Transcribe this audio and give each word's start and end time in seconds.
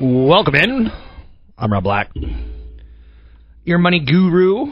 Welcome 0.00 0.54
in. 0.54 0.92
I'm 1.58 1.72
Rob 1.72 1.82
Black. 1.82 2.12
Your 3.64 3.78
money 3.78 3.98
guru. 3.98 4.66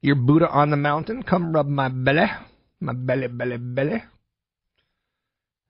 Your 0.00 0.16
Buddha 0.16 0.48
on 0.48 0.70
the 0.70 0.76
mountain. 0.76 1.22
Come 1.22 1.52
rub 1.52 1.68
my 1.68 1.88
belly. 1.88 2.26
My 2.80 2.92
belly, 2.92 3.28
belly, 3.28 3.58
belly. 3.58 4.02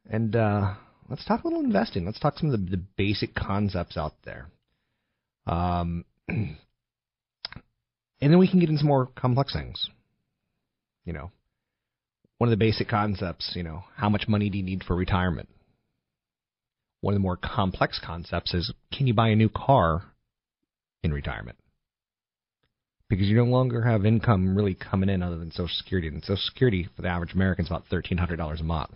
And 0.08 0.34
uh, 0.34 0.72
let's 1.10 1.26
talk 1.26 1.44
a 1.44 1.48
little 1.48 1.62
investing. 1.62 2.06
Let's 2.06 2.18
talk 2.18 2.38
some 2.38 2.50
of 2.50 2.64
the, 2.64 2.76
the 2.78 2.82
basic 2.96 3.34
concepts 3.34 3.98
out 3.98 4.14
there. 4.24 4.48
Um, 5.46 6.06
and 6.28 6.56
then 8.22 8.38
we 8.38 8.48
can 8.48 8.58
get 8.58 8.70
into 8.70 8.86
more 8.86 9.10
complex 9.14 9.52
things. 9.52 9.90
You 11.04 11.12
know, 11.12 11.30
one 12.38 12.48
of 12.48 12.58
the 12.58 12.64
basic 12.64 12.88
concepts, 12.88 13.52
you 13.54 13.62
know, 13.62 13.84
how 13.96 14.08
much 14.08 14.28
money 14.28 14.48
do 14.48 14.56
you 14.56 14.64
need 14.64 14.82
for 14.82 14.96
retirement? 14.96 15.50
One 17.04 17.12
of 17.12 17.16
the 17.20 17.22
more 17.22 17.36
complex 17.36 18.00
concepts 18.02 18.54
is 18.54 18.72
can 18.90 19.06
you 19.06 19.12
buy 19.12 19.28
a 19.28 19.36
new 19.36 19.50
car 19.50 20.04
in 21.02 21.12
retirement? 21.12 21.58
Because 23.10 23.26
you 23.26 23.36
no 23.36 23.44
longer 23.44 23.82
have 23.82 24.06
income 24.06 24.56
really 24.56 24.74
coming 24.74 25.10
in 25.10 25.22
other 25.22 25.36
than 25.36 25.50
Social 25.50 25.68
Security. 25.68 26.08
And 26.08 26.22
Social 26.22 26.38
Security 26.38 26.88
for 26.96 27.02
the 27.02 27.08
average 27.08 27.34
American 27.34 27.66
is 27.66 27.70
about 27.70 27.84
$1,300 27.90 28.58
a 28.58 28.64
month. 28.64 28.92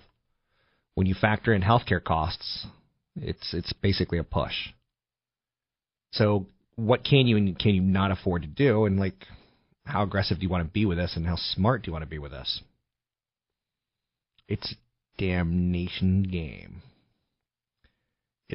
When 0.95 1.07
you 1.07 1.15
factor 1.21 1.53
in 1.53 1.61
healthcare 1.61 2.03
costs, 2.03 2.67
it's 3.15 3.53
it's 3.53 3.75
basically 3.75 4.17
a 4.17 4.25
push. 4.25 4.55
So 6.13 6.47
what 6.77 7.05
can 7.05 7.27
you 7.27 7.37
and 7.37 7.59
can 7.59 7.75
you 7.75 7.83
not 7.83 8.11
afford 8.11 8.41
to 8.41 8.49
do? 8.49 8.87
And 8.87 8.99
like, 8.99 9.27
how 9.85 10.03
aggressive 10.03 10.39
do 10.39 10.45
you 10.45 10.49
want 10.49 10.67
to 10.67 10.73
be 10.73 10.87
with 10.87 10.97
this? 10.97 11.15
And 11.15 11.27
how 11.27 11.37
smart 11.37 11.83
do 11.83 11.91
you 11.91 11.93
want 11.93 12.05
to 12.05 12.11
be 12.11 12.19
with 12.19 12.33
this? 12.33 12.63
It's 14.49 14.75
damnation 15.19 16.23
game. 16.23 16.81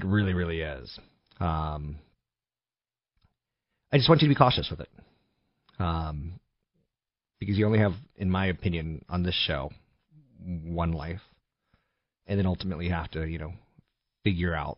It 0.03 0.07
really, 0.07 0.33
really 0.33 0.59
is. 0.59 0.99
Um, 1.39 1.97
I 3.89 3.97
just 3.97 4.09
want 4.09 4.21
you 4.21 4.27
to 4.27 4.33
be 4.33 4.37
cautious 4.37 4.69
with 4.69 4.81
it. 4.81 4.89
Um, 5.79 6.39
because 7.39 7.57
you 7.57 7.65
only 7.65 7.79
have, 7.79 7.93
in 8.17 8.29
my 8.29 8.47
opinion, 8.47 9.05
on 9.07 9.23
this 9.23 9.35
show, 9.47 9.71
one 10.43 10.91
life. 10.91 11.21
And 12.27 12.37
then 12.37 12.45
ultimately 12.45 12.85
you 12.87 12.91
have 12.91 13.11
to, 13.11 13.25
you 13.25 13.37
know, 13.37 13.53
figure 14.25 14.53
out 14.53 14.77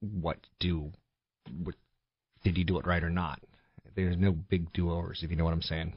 what 0.00 0.38
do, 0.60 0.90
what, 1.62 1.74
did 2.42 2.56
you 2.56 2.64
do 2.64 2.78
it 2.78 2.86
right 2.86 3.04
or 3.04 3.10
not? 3.10 3.40
There's 3.94 4.16
no 4.16 4.32
big 4.32 4.72
do-overs, 4.72 5.20
if 5.22 5.30
you 5.30 5.36
know 5.36 5.44
what 5.44 5.52
I'm 5.52 5.62
saying. 5.62 5.92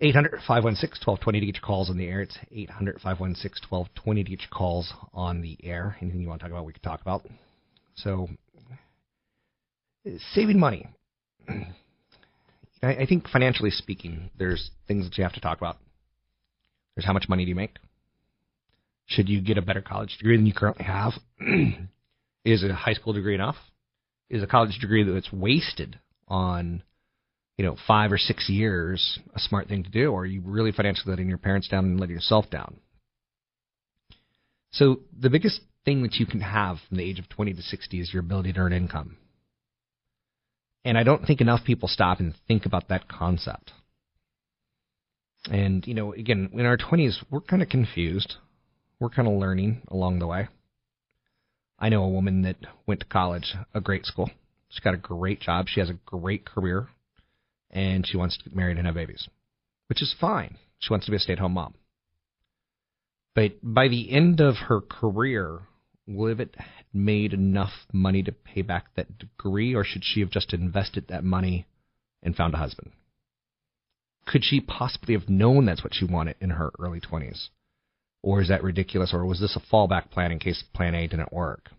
800 0.00 0.40
516 0.46 1.02
1220 1.04 1.40
to 1.40 1.46
get 1.46 1.54
your 1.56 1.62
calls 1.62 1.90
on 1.90 1.98
the 1.98 2.06
air. 2.06 2.20
It's 2.20 2.38
800 2.52 3.00
516 3.00 3.66
1220 3.68 4.24
to 4.24 4.30
get 4.30 4.40
your 4.42 4.50
calls 4.50 4.92
on 5.12 5.42
the 5.42 5.58
air. 5.62 5.96
Anything 6.00 6.20
you 6.20 6.28
want 6.28 6.40
to 6.40 6.44
talk 6.44 6.52
about, 6.52 6.64
we 6.64 6.72
can 6.72 6.82
talk 6.82 7.00
about. 7.00 7.26
So, 7.96 8.28
uh, 10.06 10.10
saving 10.34 10.60
money. 10.60 10.86
I, 12.82 12.94
I 12.94 13.06
think 13.06 13.28
financially 13.28 13.70
speaking, 13.70 14.30
there's 14.38 14.70
things 14.86 15.04
that 15.04 15.18
you 15.18 15.24
have 15.24 15.32
to 15.32 15.40
talk 15.40 15.58
about. 15.58 15.78
There's 16.94 17.06
how 17.06 17.12
much 17.12 17.28
money 17.28 17.44
do 17.44 17.48
you 17.48 17.56
make? 17.56 17.76
Should 19.06 19.28
you 19.28 19.40
get 19.40 19.58
a 19.58 19.62
better 19.62 19.82
college 19.82 20.16
degree 20.18 20.36
than 20.36 20.46
you 20.46 20.54
currently 20.54 20.84
have? 20.84 21.14
Is 22.44 22.62
a 22.62 22.72
high 22.72 22.92
school 22.92 23.14
degree 23.14 23.34
enough? 23.34 23.56
Is 24.30 24.42
a 24.42 24.46
college 24.46 24.78
degree 24.80 25.02
that's 25.02 25.32
wasted 25.32 25.98
on 26.28 26.82
you 27.58 27.64
know, 27.64 27.76
five 27.86 28.12
or 28.12 28.18
six 28.18 28.48
years 28.48 29.18
a 29.34 29.40
smart 29.40 29.68
thing 29.68 29.82
to 29.82 29.90
do, 29.90 30.12
or 30.12 30.22
are 30.22 30.26
you 30.26 30.40
really 30.42 30.72
financially 30.72 31.10
letting 31.10 31.28
your 31.28 31.38
parents 31.38 31.68
down 31.68 31.84
and 31.84 32.00
letting 32.00 32.14
yourself 32.14 32.48
down? 32.48 32.78
So 34.70 35.00
the 35.18 35.28
biggest 35.28 35.60
thing 35.84 36.02
that 36.02 36.14
you 36.14 36.24
can 36.24 36.40
have 36.40 36.76
from 36.88 36.98
the 36.98 37.04
age 37.04 37.18
of 37.18 37.28
20 37.28 37.54
to 37.54 37.62
60 37.62 38.00
is 38.00 38.12
your 38.12 38.20
ability 38.20 38.52
to 38.52 38.60
earn 38.60 38.72
income. 38.72 39.16
And 40.84 40.96
I 40.96 41.02
don't 41.02 41.26
think 41.26 41.40
enough 41.40 41.64
people 41.64 41.88
stop 41.88 42.20
and 42.20 42.34
think 42.46 42.64
about 42.64 42.88
that 42.88 43.08
concept. 43.08 43.72
And, 45.50 45.84
you 45.86 45.94
know, 45.94 46.12
again, 46.12 46.50
in 46.52 46.64
our 46.64 46.76
20s, 46.76 47.24
we're 47.28 47.40
kind 47.40 47.62
of 47.62 47.68
confused. 47.68 48.36
We're 49.00 49.10
kind 49.10 49.26
of 49.26 49.34
learning 49.34 49.82
along 49.88 50.20
the 50.20 50.26
way. 50.26 50.48
I 51.78 51.88
know 51.88 52.04
a 52.04 52.08
woman 52.08 52.42
that 52.42 52.56
went 52.86 53.00
to 53.00 53.06
college, 53.06 53.54
a 53.74 53.80
great 53.80 54.04
school. 54.04 54.30
She's 54.68 54.80
got 54.80 54.94
a 54.94 54.98
great 54.98 55.40
job. 55.40 55.66
She 55.68 55.80
has 55.80 55.90
a 55.90 55.98
great 56.06 56.44
career 56.44 56.88
and 57.70 58.06
she 58.06 58.16
wants 58.16 58.36
to 58.38 58.44
get 58.44 58.56
married 58.56 58.78
and 58.78 58.86
have 58.86 58.94
babies, 58.94 59.28
which 59.88 60.02
is 60.02 60.14
fine. 60.20 60.56
She 60.78 60.92
wants 60.92 61.06
to 61.06 61.12
be 61.12 61.16
a 61.16 61.20
stay 61.20 61.34
at 61.34 61.38
home 61.38 61.52
mom. 61.52 61.74
But 63.34 63.52
by 63.62 63.88
the 63.88 64.10
end 64.10 64.40
of 64.40 64.56
her 64.68 64.80
career, 64.80 65.60
it 66.06 66.56
have 66.56 66.86
made 66.92 67.32
enough 67.32 67.72
money 67.92 68.22
to 68.22 68.32
pay 68.32 68.62
back 68.62 68.86
that 68.96 69.18
degree, 69.18 69.74
or 69.74 69.84
should 69.84 70.02
she 70.04 70.20
have 70.20 70.30
just 70.30 70.52
invested 70.52 71.08
that 71.08 71.24
money 71.24 71.66
and 72.22 72.34
found 72.34 72.54
a 72.54 72.58
husband? 72.58 72.92
Could 74.26 74.44
she 74.44 74.60
possibly 74.60 75.14
have 75.14 75.28
known 75.28 75.66
that's 75.66 75.84
what 75.84 75.94
she 75.94 76.04
wanted 76.04 76.36
in 76.40 76.50
her 76.50 76.70
early 76.78 77.00
20s? 77.00 77.48
Or 78.22 78.40
is 78.40 78.48
that 78.48 78.64
ridiculous, 78.64 79.14
or 79.14 79.24
was 79.24 79.40
this 79.40 79.56
a 79.56 79.74
fallback 79.74 80.10
plan 80.10 80.32
in 80.32 80.38
case 80.38 80.64
plan 80.74 80.94
A 80.94 81.06
didn't 81.06 81.32
work? 81.32 81.70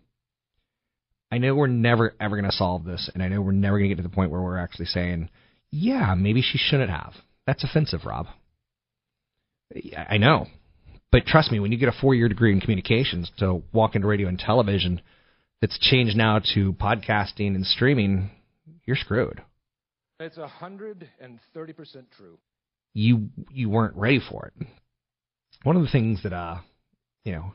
I 1.30 1.38
know 1.38 1.54
we're 1.54 1.68
never 1.68 2.14
ever 2.18 2.36
going 2.36 2.50
to 2.50 2.56
solve 2.56 2.84
this, 2.84 3.10
and 3.12 3.22
I 3.22 3.28
know 3.28 3.40
we're 3.40 3.52
never 3.52 3.78
going 3.78 3.90
to 3.90 3.94
get 3.94 4.02
to 4.02 4.08
the 4.08 4.14
point 4.14 4.30
where 4.30 4.40
we're 4.40 4.58
actually 4.58 4.86
saying, 4.86 5.28
yeah, 5.70 6.14
maybe 6.14 6.42
she 6.42 6.58
shouldn't 6.58 6.90
have. 6.90 7.12
That's 7.46 7.64
offensive, 7.64 8.04
Rob. 8.04 8.26
I 10.08 10.18
know. 10.18 10.46
But 11.12 11.26
trust 11.26 11.50
me, 11.50 11.60
when 11.60 11.72
you 11.72 11.78
get 11.78 11.88
a 11.88 12.00
four 12.00 12.14
year 12.14 12.28
degree 12.28 12.52
in 12.52 12.60
communications 12.60 13.30
to 13.38 13.62
walk 13.72 13.94
into 13.94 14.06
radio 14.06 14.28
and 14.28 14.38
television 14.38 15.00
that's 15.60 15.78
changed 15.78 16.16
now 16.16 16.40
to 16.54 16.72
podcasting 16.74 17.54
and 17.54 17.66
streaming, 17.66 18.30
you're 18.84 18.96
screwed. 18.96 19.42
It's 20.18 20.38
a 20.38 20.46
hundred 20.46 21.08
and 21.20 21.38
thirty 21.54 21.72
percent 21.72 22.06
true. 22.16 22.38
You 22.94 23.28
you 23.50 23.70
weren't 23.70 23.96
ready 23.96 24.20
for 24.20 24.46
it. 24.46 24.66
One 25.62 25.76
of 25.76 25.82
the 25.82 25.88
things 25.88 26.22
that 26.22 26.32
uh 26.32 26.58
you 27.24 27.32
know 27.32 27.54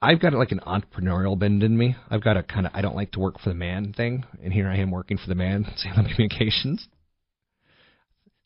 I've 0.00 0.20
got 0.20 0.32
like 0.32 0.52
an 0.52 0.60
entrepreneurial 0.60 1.38
bend 1.38 1.62
in 1.62 1.76
me. 1.76 1.96
I've 2.08 2.22
got 2.22 2.36
a 2.36 2.42
kind 2.42 2.66
of 2.66 2.72
I 2.74 2.82
don't 2.82 2.94
like 2.94 3.12
to 3.12 3.20
work 3.20 3.40
for 3.40 3.48
the 3.48 3.54
man 3.54 3.92
thing, 3.92 4.24
and 4.42 4.52
here 4.52 4.68
I 4.68 4.76
am 4.76 4.90
working 4.90 5.18
for 5.18 5.28
the 5.28 5.34
man, 5.34 5.66
Salem 5.76 6.06
Communications. 6.06 6.86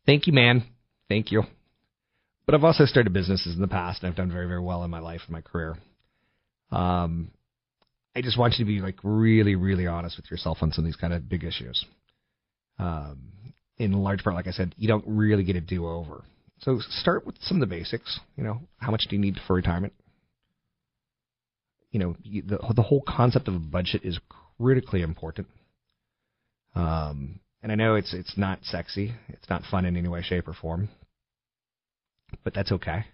Thank 0.06 0.26
you, 0.26 0.32
man. 0.32 0.64
Thank 1.08 1.31
you. 1.31 1.43
But 2.46 2.54
I've 2.54 2.64
also 2.64 2.87
started 2.87 3.12
businesses 3.12 3.54
in 3.54 3.60
the 3.60 3.69
past, 3.69 4.02
and 4.02 4.10
I've 4.10 4.16
done 4.16 4.32
very, 4.32 4.46
very 4.46 4.60
well 4.60 4.82
in 4.82 4.90
my 4.90 4.99
life 4.99 5.20
and 5.26 5.32
my 5.32 5.43
career. 5.43 5.76
Um, 6.70 7.31
I 8.16 8.22
just 8.22 8.38
want 8.38 8.54
you 8.58 8.64
to 8.64 8.69
be 8.69 8.81
like 8.81 8.96
really, 9.02 9.54
really 9.54 9.87
honest 9.87 10.16
with 10.16 10.31
yourself 10.31 10.58
on 10.62 10.72
some 10.72 10.84
of 10.84 10.88
these 10.88 10.96
kind 10.96 11.12
of 11.12 11.28
big 11.28 11.44
issues. 11.44 11.84
Um, 12.78 13.32
in 13.78 13.93
large 13.93 14.25
part, 14.25 14.34
like 14.34 14.49
I 14.49 14.52
said, 14.52 14.75
you 14.76 14.88
don't 14.88 15.04
really 15.06 15.44
get 15.44 15.56
a 15.56 15.60
do 15.60 15.87
over. 15.87 16.25
So 16.60 16.81
start 16.81 17.26
with 17.26 17.37
some 17.43 17.58
of 17.58 17.60
the 17.60 17.75
basics. 17.75 18.19
You 18.37 18.44
know, 18.44 18.60
how 18.78 18.90
much 18.90 19.06
do 19.08 19.16
you 19.16 19.20
need 19.20 19.38
for 19.46 19.54
retirement? 19.54 19.93
You 21.93 22.00
know, 22.00 22.17
the 22.25 22.59
the 22.75 22.83
whole 22.83 23.03
concept 23.06 23.49
of 23.49 23.55
a 23.55 23.59
budget 23.61 24.03
is 24.05 24.19
critically 24.59 25.03
important. 25.03 25.47
Um, 26.75 27.41
and 27.62 27.71
I 27.71 27.75
know 27.77 27.94
it's 27.94 28.12
it's 28.12 28.37
not 28.37 28.59
sexy, 28.65 29.15
it's 29.29 29.49
not 29.49 29.62
fun 29.71 29.85
in 29.85 29.97
any 29.97 30.09
way, 30.09 30.23
shape, 30.23 30.49
or 30.49 30.55
form, 30.55 30.89
but 32.43 32.55
that's 32.55 32.73
okay. 32.73 33.05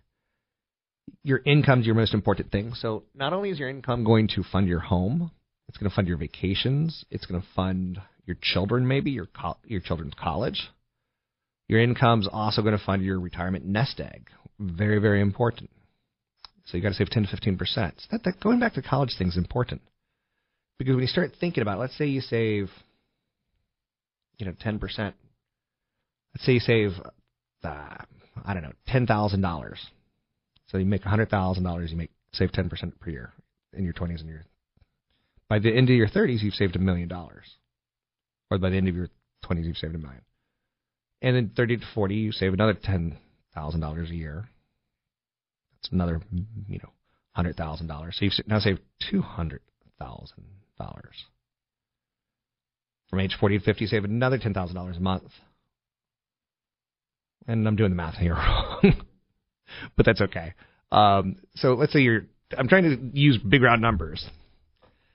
Your 1.22 1.40
income's 1.44 1.86
your 1.86 1.94
most 1.94 2.14
important 2.14 2.50
thing. 2.50 2.72
So 2.74 3.04
not 3.14 3.32
only 3.32 3.50
is 3.50 3.58
your 3.58 3.68
income 3.68 4.04
going 4.04 4.28
to 4.36 4.42
fund 4.42 4.68
your 4.68 4.80
home, 4.80 5.32
it's 5.68 5.76
going 5.76 5.90
to 5.90 5.94
fund 5.94 6.08
your 6.08 6.16
vacations, 6.16 7.04
it's 7.10 7.26
going 7.26 7.40
to 7.40 7.46
fund 7.54 8.00
your 8.24 8.36
children, 8.40 8.86
maybe 8.86 9.10
your 9.10 9.26
co- 9.26 9.58
your 9.64 9.80
children's 9.80 10.14
college. 10.14 10.68
Your 11.66 11.82
income's 11.82 12.28
also 12.30 12.62
going 12.62 12.78
to 12.78 12.84
fund 12.84 13.02
your 13.02 13.20
retirement 13.20 13.66
nest 13.66 14.00
egg. 14.00 14.30
Very, 14.58 14.98
very 14.98 15.20
important. 15.20 15.70
So 16.68 16.76
you 16.76 16.82
got 16.82 16.90
to 16.90 16.94
save 16.94 17.08
10 17.08 17.24
to 17.24 17.28
15 17.30 17.56
percent. 17.56 17.94
So 17.98 18.06
that, 18.12 18.24
that 18.24 18.40
going 18.40 18.60
back 18.60 18.74
to 18.74 18.82
college 18.82 19.14
thing 19.16 19.28
is 19.28 19.38
important 19.38 19.80
because 20.78 20.94
when 20.94 21.02
you 21.02 21.08
start 21.08 21.32
thinking 21.40 21.62
about, 21.62 21.78
it, 21.78 21.80
let's 21.80 21.96
say 21.96 22.06
you 22.06 22.20
save, 22.20 22.68
you 24.36 24.46
know, 24.46 24.52
10 24.60 24.78
percent. 24.78 25.14
Let's 26.34 26.44
say 26.44 26.52
you 26.52 26.60
save, 26.60 26.90
uh, 27.64 27.96
I 28.44 28.54
don't 28.54 28.62
know, 28.62 28.72
ten 28.86 29.06
thousand 29.06 29.40
dollars. 29.40 29.84
So 30.66 30.76
you 30.76 30.84
make 30.84 31.02
hundred 31.02 31.30
thousand 31.30 31.64
dollars, 31.64 31.90
you 31.90 31.96
make 31.96 32.10
save 32.32 32.52
10 32.52 32.68
percent 32.68 33.00
per 33.00 33.10
year 33.10 33.32
in 33.72 33.84
your 33.84 33.94
20s 33.94 34.20
and 34.20 34.28
your. 34.28 34.44
By 35.48 35.58
the 35.60 35.74
end 35.74 35.88
of 35.88 35.96
your 35.96 36.08
30s, 36.08 36.42
you've 36.42 36.52
saved 36.52 36.76
a 36.76 36.78
million 36.78 37.08
dollars, 37.08 37.46
or 38.50 38.58
by 38.58 38.68
the 38.68 38.76
end 38.76 38.86
of 38.88 38.94
your 38.94 39.08
20s, 39.46 39.64
you've 39.64 39.78
saved 39.78 39.94
a 39.94 39.98
million. 39.98 40.20
And 41.22 41.34
then 41.34 41.50
30 41.56 41.78
to 41.78 41.86
40, 41.94 42.14
you 42.14 42.32
save 42.32 42.52
another 42.52 42.74
ten 42.74 43.16
thousand 43.54 43.80
dollars 43.80 44.10
a 44.10 44.14
year. 44.14 44.50
That's 45.82 45.92
another, 45.92 46.20
you 46.68 46.78
know, 46.78 46.90
hundred 47.32 47.56
thousand 47.56 47.86
dollars. 47.86 48.16
So 48.18 48.24
you've 48.24 48.34
now 48.46 48.58
saved 48.58 48.80
two 49.10 49.22
hundred 49.22 49.60
thousand 49.98 50.44
dollars. 50.78 51.24
From 53.10 53.20
age 53.20 53.36
40 53.40 53.58
to 53.58 53.64
50, 53.64 53.84
you 53.84 53.88
save 53.88 54.04
another 54.04 54.38
ten 54.38 54.52
thousand 54.52 54.76
dollars 54.76 54.96
a 54.96 55.00
month. 55.00 55.30
And 57.46 57.66
I'm 57.66 57.76
doing 57.76 57.90
the 57.90 57.96
math 57.96 58.16
here 58.16 58.34
wrong, 58.34 58.94
but 59.96 60.04
that's 60.04 60.20
okay. 60.20 60.52
Um, 60.92 61.36
so 61.54 61.74
let's 61.74 61.92
say 61.92 62.00
you're. 62.00 62.26
I'm 62.56 62.68
trying 62.68 62.84
to 62.84 63.18
use 63.18 63.38
big 63.38 63.62
round 63.62 63.82
numbers. 63.82 64.24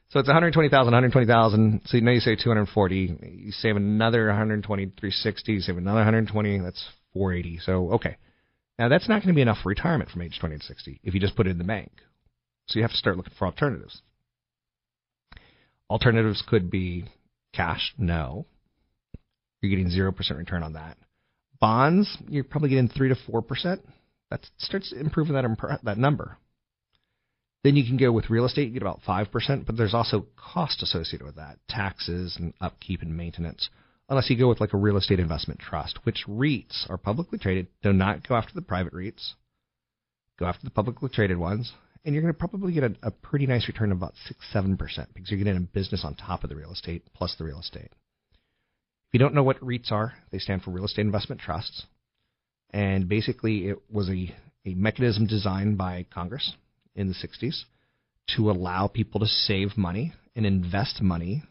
So 0.10 0.20
it's 0.20 0.28
120,000, 0.28 0.86
120,000. 0.86 1.82
So 1.86 1.98
now 1.98 2.12
you 2.12 2.20
say 2.20 2.36
240. 2.36 3.18
You 3.24 3.52
save 3.52 3.76
another 3.76 4.28
120, 4.28 4.86
360. 4.86 5.52
You 5.52 5.60
save 5.60 5.78
another 5.78 6.02
120. 6.02 6.60
That's 6.60 6.86
480. 7.14 7.60
So 7.64 7.94
okay. 7.94 8.18
Now 8.80 8.90
that's 8.90 9.08
not 9.08 9.22
going 9.22 9.30
to 9.30 9.36
be 9.36 9.42
enough 9.42 9.60
for 9.62 9.70
retirement 9.70 10.10
from 10.10 10.22
age 10.22 10.38
20 10.40 10.58
to 10.58 10.64
60 10.64 11.00
if 11.04 11.14
you 11.14 11.20
just 11.20 11.36
put 11.36 11.48
it 11.48 11.52
in 11.52 11.58
the 11.58 11.64
bank. 11.64 11.92
So 12.68 12.80
you 12.80 12.84
have 12.84 12.92
to 12.92 12.98
start 12.98 13.18
looking 13.18 13.34
for 13.38 13.46
alternatives. 13.46 14.02
Alternatives 15.90 16.44
could 16.48 16.72
be 16.72 17.06
cash. 17.54 17.94
No. 17.98 18.46
You're 19.62 19.70
getting 19.70 19.92
0% 19.92 20.38
return 20.38 20.64
on 20.64 20.74
that. 20.74 20.98
Bonds, 21.60 22.18
you're 22.28 22.44
probably 22.44 22.70
getting 22.70 22.90
3 22.90 23.10
to 23.10 23.16
4%. 23.16 23.80
That 24.30 24.46
starts 24.58 24.92
improving 24.92 25.36
that, 25.36 25.80
that 25.84 25.98
number. 25.98 26.38
Then 27.64 27.78
you 27.78 27.86
can 27.86 27.98
go 27.98 28.12
with 28.12 28.30
real 28.30 28.46
estate, 28.46 28.68
you 28.68 28.74
get 28.74 28.82
about 28.82 29.02
5%, 29.08 29.66
but 29.66 29.78
there's 29.78 29.94
also 29.94 30.26
cost 30.36 30.84
associated 30.84 31.26
with 31.26 31.36
that 31.36 31.60
taxes 31.70 32.36
and 32.38 32.54
upkeep 32.60 33.02
and 33.02 33.16
maintenance. 33.16 33.70
Unless 34.10 34.30
you 34.30 34.38
go 34.38 34.50
with 34.50 34.60
like 34.60 34.74
a 34.74 34.78
real 34.78 34.98
estate 34.98 35.20
investment 35.20 35.60
trust, 35.60 36.00
which 36.04 36.26
REITs 36.28 36.90
are 36.90 36.98
publicly 36.98 37.40
traded. 37.40 37.68
Do 37.82 37.94
not 37.94 38.28
go 38.28 38.36
after 38.36 38.54
the 38.54 38.62
private 38.62 38.94
REITs. 38.94 39.34
Go 40.40 40.46
after 40.46 40.64
the 40.64 40.72
publicly 40.72 41.10
traded 41.10 41.38
ones. 41.38 41.72
And 42.06 42.14
you're 42.14 42.22
going 42.22 42.34
to 42.34 42.38
probably 42.38 42.74
get 42.74 42.84
a, 42.84 42.94
a 43.02 43.12
pretty 43.12 43.48
nice 43.48 43.68
return 43.68 43.92
of 43.92 43.98
about 43.98 44.14
6 44.28 44.40
7% 44.54 44.78
because 45.14 45.32
you're 45.32 45.38
getting 45.38 45.56
a 45.56 45.62
business 45.62 46.04
on 46.04 46.16
top 46.16 46.44
of 46.44 46.50
the 46.50 46.56
real 46.56 46.74
estate 46.74 47.04
plus 47.14 47.34
the 47.38 47.46
real 47.46 47.60
estate. 47.60 47.92
If 49.14 49.20
you 49.20 49.20
don't 49.20 49.36
know 49.36 49.44
what 49.44 49.62
REITs 49.62 49.92
are, 49.92 50.14
they 50.32 50.40
stand 50.40 50.64
for 50.64 50.72
Real 50.72 50.86
Estate 50.86 51.04
Investment 51.04 51.40
Trusts. 51.40 51.86
And 52.72 53.08
basically, 53.08 53.70
it 53.70 53.78
was 53.90 54.10
a, 54.10 54.36
a 54.66 54.74
mechanism 54.74 55.28
designed 55.28 55.78
by 55.78 56.08
Congress 56.12 56.54
in 56.96 57.08
the 57.08 57.14
60s 57.14 57.64
to 58.36 58.50
allow 58.50 58.88
people 58.88 59.20
to 59.20 59.28
save 59.28 59.78
money 59.78 60.14
and 60.36 60.46
invest 60.46 61.02
money 61.02 61.44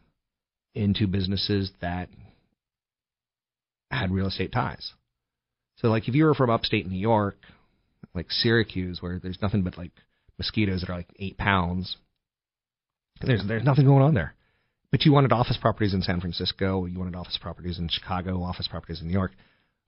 into 0.75 1.07
businesses 1.07 1.71
that 1.81 2.09
had 3.93 4.11
real 4.11 4.29
estate 4.29 4.53
ties. 4.53 4.93
So, 5.77 5.89
like, 5.89 6.09
if 6.09 6.15
you 6.15 6.25
were 6.25 6.35
from 6.35 6.51
upstate 6.51 6.89
New 6.89 6.99
York, 6.99 7.37
like 8.15 8.31
Syracuse, 8.31 9.01
where 9.01 9.19
there's 9.19 9.41
nothing 9.43 9.63
but 9.63 9.79
like 9.79 9.93
mosquitoes 10.39 10.81
that 10.81 10.91
are 10.91 10.97
like 10.97 11.15
eight 11.19 11.39
pounds, 11.39 11.97
there's 13.21 13.43
there's 13.47 13.65
nothing 13.65 13.87
going 13.87 14.03
on 14.03 14.15
there. 14.15 14.35
But 14.91 15.05
you 15.05 15.13
wanted 15.13 15.33
office 15.33 15.59
properties 15.61 15.95
in 15.95 16.03
San 16.03 16.21
Francisco, 16.21 16.85
you 16.85 16.99
wanted 16.99 17.17
office 17.17 17.39
properties 17.41 17.79
in 17.79 17.89
Chicago, 17.89 18.43
office 18.43 18.69
properties 18.69 19.01
in 19.01 19.07
New 19.07 19.13
York. 19.13 19.33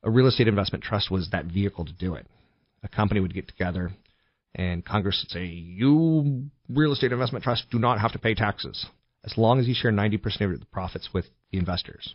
A 0.03 0.11
real 0.11 0.27
estate 0.27 0.49
investment 0.49 0.83
trust 0.83 1.11
was 1.11 1.29
that 1.31 1.47
vehicle 1.47 1.85
to 1.85 1.93
do 1.93 2.15
it. 2.15 2.27
A 2.83 2.89
company 2.89 3.21
would 3.21 3.35
get 3.35 3.49
together, 3.49 3.93
and 4.55 4.85
Congress 4.85 5.23
would 5.23 5.31
say, 5.31 5.47
"You 5.47 6.51
real 6.69 6.93
estate 6.93 7.13
investment 7.13 7.45
trusts 7.45 7.67
do 7.71 7.79
not 7.79 8.01
have 8.01 8.13
to 8.13 8.19
pay 8.19 8.35
taxes 8.35 8.87
as 9.25 9.37
long 9.39 9.59
as 9.59 9.69
you 9.69 9.75
share 9.75 9.91
90% 9.91 10.53
of 10.53 10.61
the 10.61 10.67
profits 10.67 11.13
with 11.13 11.27
the 11.51 11.59
investors." 11.59 12.15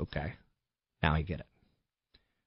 Okay, 0.00 0.34
now 1.02 1.14
I 1.14 1.22
get 1.22 1.40
it. 1.40 1.46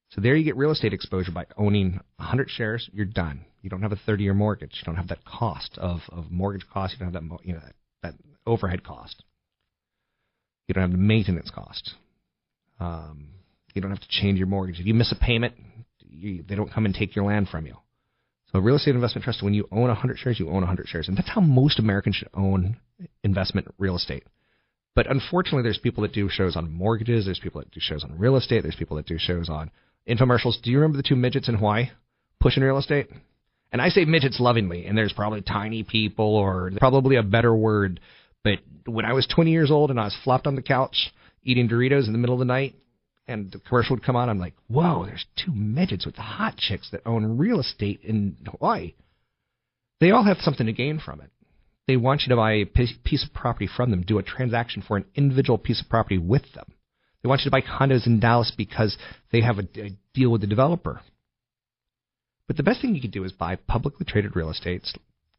So 0.10 0.22
there 0.22 0.36
you 0.36 0.44
get 0.44 0.58
real 0.58 0.72
estate 0.72 0.94
exposure 0.94 1.32
by 1.32 1.46
owning 1.56 2.00
100 2.18 2.50
shares. 2.50 2.90
You're 2.92 3.06
done. 3.06 3.46
You 3.62 3.70
don't 3.70 3.84
have 3.84 3.92
a 3.92 4.10
30-year 4.10 4.34
mortgage. 4.34 4.72
You 4.76 4.86
don't 4.86 4.96
have 4.96 5.10
that 5.10 5.24
cost 5.24 5.78
of, 5.78 6.00
of 6.10 6.32
mortgage 6.32 6.66
cost. 6.74 6.94
You 6.94 7.06
don't 7.06 7.14
have 7.14 7.24
that 7.24 7.40
you 7.44 7.54
know 7.54 7.60
that, 7.60 7.76
that 8.02 8.14
overhead 8.48 8.84
cost. 8.84 9.24
You 10.68 10.74
don't 10.74 10.84
have 10.84 10.92
the 10.92 10.98
maintenance 10.98 11.52
cost. 11.54 11.94
Um, 12.80 13.30
you 13.74 13.82
don't 13.82 13.92
have 13.92 14.00
to 14.00 14.08
change 14.10 14.38
your 14.38 14.48
mortgage. 14.48 14.80
If 14.80 14.86
you 14.86 14.94
miss 14.94 15.12
a 15.12 15.16
payment, 15.16 15.54
you, 16.00 16.44
they 16.48 16.56
don't 16.56 16.72
come 16.72 16.86
and 16.86 16.94
take 16.94 17.16
your 17.16 17.26
land 17.26 17.50
from 17.50 17.66
you. 17.66 17.76
So 18.52 18.60
real 18.60 18.78
estate 18.78 18.96
investment 18.96 19.24
trust, 19.24 19.44
when 19.44 19.54
you 19.54 19.68
own 19.72 19.88
100 19.88 20.18
shares, 20.18 20.40
you 20.40 20.48
own 20.48 20.62
100 20.62 20.88
shares, 20.88 21.08
and 21.08 21.16
that's 21.16 21.30
how 21.30 21.42
most 21.42 21.78
Americans 21.78 22.16
should 22.16 22.30
own 22.34 22.78
investment 23.24 23.68
real 23.78 23.96
estate. 23.96 24.24
But 24.96 25.10
unfortunately, 25.10 25.64
there's 25.64 25.78
people 25.78 26.02
that 26.04 26.14
do 26.14 26.30
shows 26.30 26.56
on 26.56 26.72
mortgages. 26.72 27.26
There's 27.26 27.40
people 27.40 27.62
that 27.62 27.72
do 27.72 27.80
shows 27.80 28.04
on 28.04 28.18
real 28.18 28.36
estate. 28.36 28.64
There's 28.64 28.76
people 28.76 28.98
that 28.98 29.06
do 29.06 29.18
shows 29.18 29.50
on 29.50 29.72
infomercials. 30.08 30.62
Do 30.62 30.72
you 30.72 30.80
remember 30.80 30.98
the 30.98 31.08
two 31.08 31.16
midgets 31.16 31.48
in 31.48 31.56
Hawaii 31.56 31.90
pushing 32.40 32.64
real 32.64 32.78
estate? 32.78 33.08
And 33.72 33.82
I 33.82 33.90
say 33.90 34.06
midgets 34.06 34.40
lovingly, 34.40 34.88
and 34.88 34.98
there's 34.98 35.14
probably 35.14 35.42
tiny 35.42 35.84
people 35.84 36.36
or 36.36 36.72
probably 36.78 37.18
a 37.18 37.24
better 37.24 37.56
word. 37.56 38.00
But 38.44 38.60
when 38.86 39.06
I 39.06 39.14
was 39.14 39.28
20 39.28 39.52
years 39.52 39.70
old 39.70 39.92
and 39.92 40.00
I 40.00 40.06
was 40.06 40.18
flopped 40.24 40.48
on 40.48 40.56
the 40.56 40.62
couch 40.62 41.12
eating 41.44 41.70
Doritos 41.70 42.08
in 42.08 42.14
the 42.14 42.18
middle 42.18 42.36
of 42.36 42.40
the 42.40 42.46
night, 42.46 42.76
and 43.28 43.52
the 43.52 43.60
commercial 43.60 43.96
would 43.96 44.04
come 44.04 44.16
on, 44.16 44.28
I'm 44.28 44.40
like, 44.40 44.56
whoa, 44.68 45.06
there's 45.06 45.26
two 45.46 45.54
midgets 45.54 46.06
with 46.06 46.16
hot 46.16 46.58
chicks 46.58 46.90
that 46.92 47.02
own 47.06 47.38
real 47.38 47.60
estate 47.60 48.02
in 48.04 48.36
Hawaii. 48.50 48.96
They 50.00 50.12
all 50.12 50.24
have 50.24 50.38
something 50.40 50.66
to 50.66 50.74
gain 50.74 51.00
from 51.00 51.22
it. 51.22 51.30
They 51.90 51.98
want 51.98 52.22
you 52.22 52.30
to 52.30 52.36
buy 52.36 52.54
a 52.54 52.66
piece 52.66 53.26
of 53.26 53.34
property 53.34 53.68
from 53.68 53.90
them, 53.90 54.04
do 54.04 54.20
a 54.20 54.24
transaction 54.24 54.84
for 54.88 54.96
an 54.96 55.06
individual 55.16 55.58
piece 55.58 55.82
of 55.82 55.90
property 55.90 56.20
with 56.20 56.44
them. 56.54 56.72
They 57.24 57.28
want 57.28 57.42
you 57.42 57.46
to 57.46 57.52
buy 57.52 57.62
condos 57.62 58.06
in 58.06 58.20
Dallas 58.20 58.54
because 58.56 58.96
they 59.32 59.42
have 59.42 59.58
a, 59.58 59.64
a 59.82 59.98
deal 60.14 60.30
with 60.30 60.42
the 60.42 60.48
developer. 60.48 61.02
But 62.46 62.58
the 62.58 62.64
best 62.64 62.80
thing 62.80 62.94
you 62.94 63.02
can 63.02 63.10
do 63.10 63.24
is 63.24 63.32
buy 63.32 63.56
publicly 63.56 64.06
traded 64.06 64.36
real 64.36 64.52
estate, 64.52 64.84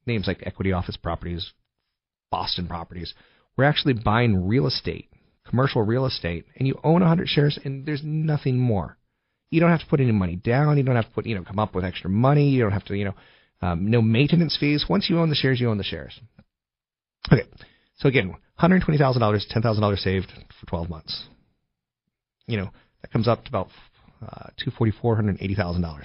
names 0.07 0.26
like 0.26 0.42
Equity 0.45 0.73
Office 0.73 0.97
Properties, 0.97 1.52
Boston 2.33 2.66
Properties. 2.66 3.14
We're 3.57 3.62
actually 3.62 3.95
buying 3.95 4.49
real 4.49 4.66
estate 4.66 5.09
commercial 5.47 5.83
real 5.83 6.04
estate 6.04 6.47
and 6.57 6.66
you 6.66 6.80
own 6.83 7.00
100 7.00 7.28
shares 7.28 7.61
and 7.64 7.87
there's 7.87 8.02
nothing 8.02 8.59
more. 8.59 8.97
You 9.52 9.61
don't 9.61 9.71
have 9.71 9.80
to 9.80 9.87
put 9.87 10.00
any 10.00 10.11
money 10.11 10.35
down. 10.35 10.78
You 10.78 10.83
don't 10.83 10.97
have 10.97 11.07
to 11.07 11.12
put, 11.12 11.26
you 11.26 11.37
know, 11.37 11.45
come 11.45 11.61
up 11.61 11.76
with 11.76 11.85
extra 11.85 12.11
money. 12.11 12.50
You 12.50 12.62
don't 12.62 12.73
have 12.73 12.87
to, 12.87 12.97
you 12.97 13.04
know, 13.04 13.14
um, 13.62 13.88
no 13.88 14.02
maintenance 14.02 14.57
fees. 14.59 14.87
Once 14.88 15.09
you 15.09 15.21
own 15.21 15.28
the 15.28 15.37
shares, 15.37 15.61
you 15.61 15.71
own 15.71 15.78
the 15.78 15.85
shares. 15.85 16.19
Okay. 17.32 17.42
So 17.96 18.08
again, 18.08 18.34
$120,000, 18.60 18.98
$10,000 18.98 19.98
saved 19.98 20.32
for 20.58 20.66
12 20.66 20.88
months. 20.88 21.24
You 22.46 22.58
know, 22.58 22.70
that 23.02 23.12
comes 23.12 23.28
up 23.28 23.44
to 23.44 23.48
about 23.48 23.68
uh, 24.22 24.48
$244,000, 24.66 26.04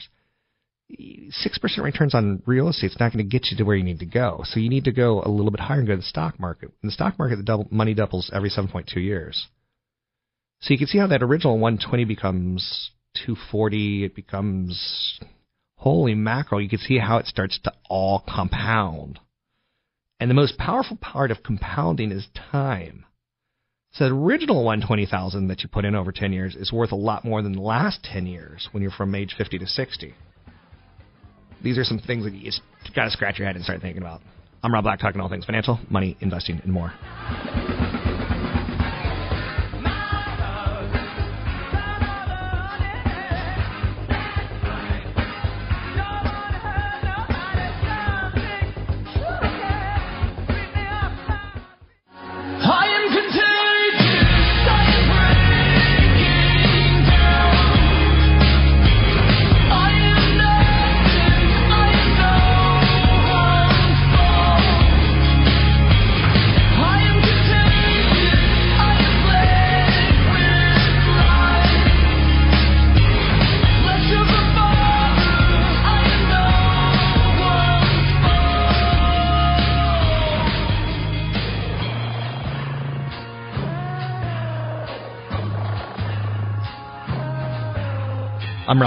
Six 1.32 1.58
percent 1.58 1.84
returns 1.84 2.14
on 2.14 2.44
real 2.46 2.70
estate 2.70 2.92
is 2.92 3.00
not 3.00 3.12
going 3.12 3.26
to 3.26 3.30
get 3.30 3.48
you 3.50 3.58
to 3.58 3.64
where 3.64 3.76
you 3.76 3.84
need 3.84 4.00
to 4.00 4.06
go. 4.06 4.42
So 4.44 4.60
you 4.60 4.70
need 4.70 4.84
to 4.84 4.92
go 4.92 5.24
a 5.24 5.28
little 5.30 5.50
bit 5.50 5.60
higher 5.60 5.80
and 5.80 5.88
go 5.88 5.94
to 5.94 5.98
the 5.98 6.04
stock 6.04 6.40
market. 6.40 6.72
In 6.84 6.88
the 6.88 6.92
stock 6.92 7.18
market, 7.18 7.38
the 7.38 7.44
double, 7.44 7.68
money 7.72 7.96
doubles 7.96 8.30
every 8.32 8.52
7.2 8.52 8.96
years. 8.98 9.48
So 10.62 10.74
you 10.74 10.78
can 10.78 10.86
see 10.86 11.00
how 11.00 11.08
that 11.08 11.24
original 11.24 11.58
120 11.58 12.06
becomes 12.06 12.92
240. 13.26 14.06
It 14.06 14.16
becomes 14.16 15.20
holy 15.76 16.14
mackerel. 16.14 16.62
You 16.62 16.70
can 16.70 16.80
see 16.80 17.00
how 17.00 17.18
it 17.18 17.26
starts 17.26 17.60
to 17.64 17.74
all 17.90 18.24
compound. 18.28 19.20
And 20.20 20.30
the 20.30 20.36
most 20.36 20.58
powerful 20.58 20.98
part 20.98 21.32
of 21.32 21.44
compounding 21.44 22.12
is 22.12 22.28
time. 22.52 23.06
So 23.94 24.10
the 24.10 24.16
original 24.16 24.64
120,000 24.64 25.48
that 25.48 25.62
you 25.62 25.70
put 25.70 25.86
in 25.86 25.96
over 25.96 26.12
10 26.12 26.34
years 26.34 26.56
is 26.56 26.72
worth 26.72 26.92
a 26.92 26.98
lot 26.98 27.24
more 27.24 27.42
than 27.42 27.54
the 27.54 27.62
last 27.62 28.04
10 28.04 28.26
years 28.26 28.68
when 28.72 28.82
you're 28.82 28.92
from 28.92 29.16
age 29.16 29.36
50 29.38 29.60
to 29.60 29.68
60. 29.68 30.14
These 31.64 31.78
are 31.78 31.84
some 31.84 32.00
things 32.00 32.26
that 32.26 32.34
you 32.34 32.44
just 32.44 32.62
got 32.94 33.06
to 33.06 33.12
scratch 33.12 33.40
your 33.40 33.48
head 33.48 33.56
and 33.56 33.64
start 33.64 33.82
thinking 33.82 34.02
about. 34.02 34.22
I'm 34.64 34.74
Rob 34.74 34.84
Black, 34.84 35.00
talking 35.00 35.22
all 35.22 35.30
things 35.30 35.46
financial, 35.46 35.80
money, 35.90 36.18
investing, 36.20 36.60
and 36.64 36.74
more. 36.74 36.94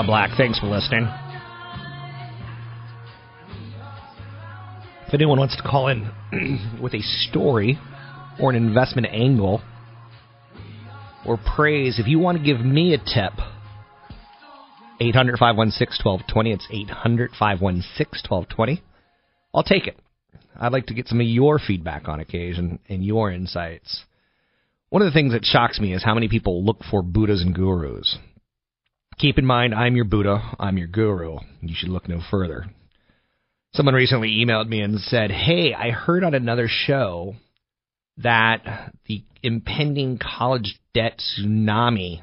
Black. 0.07 0.31
Thanks 0.37 0.59
for 0.59 0.67
listening. 0.67 1.09
If 5.07 5.15
anyone 5.15 5.39
wants 5.39 5.57
to 5.57 5.63
call 5.63 5.89
in 5.89 6.11
with 6.83 6.95
a 6.95 7.01
story 7.01 7.79
or 8.41 8.51
an 8.51 8.57
investment 8.57 9.07
angle 9.11 9.63
or 11.27 11.39
praise, 11.39 11.99
if 11.99 12.07
you 12.07 12.19
want 12.19 12.39
to 12.39 12.45
give 12.45 12.61
me 12.61 12.95
a 12.95 12.99
tip, 12.99 13.33
800 15.01 15.39
516 15.39 16.05
1220. 16.05 16.53
It's 16.53 16.67
800 16.71 17.31
516 17.39 18.29
1220. 18.29 18.83
I'll 19.55 19.63
take 19.63 19.87
it. 19.87 19.99
I'd 20.59 20.73
like 20.73 20.87
to 20.87 20.95
get 20.95 21.07
some 21.07 21.21
of 21.21 21.27
your 21.27 21.59
feedback 21.59 22.09
on 22.09 22.21
occasion 22.21 22.81
and 22.89 23.05
your 23.05 23.31
insights. 23.31 24.05
One 24.91 25.03
of 25.03 25.07
the 25.07 25.13
things 25.13 25.33
that 25.33 25.45
shocks 25.45 25.79
me 25.79 25.95
is 25.95 26.03
how 26.03 26.15
many 26.15 26.29
people 26.29 26.65
look 26.65 26.83
for 26.91 27.03
Buddhas 27.03 27.43
and 27.43 27.55
gurus. 27.55 28.19
Keep 29.19 29.39
in 29.39 29.45
mind, 29.45 29.75
I'm 29.75 29.97
your 29.97 30.05
Buddha, 30.05 30.55
I'm 30.61 30.79
your 30.79 30.87
guru. 30.87 31.39
You 31.61 31.75
should 31.77 31.89
look 31.89 32.09
no 32.09 32.21
further. 32.31 32.67
Someone 33.75 33.97
recently 33.97 34.29
emailed 34.31 34.69
me 34.69 34.81
and 34.81 35.01
said, 35.01 35.33
Hey, 35.33 35.75
I 35.75 35.91
heard 35.91 36.23
on 36.23 36.35
another 36.35 36.69
show 36.69 37.35
that 38.19 38.93
the 39.07 39.25
impending 39.43 40.19
college 40.19 40.79
debt 40.95 41.21
tsunami 41.21 42.23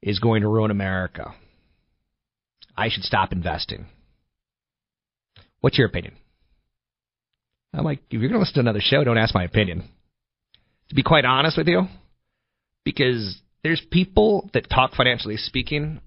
is 0.00 0.20
going 0.20 0.42
to 0.42 0.48
ruin 0.48 0.70
America. 0.70 1.34
I 2.76 2.88
should 2.88 3.02
stop 3.02 3.32
investing. 3.32 3.86
What's 5.60 5.78
your 5.78 5.88
opinion? 5.88 6.14
I'm 7.72 7.84
like, 7.84 8.00
if 8.10 8.20
you're 8.20 8.28
going 8.28 8.34
to 8.34 8.38
listen 8.38 8.54
to 8.54 8.60
another 8.60 8.80
show, 8.80 9.02
don't 9.02 9.18
ask 9.18 9.34
my 9.34 9.44
opinion. 9.44 9.88
To 10.90 10.94
be 10.94 11.02
quite 11.02 11.24
honest 11.24 11.56
with 11.56 11.66
you, 11.66 11.88
because 12.84 13.40
there's 13.64 13.82
people 13.90 14.48
that 14.52 14.68
talk 14.70 14.92
financially 14.94 15.38
speaking, 15.38 16.00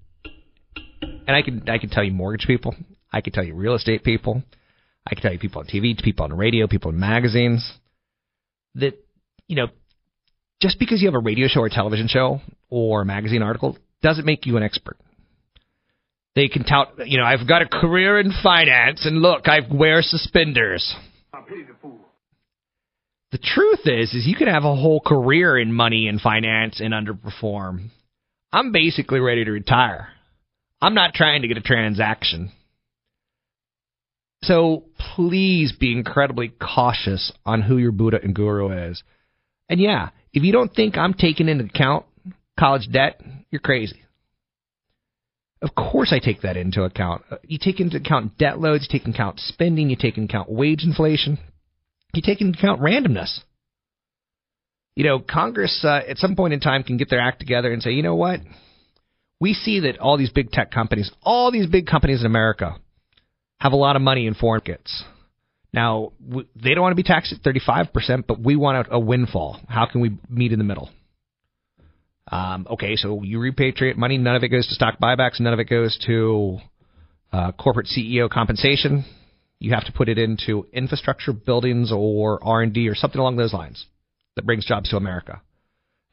and 1.02 1.36
I 1.36 1.42
can 1.42 1.68
I 1.68 1.76
can 1.78 1.90
tell 1.90 2.04
you 2.04 2.12
mortgage 2.12 2.46
people, 2.46 2.74
I 3.12 3.20
can 3.20 3.32
tell 3.32 3.44
you 3.44 3.54
real 3.54 3.74
estate 3.74 4.04
people, 4.04 4.42
I 5.04 5.14
can 5.14 5.22
tell 5.22 5.32
you 5.32 5.38
people 5.38 5.60
on 5.60 5.66
TV, 5.66 6.00
people 6.00 6.24
on 6.24 6.32
radio, 6.32 6.68
people 6.68 6.92
in 6.92 6.98
magazines, 6.98 7.70
that 8.76 8.94
you 9.48 9.56
know, 9.56 9.66
just 10.62 10.78
because 10.78 11.02
you 11.02 11.08
have 11.08 11.14
a 11.14 11.18
radio 11.18 11.48
show 11.48 11.60
or 11.60 11.68
television 11.68 12.06
show 12.06 12.40
or 12.70 13.02
a 13.02 13.04
magazine 13.04 13.42
article 13.42 13.76
doesn't 14.02 14.24
make 14.24 14.46
you 14.46 14.56
an 14.56 14.62
expert. 14.62 14.96
They 16.36 16.46
can 16.46 16.62
tout, 16.62 16.92
you 17.06 17.18
know, 17.18 17.24
I've 17.24 17.48
got 17.48 17.62
a 17.62 17.66
career 17.66 18.20
in 18.20 18.32
finance, 18.44 19.04
and 19.04 19.20
look, 19.20 19.48
I 19.48 19.58
wear 19.68 20.02
suspenders. 20.02 20.94
I 21.34 21.40
pity 21.40 21.64
the 21.64 21.74
fool. 21.82 22.07
The 23.30 23.38
truth 23.38 23.80
is, 23.84 24.14
is 24.14 24.26
you 24.26 24.36
can 24.36 24.48
have 24.48 24.64
a 24.64 24.74
whole 24.74 25.00
career 25.00 25.58
in 25.58 25.72
money 25.72 26.08
and 26.08 26.20
finance 26.20 26.80
and 26.80 26.94
underperform. 26.94 27.90
I'm 28.52 28.72
basically 28.72 29.20
ready 29.20 29.44
to 29.44 29.50
retire. 29.50 30.08
I'm 30.80 30.94
not 30.94 31.12
trying 31.12 31.42
to 31.42 31.48
get 31.48 31.58
a 31.58 31.62
transaction. 31.62 32.52
So 34.42 34.84
please 35.14 35.72
be 35.78 35.92
incredibly 35.92 36.48
cautious 36.48 37.32
on 37.44 37.60
who 37.60 37.76
your 37.76 37.92
Buddha 37.92 38.18
and 38.22 38.34
Guru 38.34 38.90
is. 38.90 39.02
And 39.68 39.80
yeah, 39.80 40.10
if 40.32 40.42
you 40.42 40.52
don't 40.52 40.72
think 40.72 40.96
I'm 40.96 41.12
taking 41.12 41.48
into 41.48 41.64
account 41.64 42.06
college 42.58 42.88
debt, 42.90 43.20
you're 43.50 43.60
crazy. 43.60 44.02
Of 45.60 45.74
course, 45.74 46.12
I 46.12 46.20
take 46.20 46.42
that 46.42 46.56
into 46.56 46.84
account. 46.84 47.24
Uh, 47.30 47.36
you 47.42 47.58
take 47.60 47.80
into 47.80 47.96
account 47.96 48.38
debt 48.38 48.60
loads, 48.60 48.86
you 48.88 48.98
take 48.98 49.06
into 49.06 49.18
account 49.18 49.40
spending, 49.40 49.90
you 49.90 49.96
take 49.96 50.16
into 50.16 50.32
account 50.32 50.48
wage 50.48 50.84
inflation 50.84 51.38
you 52.14 52.22
take 52.24 52.40
into 52.40 52.58
account 52.58 52.80
randomness. 52.80 53.40
You 54.94 55.04
know, 55.04 55.20
Congress 55.20 55.84
uh, 55.84 56.00
at 56.08 56.18
some 56.18 56.34
point 56.34 56.54
in 56.54 56.60
time 56.60 56.82
can 56.82 56.96
get 56.96 57.08
their 57.08 57.20
act 57.20 57.38
together 57.38 57.72
and 57.72 57.82
say, 57.82 57.90
you 57.90 58.02
know 58.02 58.16
what? 58.16 58.40
We 59.40 59.54
see 59.54 59.80
that 59.80 59.98
all 59.98 60.18
these 60.18 60.30
big 60.30 60.50
tech 60.50 60.72
companies, 60.72 61.10
all 61.22 61.52
these 61.52 61.66
big 61.66 61.86
companies 61.86 62.20
in 62.20 62.26
America, 62.26 62.76
have 63.60 63.72
a 63.72 63.76
lot 63.76 63.94
of 63.94 64.02
money 64.02 64.26
in 64.26 64.34
foreign 64.34 64.62
markets. 64.66 65.04
Now, 65.72 66.12
they 66.56 66.74
don't 66.74 66.80
want 66.80 66.92
to 66.92 66.96
be 66.96 67.02
taxed 67.02 67.32
at 67.32 67.42
35%, 67.42 68.24
but 68.26 68.40
we 68.40 68.56
want 68.56 68.88
a, 68.88 68.94
a 68.94 68.98
windfall. 68.98 69.60
How 69.68 69.86
can 69.86 70.00
we 70.00 70.16
meet 70.28 70.52
in 70.52 70.58
the 70.58 70.64
middle? 70.64 70.90
Um, 72.32 72.66
okay, 72.70 72.96
so 72.96 73.22
you 73.22 73.38
repatriate 73.38 73.96
money. 73.96 74.18
None 74.18 74.34
of 74.34 74.42
it 74.42 74.48
goes 74.48 74.66
to 74.66 74.74
stock 74.74 74.98
buybacks. 75.00 75.40
None 75.40 75.52
of 75.52 75.60
it 75.60 75.68
goes 75.68 75.98
to 76.06 76.58
uh, 77.32 77.52
corporate 77.52 77.86
CEO 77.86 78.28
compensation 78.28 79.04
you 79.60 79.72
have 79.72 79.84
to 79.86 79.92
put 79.92 80.08
it 80.08 80.18
into 80.18 80.66
infrastructure, 80.72 81.32
buildings, 81.32 81.92
or 81.92 82.38
R&D 82.42 82.88
or 82.88 82.94
something 82.94 83.20
along 83.20 83.36
those 83.36 83.52
lines 83.52 83.86
that 84.36 84.46
brings 84.46 84.64
jobs 84.64 84.90
to 84.90 84.96
America. 84.96 85.42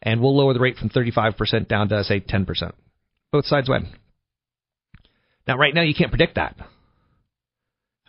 And 0.02 0.22
we'll 0.22 0.36
lower 0.36 0.54
the 0.54 0.60
rate 0.60 0.78
from 0.78 0.90
35% 0.90 1.68
down 1.68 1.90
to, 1.90 2.04
say, 2.04 2.20
10%. 2.20 2.72
Both 3.32 3.46
sides 3.46 3.70
win. 3.70 3.88
Now, 5.48 5.58
right 5.58 5.74
now, 5.74 5.82
you 5.82 5.94
can't 5.94 6.12
predict 6.12 6.36
that. 6.36 6.56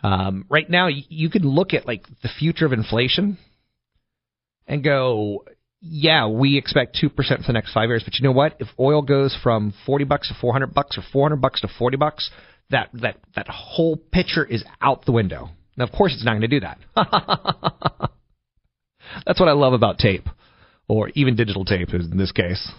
Um, 0.03 0.45
right 0.49 0.69
now, 0.69 0.87
you 0.87 1.29
can 1.29 1.43
look 1.43 1.73
at 1.73 1.87
like 1.87 2.05
the 2.21 2.29
future 2.29 2.65
of 2.65 2.73
inflation 2.73 3.37
and 4.67 4.83
go, 4.83 5.45
yeah, 5.81 6.27
we 6.27 6.57
expect 6.57 6.97
two 6.99 7.09
percent 7.09 7.41
for 7.41 7.47
the 7.47 7.53
next 7.53 7.73
five 7.73 7.89
years. 7.89 8.03
But 8.03 8.15
you 8.15 8.23
know 8.23 8.31
what? 8.31 8.57
If 8.59 8.67
oil 8.79 9.01
goes 9.01 9.37
from 9.41 9.73
forty 9.85 10.05
bucks 10.05 10.27
to 10.27 10.35
four 10.39 10.53
hundred 10.53 10.73
bucks, 10.73 10.97
or 10.97 11.03
four 11.11 11.23
hundred 11.23 11.41
bucks 11.41 11.61
to 11.61 11.67
forty 11.79 11.97
bucks, 11.97 12.29
that 12.69 12.89
that 12.93 13.17
that 13.35 13.47
whole 13.47 13.97
picture 13.97 14.45
is 14.45 14.63
out 14.81 15.05
the 15.05 15.11
window. 15.11 15.49
Now, 15.75 15.85
of 15.85 15.91
course, 15.91 16.13
it's 16.13 16.25
not 16.25 16.31
going 16.31 16.41
to 16.41 16.47
do 16.47 16.61
that. 16.61 16.79
That's 19.25 19.39
what 19.39 19.49
I 19.49 19.53
love 19.53 19.73
about 19.73 19.99
tape, 19.99 20.27
or 20.87 21.09
even 21.09 21.35
digital 21.35 21.65
tape 21.65 21.93
in 21.93 22.17
this 22.17 22.31
case. 22.31 22.71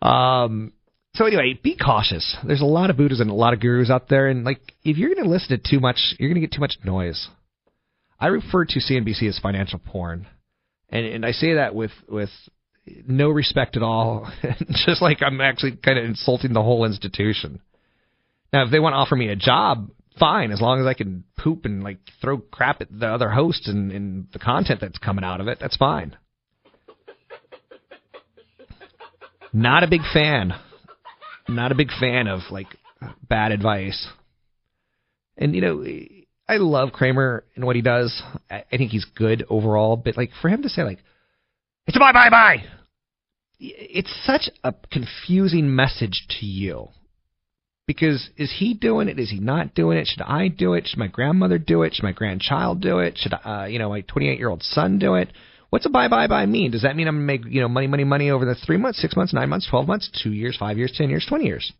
Um. 0.00 0.72
So 1.14 1.24
anyway, 1.24 1.58
be 1.60 1.76
cautious. 1.76 2.36
There's 2.46 2.60
a 2.60 2.66
lot 2.66 2.90
of 2.90 2.96
Buddhas 2.96 3.18
and 3.18 3.30
a 3.30 3.34
lot 3.34 3.52
of 3.52 3.60
gurus 3.60 3.90
out 3.90 4.08
there, 4.08 4.28
and 4.28 4.44
like 4.44 4.60
if 4.84 4.98
you're 4.98 5.12
going 5.12 5.24
to 5.24 5.30
listen 5.30 5.58
to 5.58 5.70
too 5.70 5.80
much, 5.80 6.14
you're 6.18 6.28
going 6.28 6.40
to 6.40 6.46
get 6.46 6.52
too 6.52 6.60
much 6.60 6.76
noise. 6.84 7.28
I 8.20 8.28
refer 8.28 8.64
to 8.64 8.78
CNBC 8.78 9.28
as 9.28 9.38
financial 9.38 9.78
porn, 9.78 10.26
and 10.90 11.06
and 11.06 11.26
I 11.26 11.32
say 11.32 11.54
that 11.54 11.74
with 11.74 11.92
with 12.08 12.30
no 13.06 13.30
respect 13.30 13.76
at 13.76 13.82
all, 13.82 14.30
just 14.86 15.02
like 15.02 15.22
I'm 15.22 15.40
actually 15.40 15.76
kind 15.76 15.98
of 15.98 16.04
insulting 16.04 16.52
the 16.52 16.62
whole 16.62 16.84
institution. 16.84 17.60
Now, 18.52 18.64
if 18.64 18.70
they 18.70 18.80
want 18.80 18.94
to 18.94 18.96
offer 18.96 19.16
me 19.16 19.28
a 19.28 19.36
job, 19.36 19.90
fine, 20.18 20.52
as 20.52 20.60
long 20.60 20.80
as 20.80 20.86
I 20.86 20.94
can 20.94 21.24
poop 21.38 21.64
and 21.64 21.82
like 21.82 21.98
throw 22.20 22.38
crap 22.38 22.80
at 22.80 22.88
the 22.90 23.06
other 23.06 23.30
hosts 23.30 23.68
and, 23.68 23.92
and 23.92 24.28
the 24.32 24.38
content 24.38 24.80
that's 24.80 24.98
coming 24.98 25.24
out 25.24 25.40
of 25.40 25.48
it, 25.48 25.58
that's 25.60 25.76
fine. 25.76 26.16
Not 29.52 29.82
a 29.82 29.88
big 29.88 30.02
fan. 30.12 30.54
Not 31.48 31.72
a 31.72 31.74
big 31.74 31.90
fan 31.98 32.26
of 32.26 32.40
like 32.50 32.68
bad 33.26 33.52
advice. 33.52 34.08
And 35.36 35.54
you 35.54 35.60
know, 35.60 35.84
I 36.48 36.56
love 36.56 36.92
Cramer 36.92 37.44
and 37.54 37.64
what 37.64 37.76
he 37.76 37.82
does. 37.82 38.22
I, 38.50 38.64
I 38.70 38.76
think 38.76 38.90
he's 38.90 39.04
good 39.04 39.44
overall, 39.48 39.96
but 39.96 40.16
like 40.16 40.30
for 40.42 40.48
him 40.48 40.62
to 40.62 40.68
say 40.68 40.82
like, 40.82 40.98
"It's 41.86 41.96
a 41.96 42.00
buy 42.00 42.12
buy 42.12 42.28
buy," 42.28 42.64
it's 43.58 44.12
such 44.24 44.50
a 44.62 44.74
confusing 44.90 45.74
message 45.74 46.26
to 46.40 46.46
you 46.46 46.88
Because 47.88 48.28
is 48.36 48.54
he 48.58 48.74
doing 48.74 49.08
it? 49.08 49.18
Is 49.18 49.30
he 49.30 49.40
not 49.40 49.74
doing 49.74 49.96
it? 49.96 50.06
Should 50.06 50.20
I 50.20 50.48
do 50.48 50.74
it? 50.74 50.86
Should 50.86 50.98
my 50.98 51.06
grandmother 51.06 51.56
do 51.56 51.84
it? 51.84 51.94
Should 51.94 52.02
my 52.02 52.12
grandchild 52.12 52.82
do 52.82 52.98
it? 52.98 53.16
Should 53.16 53.32
uh, 53.32 53.64
you 53.64 53.78
know 53.78 53.88
my 53.88 54.02
28 54.02 54.38
year 54.38 54.50
old 54.50 54.62
son 54.62 54.98
do 54.98 55.14
it? 55.14 55.32
What's 55.70 55.86
a 55.86 55.88
buy 55.88 56.08
buy 56.08 56.26
buy 56.26 56.44
mean? 56.44 56.70
Does 56.70 56.82
that 56.82 56.96
mean 56.96 57.08
I'm 57.08 57.14
gonna 57.14 57.24
make 57.24 57.46
you 57.46 57.62
know 57.62 57.68
money 57.68 57.86
money 57.86 58.04
money 58.04 58.28
over 58.28 58.44
the 58.44 58.54
three 58.54 58.76
months, 58.76 59.00
six 59.00 59.16
months, 59.16 59.32
nine 59.32 59.48
months, 59.48 59.66
twelve 59.70 59.86
months, 59.86 60.10
two 60.22 60.32
years, 60.32 60.54
five 60.54 60.76
years, 60.76 60.92
ten 60.94 61.08
years, 61.08 61.24
twenty 61.26 61.46
years? 61.46 61.72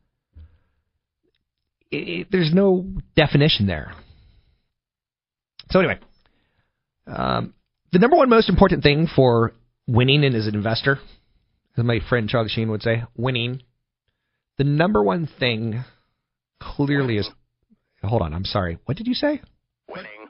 It, 1.90 1.96
it, 2.08 2.26
there's 2.32 2.54
no 2.54 2.86
definition 3.14 3.66
there. 3.66 3.92
So 5.70 5.80
anyway, 5.80 5.98
um, 7.06 7.52
the 7.92 7.98
number 7.98 8.16
one 8.16 8.30
most 8.30 8.48
important 8.48 8.82
thing 8.82 9.08
for 9.14 9.52
winning 9.86 10.24
and 10.24 10.34
as 10.34 10.46
an 10.46 10.54
investor, 10.54 11.00
as 11.76 11.84
my 11.84 12.00
friend 12.08 12.30
Charlie 12.30 12.48
Sheen 12.48 12.70
would 12.70 12.82
say, 12.82 13.02
winning. 13.14 13.60
The 14.56 14.64
number 14.64 15.02
one 15.02 15.28
thing 15.38 15.84
clearly 16.60 17.18
is. 17.18 17.28
Hold 18.02 18.22
on, 18.22 18.32
I'm 18.32 18.44
sorry. 18.44 18.78
What 18.84 18.96
did 18.96 19.06
you 19.06 19.14
say? 19.14 19.40
Winning. 19.88 20.28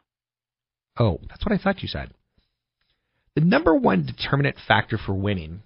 Oh, 0.98 1.18
that's 1.28 1.44
what 1.44 1.52
I 1.52 1.62
thought 1.62 1.82
you 1.82 1.88
said. 1.88 2.12
The 3.34 3.40
number 3.42 3.74
one 3.74 4.06
determinant 4.06 4.56
factor 4.66 4.98
for 4.98 5.14
winning. 5.14 5.62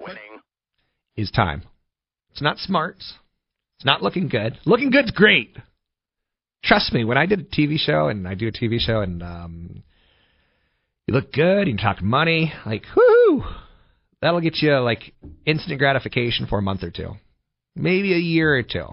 Winning. 0.00 0.40
Is 1.16 1.30
time. 1.30 1.62
It's 2.30 2.42
not 2.42 2.58
smarts. 2.58 3.14
It's 3.78 3.84
not 3.84 4.02
looking 4.02 4.28
good. 4.28 4.58
Looking 4.64 4.90
good's 4.90 5.10
great. 5.10 5.56
Trust 6.64 6.92
me, 6.92 7.04
when 7.04 7.16
I 7.16 7.26
did 7.26 7.40
a 7.40 7.44
TV 7.44 7.78
show 7.78 8.08
and 8.08 8.26
I 8.26 8.34
do 8.34 8.48
a 8.48 8.52
TV 8.52 8.78
show 8.78 9.00
and 9.00 9.22
um, 9.22 9.82
you 11.06 11.14
look 11.14 11.32
good, 11.32 11.68
you 11.68 11.76
talk 11.76 12.02
money, 12.02 12.52
like 12.66 12.84
whoo, 12.94 13.44
that'll 14.20 14.40
get 14.40 14.56
you 14.56 14.78
like 14.78 15.14
instant 15.46 15.78
gratification 15.78 16.46
for 16.46 16.58
a 16.58 16.62
month 16.62 16.82
or 16.82 16.90
two, 16.90 17.12
maybe 17.78 18.12
a 18.12 18.18
year 18.18 18.56
or 18.56 18.62
two. 18.62 18.88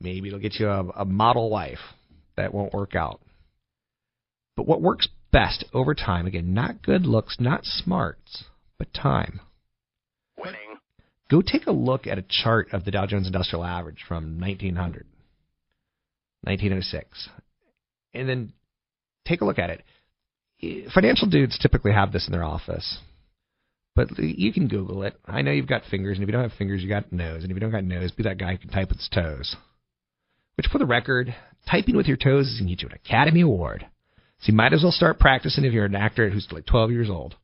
Maybe 0.00 0.28
it'll 0.28 0.40
get 0.40 0.58
you 0.58 0.68
a, 0.68 0.88
a 0.88 1.04
model 1.04 1.50
wife 1.50 1.78
that 2.36 2.54
won't 2.54 2.72
work 2.72 2.94
out. 2.94 3.20
But 4.56 4.66
what 4.66 4.82
works 4.82 5.08
best 5.32 5.64
over 5.72 5.94
time, 5.94 6.26
again, 6.26 6.54
not 6.54 6.82
good 6.82 7.06
looks, 7.06 7.36
not 7.40 7.64
smarts, 7.64 8.44
but 8.78 8.92
time. 8.92 9.40
Winning. 10.36 10.78
Go 11.30 11.40
take 11.40 11.66
a 11.66 11.72
look 11.72 12.06
at 12.06 12.18
a 12.18 12.24
chart 12.28 12.68
of 12.72 12.84
the 12.84 12.90
Dow 12.90 13.06
Jones 13.06 13.26
Industrial 13.26 13.64
Average 13.64 14.04
from 14.06 14.38
1900, 14.38 15.06
1906, 16.42 17.28
and 18.12 18.28
then 18.28 18.52
take 19.26 19.40
a 19.40 19.44
look 19.44 19.58
at 19.58 19.70
it. 19.70 19.82
Eh, 20.62 20.90
financial 20.92 21.28
dudes 21.28 21.58
typically 21.58 21.92
have 21.92 22.12
this 22.12 22.26
in 22.26 22.32
their 22.32 22.44
office, 22.44 22.98
but 23.94 24.18
you 24.18 24.52
can 24.52 24.68
Google 24.68 25.02
it. 25.02 25.14
I 25.26 25.42
know 25.42 25.50
you've 25.50 25.66
got 25.66 25.82
fingers, 25.90 26.16
and 26.16 26.22
if 26.22 26.28
you 26.28 26.32
don't 26.32 26.48
have 26.48 26.58
fingers, 26.58 26.82
you 26.82 26.88
got 26.88 27.12
nose, 27.12 27.42
and 27.42 27.50
if 27.50 27.56
you 27.56 27.60
don't 27.60 27.70
got 27.70 27.84
nose, 27.84 28.10
be 28.12 28.22
that 28.22 28.38
guy 28.38 28.52
who 28.52 28.58
can 28.58 28.70
type 28.70 28.88
with 28.88 28.98
his 28.98 29.10
toes. 29.12 29.56
Which, 30.56 30.66
for 30.70 30.78
the 30.78 30.86
record, 30.86 31.34
typing 31.70 31.96
with 31.96 32.06
your 32.06 32.16
toes 32.16 32.46
is 32.46 32.58
going 32.58 32.68
to 32.68 32.74
get 32.74 32.82
you 32.82 32.88
an 32.88 32.94
Academy 32.94 33.40
Award. 33.42 33.86
So 34.40 34.50
you 34.50 34.54
might 34.54 34.72
as 34.72 34.82
well 34.82 34.92
start 34.92 35.20
practicing 35.20 35.64
if 35.64 35.72
you're 35.72 35.84
an 35.84 35.94
actor 35.94 36.28
who's 36.28 36.48
like 36.50 36.66
12 36.66 36.90
years 36.90 37.10
old. 37.10 37.36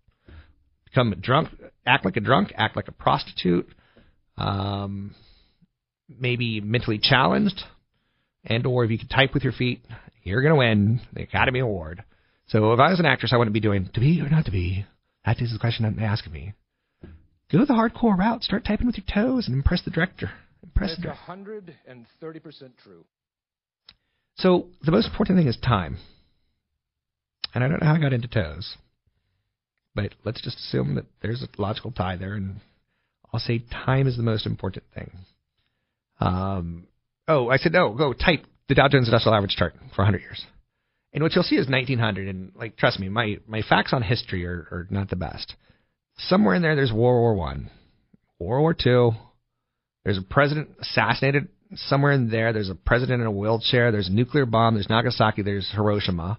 Become 0.85 1.13
a 1.13 1.17
drunk, 1.17 1.49
act 1.87 2.05
like 2.05 2.17
a 2.17 2.21
drunk, 2.21 2.53
act 2.57 2.77
like 2.77 2.89
a 2.89 2.93
prostitute, 2.93 3.69
um, 4.37 5.15
maybe 6.09 6.61
mentally 6.61 6.99
challenged, 7.01 7.63
and 8.45 8.67
or 8.67 8.85
if 8.85 8.91
you 8.91 8.99
can 8.99 9.09
type 9.09 9.35
with 9.35 9.45
your 9.45 9.53
feet, 9.53 9.85
you're 10.23 10.43
going 10.43 10.55
to 10.55 10.59
win 10.59 11.01
the 11.13 11.23
Academy 11.23 11.61
Award. 11.61 12.03
So 12.49 12.73
if 12.73 12.81
I 12.81 12.91
was 12.91 12.99
an 12.99 13.07
actress, 13.07 13.33
I 13.33 13.37
wouldn't 13.37 13.55
be 13.55 13.61
doing 13.61 13.91
to 13.93 14.01
be 14.01 14.21
or 14.21 14.29
not 14.29 14.47
to 14.47 14.51
be. 14.51 14.87
That 15.29 15.43
is 15.43 15.53
the 15.53 15.59
question 15.59 15.85
I'm 15.85 15.99
asking 15.99 16.33
me. 16.33 16.55
Go 17.53 17.59
the 17.67 17.75
hardcore 17.75 18.17
route. 18.17 18.43
Start 18.43 18.65
typing 18.65 18.87
with 18.87 18.97
your 18.97 19.05
toes 19.13 19.47
and 19.47 19.55
impress 19.55 19.83
the 19.85 19.91
director. 19.91 20.31
Impress 20.63 20.93
It's 20.93 21.03
the 21.03 21.03
director. 21.03 21.23
130% 21.29 22.71
true. 22.83 23.05
So 24.37 24.69
the 24.83 24.91
most 24.91 25.09
important 25.09 25.39
thing 25.39 25.47
is 25.47 25.59
time. 25.59 25.99
And 27.55 27.63
I 27.63 27.69
don't 27.69 27.83
know 27.83 27.89
how 27.89 27.97
I 27.97 28.01
got 28.01 28.15
into 28.15 28.27
toes, 28.27 28.79
but 29.95 30.15
let's 30.25 30.41
just 30.41 30.57
assume 30.57 30.95
that 30.95 31.05
there's 31.21 31.43
a 31.43 31.61
logical 31.61 31.91
tie 31.91 32.17
there, 32.17 32.33
and 32.33 32.61
I'll 33.31 33.41
say 33.41 33.63
time 33.85 34.07
is 34.07 34.17
the 34.17 34.23
most 34.23 34.47
important 34.47 34.85
thing. 34.95 35.11
Um, 36.21 36.87
oh, 37.27 37.51
I 37.51 37.59
said 37.59 37.73
no. 37.73 37.93
Go 37.93 38.15
type 38.15 38.47
the 38.69 38.75
Dow 38.75 38.89
Jones 38.89 39.09
Industrial 39.09 39.35
Average 39.35 39.57
chart 39.57 39.75
for 39.95 40.05
100 40.05 40.23
years, 40.23 40.47
and 41.13 41.23
what 41.23 41.35
you'll 41.35 41.45
see 41.45 41.57
is 41.57 41.69
1900. 41.69 42.29
And 42.29 42.53
like, 42.55 42.77
trust 42.77 43.01
me, 43.01 43.09
my 43.09 43.39
my 43.47 43.63
facts 43.63 43.93
on 43.93 44.03
history 44.03 44.47
are, 44.47 44.69
are 44.71 44.87
not 44.91 45.11
the 45.11 45.17
best. 45.17 45.55
Somewhere 46.19 46.55
in 46.55 46.63
there, 46.63 46.75
there's 46.75 46.93
World 46.93 47.21
War 47.21 47.35
One, 47.35 47.71
World 48.39 48.63
War 48.63 48.75
Two. 48.75 49.13
There's 50.05 50.19
a 50.19 50.23
president 50.23 50.71
assassinated 50.81 51.49
somewhere 51.75 52.13
in 52.13 52.31
there. 52.31 52.53
There's 52.53 52.71
a 52.71 52.75
president 52.75 53.21
in 53.21 53.27
a 53.27 53.33
wheelchair. 53.33 53.93
There's 53.93 54.09
a 54.09 54.13
nuclear 54.13 54.47
bomb. 54.47 54.75
There's 54.75 54.89
Nagasaki. 54.89 55.43
There's 55.43 55.71
Hiroshima. 55.75 56.39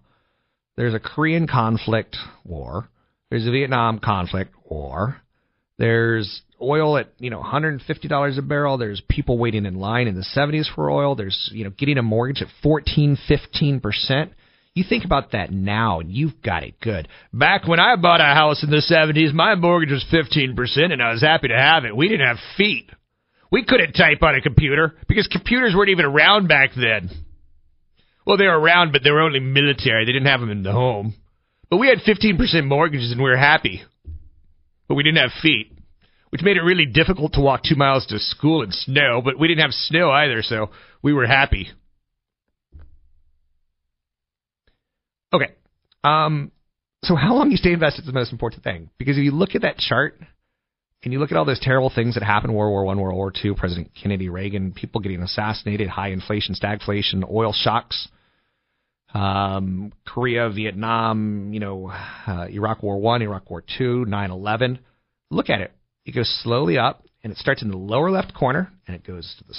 There's 0.75 0.93
a 0.93 0.99
Korean 0.99 1.47
conflict 1.47 2.15
war. 2.43 2.89
There's 3.29 3.45
a 3.45 3.51
Vietnam 3.51 3.99
conflict 3.99 4.53
war. 4.65 5.21
There's 5.77 6.41
oil 6.62 6.97
at 6.97 7.13
you 7.19 7.29
know 7.29 7.39
150 7.39 8.08
dollars 8.08 8.38
a 8.38 8.41
barrel. 8.41 8.77
There's 8.77 9.01
people 9.08 9.38
waiting 9.38 9.65
in 9.65 9.75
line 9.75 10.08
in 10.08 10.15
the 10.15 10.25
70s 10.36 10.73
for 10.73 10.89
oil. 10.89 11.15
There's 11.15 11.49
you 11.53 11.63
know 11.63 11.69
getting 11.69 11.97
a 11.97 12.03
mortgage 12.03 12.41
at 12.41 12.47
14, 12.63 13.17
15 13.27 13.79
percent. 13.79 14.34
You 14.80 14.86
think 14.88 15.04
about 15.04 15.34
that 15.34 15.52
now, 15.52 16.00
and 16.00 16.10
you've 16.10 16.42
got 16.42 16.63
it 16.63 16.80
good. 16.80 17.10
Back 17.34 17.68
when 17.68 17.82
I 17.82 17.98
bought 17.98 18.22
a 18.22 18.24
house 18.24 18.63
in 18.63 18.70
the 18.70 18.78
70s, 18.78 19.34
my 19.34 19.56
mortgage 19.56 19.92
was 19.92 20.06
15 20.10 20.56
percent, 20.56 20.94
and 20.94 21.04
I 21.04 21.12
was 21.12 21.22
happy 21.22 21.50
to 21.50 21.58
have 21.58 21.84
it. 21.84 21.94
We 21.94 22.08
didn't 22.08 22.26
have 22.26 22.38
feet. 22.56 22.89
We 23.52 23.65
couldn't 23.65 23.92
type 23.92 24.24
on 24.24 24.36
a 24.36 24.42
computer 24.42 24.96
because 25.10 25.28
computers 25.28 25.74
weren't 25.76 25.89
even 25.89 26.06
around 26.06 26.48
back 26.48 26.70
then. 26.78 27.10
Well, 28.26 28.38
they 28.38 28.46
were 28.46 28.58
around, 28.58 28.94
but 28.94 29.04
they 29.04 29.12
were 29.12 29.20
only 29.20 29.42
military. 29.42 30.06
They 30.06 30.13
didn't 30.13 30.30
have 30.30 30.39
them 30.39 30.50
in 30.50 30.63
the 30.63 30.72
home. 30.72 31.13
But 31.70 31.78
we 31.78 31.89
had 31.89 31.98
15% 31.98 32.65
mortgages 32.65 33.12
and 33.12 33.22
we 33.22 33.30
were 33.30 33.36
happy. 33.36 33.82
But 34.88 34.96
we 34.96 35.04
didn't 35.04 35.18
have 35.18 35.42
feet, 35.42 35.74
which 36.30 36.42
made 36.42 36.56
it 36.56 36.62
really 36.62 36.86
difficult 36.86 37.34
to 37.34 37.42
walk 37.42 37.63
two 37.63 37.76
miles 37.76 38.06
to 38.06 38.20
school 38.20 38.63
in 38.63 38.72
snow, 38.72 39.22
but 39.22 39.38
we 39.38 39.50
didn't 39.50 39.63
have 39.63 39.74
snow 39.74 40.10
either, 40.10 40.42
so 40.42 40.70
we 41.02 41.12
were 41.12 41.28
happy. 41.28 41.70
Okay. 45.34 45.54
Um, 46.04 46.52
so 47.04 47.15
how 47.15 47.36
long 47.36 47.52
you 47.52 47.58
stay 47.58 47.74
invested 47.74 48.02
is 48.02 48.08
the 48.08 48.13
most 48.13 48.32
important 48.32 48.63
thing. 48.63 48.89
Because 48.98 49.18
if 49.18 49.24
you 49.24 49.32
look 49.32 49.56
at 49.56 49.62
that 49.62 49.78
chart 49.78 50.20
and 51.04 51.13
you 51.13 51.20
look 51.20 51.32
at 51.32 51.38
all 51.38 51.46
those 51.46 51.60
terrible 51.60 51.92
things 51.94 52.15
that 52.15 52.24
happened 52.24 52.54
World 52.54 52.72
War 52.72 52.86
One, 52.86 53.00
World 53.00 53.15
War 53.15 53.32
Two, 53.32 53.56
President 53.56 53.92
Kennedy, 54.02 54.30
Reagan, 54.30 54.74
people 54.74 55.02
getting 55.02 55.22
assassinated, 55.22 55.89
high 55.89 56.10
inflation, 56.10 56.56
stagflation, 56.56 57.30
oil 57.30 57.54
shocks, 57.54 58.10
um, 59.13 59.94
Korea, 60.06 60.50
Vietnam, 60.50 61.54
you 61.54 61.60
know, 61.60 61.92
uh, 62.28 62.48
Iraq 62.50 62.84
War 62.84 63.00
One, 63.00 63.22
Iraq 63.22 63.50
War 63.50 63.63
Two, 63.78 64.06
9/11. 64.06 64.80
Look 65.32 65.50
at 65.50 65.62
it. 65.62 65.72
It 66.06 66.15
goes 66.15 66.30
slowly 66.44 66.78
up, 66.78 67.06
and 67.24 67.32
it 67.32 67.38
starts 67.38 67.62
in 67.62 67.70
the 67.70 67.78
lower 67.78 68.12
left 68.12 68.34
corner, 68.34 68.72
and 68.88 68.96
it 68.96 69.06
goes 69.06 69.36
to 69.39 69.44
the 69.46 69.56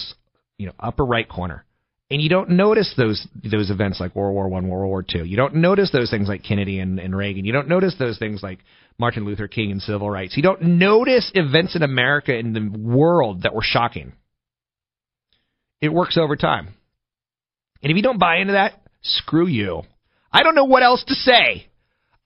you 0.58 0.66
know 0.66 0.72
upper 0.78 1.04
right 1.04 1.28
corner. 1.28 1.64
And 2.10 2.20
you 2.20 2.28
don't 2.28 2.50
notice 2.50 2.92
those 2.96 3.24
those 3.44 3.70
events 3.70 4.00
like 4.00 4.16
World 4.16 4.34
War 4.34 4.48
One, 4.48 4.68
World 4.68 4.88
War 4.88 5.02
Two. 5.02 5.24
You 5.24 5.36
don't 5.36 5.56
notice 5.56 5.90
those 5.92 6.10
things 6.10 6.28
like 6.28 6.42
Kennedy 6.42 6.80
and, 6.80 6.98
and 6.98 7.14
Reagan. 7.16 7.44
You 7.44 7.52
don't 7.52 7.68
notice 7.68 7.94
those 7.98 8.18
things 8.18 8.42
like 8.42 8.58
Martin 8.98 9.24
Luther 9.24 9.46
King 9.46 9.70
and 9.70 9.80
civil 9.80 10.10
rights. 10.10 10.36
You 10.36 10.42
don't 10.42 10.62
notice 10.62 11.30
events 11.34 11.76
in 11.76 11.82
America 11.82 12.36
in 12.36 12.52
the 12.52 12.68
world 12.68 13.42
that 13.42 13.54
were 13.54 13.62
shocking. 13.62 14.12
It 15.80 15.92
works 15.92 16.18
over 16.18 16.34
time. 16.34 16.74
And 17.82 17.90
if 17.90 17.96
you 17.96 18.02
don't 18.02 18.18
buy 18.18 18.38
into 18.38 18.52
that, 18.54 18.74
screw 19.02 19.46
you. 19.46 19.82
I 20.32 20.42
don't 20.42 20.54
know 20.54 20.64
what 20.64 20.82
else 20.82 21.04
to 21.06 21.14
say. 21.14 21.66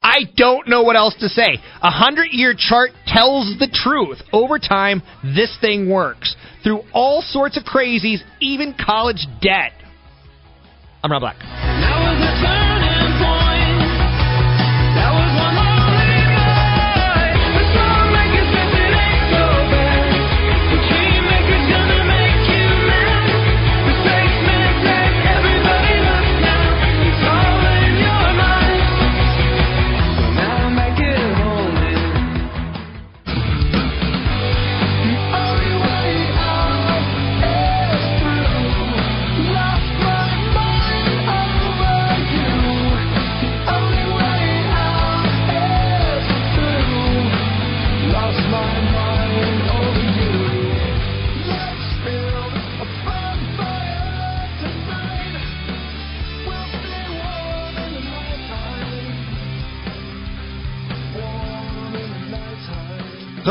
I 0.03 0.25
don't 0.37 0.69
know 0.69 0.83
what 0.83 0.97
else 0.97 1.15
to 1.21 1.29
say. 1.29 1.59
A 1.83 1.91
hundred 1.91 2.29
year 2.33 2.55
chart 2.57 2.91
tells 3.07 3.57
the 3.59 3.69
truth. 3.73 4.19
Over 4.33 4.59
time, 4.59 5.03
this 5.23 5.57
thing 5.61 5.89
works. 5.89 6.37
Through 6.65 6.81
all 6.95 7.21
sorts 7.21 7.59
of 7.59 7.65
crazies, 7.65 8.21
even 8.41 8.75
college 8.75 9.27
debt. 9.41 9.73
I'm 11.03 11.13
Rob 11.13 11.21
Black. 11.21 11.64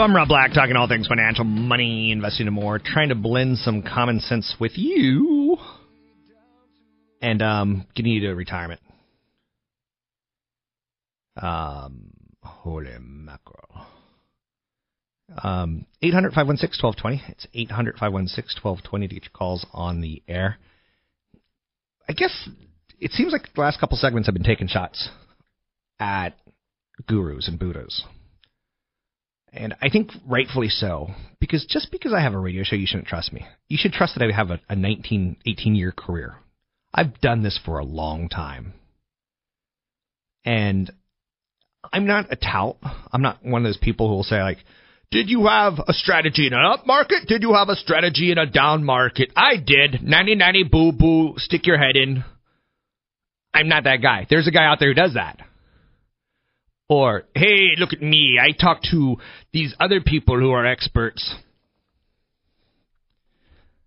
I'm 0.03 0.13
Rob 0.13 0.27
Black, 0.27 0.51
talking 0.51 0.75
all 0.75 0.89
things 0.89 1.07
financial, 1.07 1.45
money, 1.45 2.11
investing, 2.11 2.45
and 2.45 2.53
more, 2.53 2.77
trying 2.77 3.07
to 3.07 3.15
blend 3.15 3.57
some 3.59 3.81
common 3.81 4.19
sense 4.19 4.53
with 4.59 4.73
you, 4.75 5.55
and 7.21 7.41
um, 7.41 7.87
getting 7.95 8.11
you 8.11 8.19
to 8.27 8.33
retirement. 8.33 8.81
Um, 11.37 12.11
holy 12.43 12.91
mackerel. 12.99 13.85
Um, 15.41 15.85
800 16.01 16.33
516 16.33 16.85
1220. 16.85 17.23
It's 17.31 17.47
800 17.53 17.93
516 17.93 18.61
1220 18.61 19.07
to 19.07 19.13
get 19.13 19.23
your 19.23 19.31
calls 19.31 19.65
on 19.71 20.01
the 20.01 20.21
air. 20.27 20.57
I 22.09 22.11
guess 22.11 22.49
it 22.99 23.11
seems 23.11 23.31
like 23.31 23.43
the 23.55 23.61
last 23.61 23.79
couple 23.79 23.95
segments 23.95 24.27
have 24.27 24.35
been 24.35 24.43
taking 24.43 24.67
shots 24.67 25.07
at 25.97 26.37
gurus 27.07 27.47
and 27.47 27.57
Buddhas. 27.57 28.03
And 29.55 29.75
I 29.81 29.89
think 29.89 30.11
rightfully 30.27 30.69
so, 30.69 31.11
because 31.39 31.65
just 31.69 31.91
because 31.91 32.11
I 32.11 32.21
have 32.21 32.33
a 32.33 32.39
radio 32.39 32.63
show, 32.63 32.75
you 32.75 32.87
shouldn't 32.87 33.07
trust 33.07 33.31
me. 33.31 33.45
You 33.67 33.77
should 33.79 33.91
trust 33.91 34.15
that 34.17 34.27
I 34.27 34.35
have 34.35 34.49
a, 34.49 34.59
a 34.67 34.75
19, 34.75 35.37
18 35.45 35.75
year 35.75 35.91
career. 35.91 36.35
I've 36.93 37.19
done 37.21 37.43
this 37.43 37.59
for 37.63 37.77
a 37.77 37.85
long 37.85 38.29
time. 38.29 38.73
And 40.43 40.91
I'm 41.91 42.07
not 42.07 42.31
a 42.31 42.35
tout. 42.35 42.77
I'm 43.11 43.21
not 43.21 43.45
one 43.45 43.63
of 43.63 43.69
those 43.69 43.77
people 43.77 44.09
who 44.09 44.15
will 44.15 44.23
say, 44.23 44.41
like, 44.41 44.57
did 45.11 45.29
you 45.29 45.45
have 45.45 45.73
a 45.87 45.93
strategy 45.93 46.47
in 46.47 46.53
an 46.53 46.65
up 46.65 46.87
market? 46.87 47.27
Did 47.27 47.43
you 47.43 47.53
have 47.53 47.69
a 47.69 47.75
strategy 47.75 48.31
in 48.31 48.39
a 48.39 48.47
down 48.47 48.83
market? 48.83 49.31
I 49.35 49.57
did. 49.57 50.01
90 50.01 50.35
90 50.35 50.63
boo 50.63 50.91
boo, 50.91 51.33
stick 51.37 51.67
your 51.67 51.77
head 51.77 51.95
in. 51.95 52.23
I'm 53.53 53.67
not 53.67 53.83
that 53.83 54.01
guy. 54.01 54.25
There's 54.27 54.47
a 54.47 54.51
guy 54.51 54.65
out 54.65 54.79
there 54.79 54.89
who 54.89 54.95
does 54.95 55.13
that. 55.13 55.37
Or, 56.93 57.23
hey, 57.33 57.71
look 57.79 57.91
at 57.91 58.03
me. 58.03 58.37
I 58.39 58.51
talk 58.51 58.83
to 58.91 59.17
these 59.51 59.73
other 59.79 59.99
people 59.99 60.39
who 60.39 60.51
are 60.51 60.63
experts. 60.63 61.33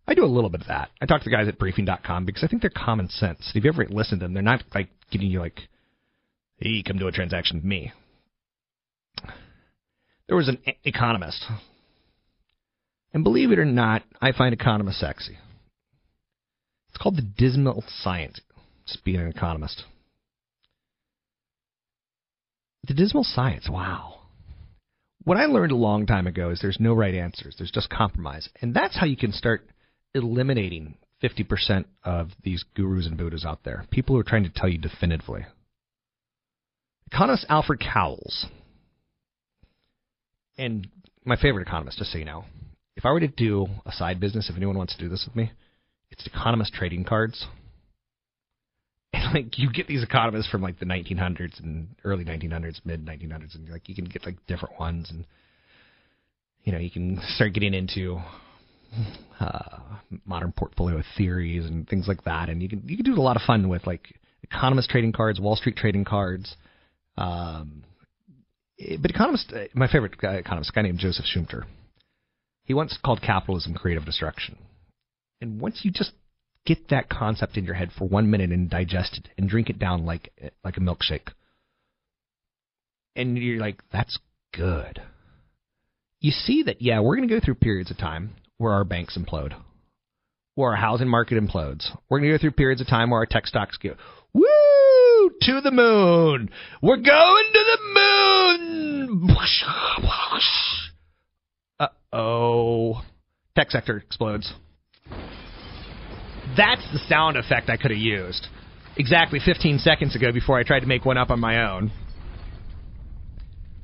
I 0.09 0.15
do 0.15 0.25
a 0.25 0.27
little 0.27 0.51
bit 0.51 0.63
of 0.63 0.67
that. 0.67 0.91
I 1.01 1.07
talk 1.07 1.21
to 1.21 1.31
the 1.31 1.37
guys 1.37 1.47
at 1.47 1.57
briefing.com 1.57 2.25
because 2.25 2.43
I 2.43 2.49
think 2.49 2.63
they're 2.63 2.71
common 2.71 3.09
sense. 3.09 3.53
If 3.55 3.63
you 3.63 3.71
ever 3.71 3.87
listened 3.89 4.23
to 4.23 4.25
them, 4.25 4.35
they're 4.35 4.43
not 4.43 4.65
like 4.75 4.89
giving 5.13 5.29
you 5.29 5.39
like, 5.39 5.61
hey, 6.57 6.83
come 6.85 6.99
do 6.99 7.07
a 7.07 7.13
transaction 7.13 7.59
with 7.59 7.65
me. 7.65 7.93
There 10.27 10.37
was 10.37 10.49
an 10.49 10.59
economist. 10.83 11.47
And 13.15 13.23
believe 13.23 13.53
it 13.53 13.61
or 13.61 13.65
not, 13.65 14.03
I 14.21 14.33
find 14.33 14.53
economists 14.53 14.99
sexy. 14.99 15.39
It's 16.89 16.99
called 17.01 17.19
the 17.19 17.23
dismal 17.23 17.85
science, 17.87 18.41
just 18.85 19.05
being 19.05 19.21
an 19.21 19.29
economist. 19.29 19.85
The 22.87 22.95
dismal 22.95 23.25
science, 23.25 23.69
wow. 23.69 24.21
What 25.25 25.39
I 25.39 25.47
learned 25.47 25.73
a 25.73 25.77
long 25.77 26.07
time 26.07 26.27
ago 26.27 26.51
is 26.51 26.61
there's 26.61 26.79
no 26.79 26.95
right 26.95 27.15
answers, 27.15 27.57
there's 27.59 27.73
just 27.73 27.91
compromise. 27.91 28.49
And 28.63 28.75
that's 28.75 28.97
how 28.97 29.07
you 29.07 29.17
can 29.17 29.33
start 29.33 29.67
eliminating 30.15 30.97
50% 31.23 31.85
of 32.05 32.31
these 32.45 32.65
gurus 32.75 33.07
and 33.07 33.17
Buddhas 33.17 33.45
out 33.45 33.65
there, 33.65 33.87
people 33.91 34.15
who 34.15 34.21
are 34.21 34.25
trying 34.25 34.45
to 34.45 34.51
tell 34.51 34.69
you 34.69 34.79
definitively. 34.79 35.47
Economist 37.11 37.47
Alfred 37.49 37.81
Cowles, 37.81 38.47
and 40.59 40.89
my 41.25 41.37
favorite 41.37 41.67
economist, 41.67 41.99
just 41.99 42.13
so 42.13 42.19
you 42.19 42.25
know, 42.25 42.45
if 42.97 43.05
I 43.05 43.11
were 43.11 43.21
to 43.21 43.29
do 43.29 43.67
a 43.85 43.93
side 43.93 44.21
business, 44.21 44.49
if 44.49 44.57
anyone 44.57 44.79
wants 44.79 44.95
to 44.97 45.03
do 45.03 45.09
this 45.09 45.25
with 45.27 45.37
me, 45.37 45.51
it's 46.11 46.27
economist 46.27 46.73
trading 46.73 47.05
cards. 47.05 47.47
Like 49.35 49.59
you 49.59 49.71
get 49.71 49.87
these 49.87 50.03
economists 50.03 50.49
from 50.49 50.63
like 50.63 50.79
the 50.79 50.87
1900s 50.87 51.61
and 51.61 51.89
early 52.05 52.25
1900s, 52.25 52.81
mid 52.85 53.05
1900s, 53.05 53.55
and 53.55 53.69
like 53.69 53.89
you 53.89 53.95
can 53.95 54.05
get 54.05 54.25
like 54.25 54.37
different 54.47 54.79
ones, 54.79 55.11
and 55.11 55.27
you 56.65 56.73
know 56.73 56.79
you 56.79 56.91
can 56.91 57.21
start 57.35 57.53
getting 57.53 57.75
into 57.75 58.19
uh, 59.41 59.79
modern 60.25 60.53
portfolio 60.53 61.03
theories 61.17 61.67
and 61.67 61.89
things 61.89 62.07
like 62.09 62.25
that, 62.25 62.49
and 62.49 62.63
you 62.63 62.69
can 62.69 62.83
you 62.87 62.97
can 62.97 63.05
do 63.05 63.15
a 63.15 63.23
lot 63.23 63.37
of 63.37 63.43
fun 63.43 63.69
with 63.69 63.87
like 63.87 64.15
economist 64.43 64.89
trading 64.89 65.13
cards, 65.13 65.41
Wall 65.41 65.57
Street 65.57 65.77
trading 65.77 66.05
cards. 66.05 66.55
Um, 67.19 67.83
but 69.01 69.11
economist, 69.11 69.53
my 69.75 69.89
favorite 69.89 70.15
economist, 70.23 70.71
a 70.71 70.73
guy 70.73 70.83
named 70.83 70.99
Joseph 70.99 71.25
Schumpeter, 71.25 71.65
he 72.65 72.75
once 72.75 72.99
called 73.05 73.23
capitalism 73.23 73.75
creative 73.75 74.05
destruction. 74.05 74.59
And 75.41 75.61
once 75.61 75.81
you 75.83 75.91
just 75.91 76.13
get 76.67 76.89
that 76.89 77.09
concept 77.09 77.57
in 77.57 77.65
your 77.65 77.75
head 77.75 77.91
for 77.97 78.07
one 78.07 78.31
minute 78.31 78.51
and 78.51 78.69
digest 78.69 79.19
it 79.19 79.29
and 79.39 79.49
drink 79.49 79.71
it 79.71 79.79
down 79.79 80.05
like 80.05 80.33
like 80.65 80.77
a 80.77 80.81
milkshake, 80.81 81.29
and 83.15 83.39
you're 83.39 83.61
like, 83.61 83.81
that's 83.93 84.19
good. 84.53 85.01
You 86.21 86.31
see 86.31 86.65
that, 86.65 86.81
yeah, 86.81 87.01
we're 87.01 87.17
going 87.17 87.29
to 87.29 87.35
go 87.35 87.41
through 87.45 87.57
periods 87.57 87.91
of 87.91 87.99
time 87.99 88.35
where 88.59 88.73
our 88.73 88.85
banks 88.85 89.19
implode, 89.19 89.55
where 90.55 90.71
our 90.71 90.77
housing 90.77 91.09
market 91.09 91.43
implodes. 91.43 91.91
We're 92.09 92.19
going 92.19 92.31
to 92.31 92.39
go 92.39 92.41
through 92.41 92.53
periods 92.53 92.81
of 92.81 92.89
time 92.89 93.11
where 93.11 93.21
our 93.21 93.27
tech 93.27 93.47
stocks 93.47 93.77
go, 93.77 93.95
woo, 94.33 95.31
to 95.43 95.61
the 95.61 95.71
moon. 95.71 96.51
We're 96.83 96.97
going 96.97 97.45
to 97.53 97.65
the 97.65 97.79
moon. 98.01 99.29
Uh 101.79 101.89
oh. 102.13 103.03
Tech 103.55 103.71
sector 103.71 103.99
explodes. 103.99 104.53
That's 106.57 106.83
the 106.93 107.01
sound 107.09 107.37
effect 107.37 107.69
I 107.69 107.77
could 107.77 107.91
have 107.91 108.01
used 108.01 108.49
exactly 108.97 109.41
15 109.45 109.79
seconds 109.79 110.17
ago 110.17 110.33
before 110.33 110.59
I 110.59 110.63
tried 110.63 110.81
to 110.81 110.87
make 110.87 111.05
one 111.05 111.19
up 111.19 111.31
on 111.31 111.39
my 111.39 111.71
own. 111.71 111.93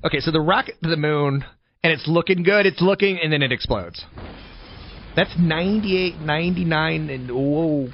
Okay, 0.05 0.19
so 0.21 0.31
the 0.31 0.41
rocket 0.41 0.75
to 0.83 0.89
the 0.89 0.97
moon, 0.97 1.45
and 1.85 1.93
it's 1.93 2.09
looking 2.09 2.43
good, 2.43 2.67
it's 2.67 2.81
looking, 2.81 3.19
and 3.23 3.33
then 3.33 3.43
it 3.43 3.53
explodes. 3.53 4.05
That's 5.15 5.33
98, 5.39 6.19
99, 6.19 7.11
and 7.11 7.31
oh 7.31 7.89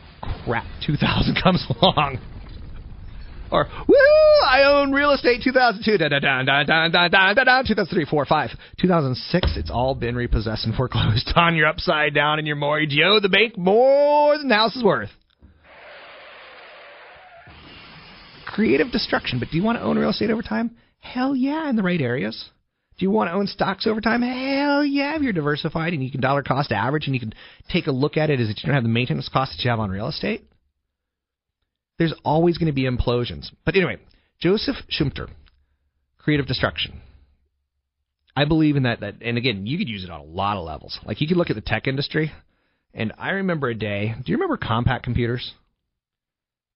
crap, 0.45 0.65
2000 0.87 1.39
comes 1.43 1.67
along. 1.81 2.19
Or, 3.51 3.67
woo, 3.89 4.47
I 4.47 4.65
own 4.65 4.93
real 4.93 5.13
estate 5.13 5.43
2002, 5.43 5.99
da 5.99 6.09
da 6.09 6.19
da 6.19 6.43
da 6.43 6.65
da 6.65 6.89
da 6.89 7.09
da 7.09 7.35
da 7.35 7.45
da 7.45 7.63
2003, 7.63 8.05
4, 8.05 8.27
5. 8.27 8.51
2006, 8.79 9.57
it's 9.57 9.71
all 9.71 9.95
been 9.95 10.15
repossessed 10.15 10.67
and 10.67 10.75
foreclosed 10.75 11.33
on 11.37 11.57
your 11.57 11.67
upside 11.67 12.15
down 12.15 12.39
and 12.39 12.47
your 12.47 12.57
mortgage. 12.57 12.93
You 12.93 13.05
owe 13.05 13.21
the 13.21 13.29
bank 13.29 13.57
more 13.57 14.37
than 14.37 14.49
the 14.49 14.55
house 14.55 14.77
is 14.77 14.85
worth. 14.85 15.11
Creative 18.47 18.91
destruction, 18.91 19.39
but 19.39 19.49
do 19.51 19.57
you 19.57 19.63
want 19.63 19.79
to 19.79 19.85
own 19.85 19.99
real 19.99 20.11
estate 20.11 20.31
over 20.31 20.43
time? 20.43 20.77
Hell 20.99 21.35
yeah, 21.35 21.71
in 21.71 21.77
the 21.77 21.83
right 21.83 22.01
areas. 22.01 22.51
Do 22.99 23.05
you 23.05 23.11
want 23.11 23.29
to 23.29 23.35
own 23.35 23.47
stocks 23.47 23.87
over 23.87 24.01
time? 24.01 24.23
Hell 24.23 24.85
yeah, 24.85 25.15
if 25.15 25.23
you're 25.23 25.33
diversified 25.33 25.93
and 25.93 26.03
you 26.03 26.11
can 26.11 26.21
dollar 26.21 26.43
cost 26.43 26.73
average 26.73 27.07
and 27.07 27.15
you 27.15 27.21
can 27.21 27.33
take 27.71 27.87
a 27.87 27.93
look 27.93 28.17
at 28.17 28.31
it 28.31 28.41
as 28.41 28.49
you 28.49 28.55
don't 28.65 28.75
have 28.75 28.83
the 28.83 28.89
maintenance 28.89 29.29
costs 29.33 29.57
that 29.57 29.65
you 29.65 29.71
have 29.71 29.79
on 29.79 29.91
real 29.91 30.09
estate 30.09 30.43
there's 31.99 32.15
always 32.25 32.59
going 32.59 32.67
to 32.67 32.73
be 32.73 32.85
implosions. 32.89 33.51
But 33.65 33.77
anyway, 33.77 33.99
Joseph 34.41 34.77
Schumpeter, 34.91 35.29
creative 36.19 36.47
destruction. 36.47 37.01
I 38.37 38.45
believe 38.45 38.77
in 38.77 38.85
that, 38.85 39.01
that. 39.01 39.17
And 39.21 39.37
again, 39.37 39.67
you 39.67 39.79
could 39.79 39.89
use 39.89 40.05
it 40.05 40.11
on 40.11 40.21
a 40.21 40.25
lot 40.25 40.57
of 40.57 40.65
levels. 40.65 40.99
Like 41.05 41.21
you 41.21 41.27
could 41.27 41.37
look 41.37 41.51
at 41.51 41.57
the 41.57 41.63
tech 41.63 41.89
industry, 41.89 42.33
and 42.95 43.13
I 43.19 43.31
remember 43.31 43.69
a 43.69 43.75
day. 43.75 44.15
Do 44.15 44.31
you 44.31 44.39
remember 44.39 44.57
Compaq 44.57 45.03
computers? 45.03 45.53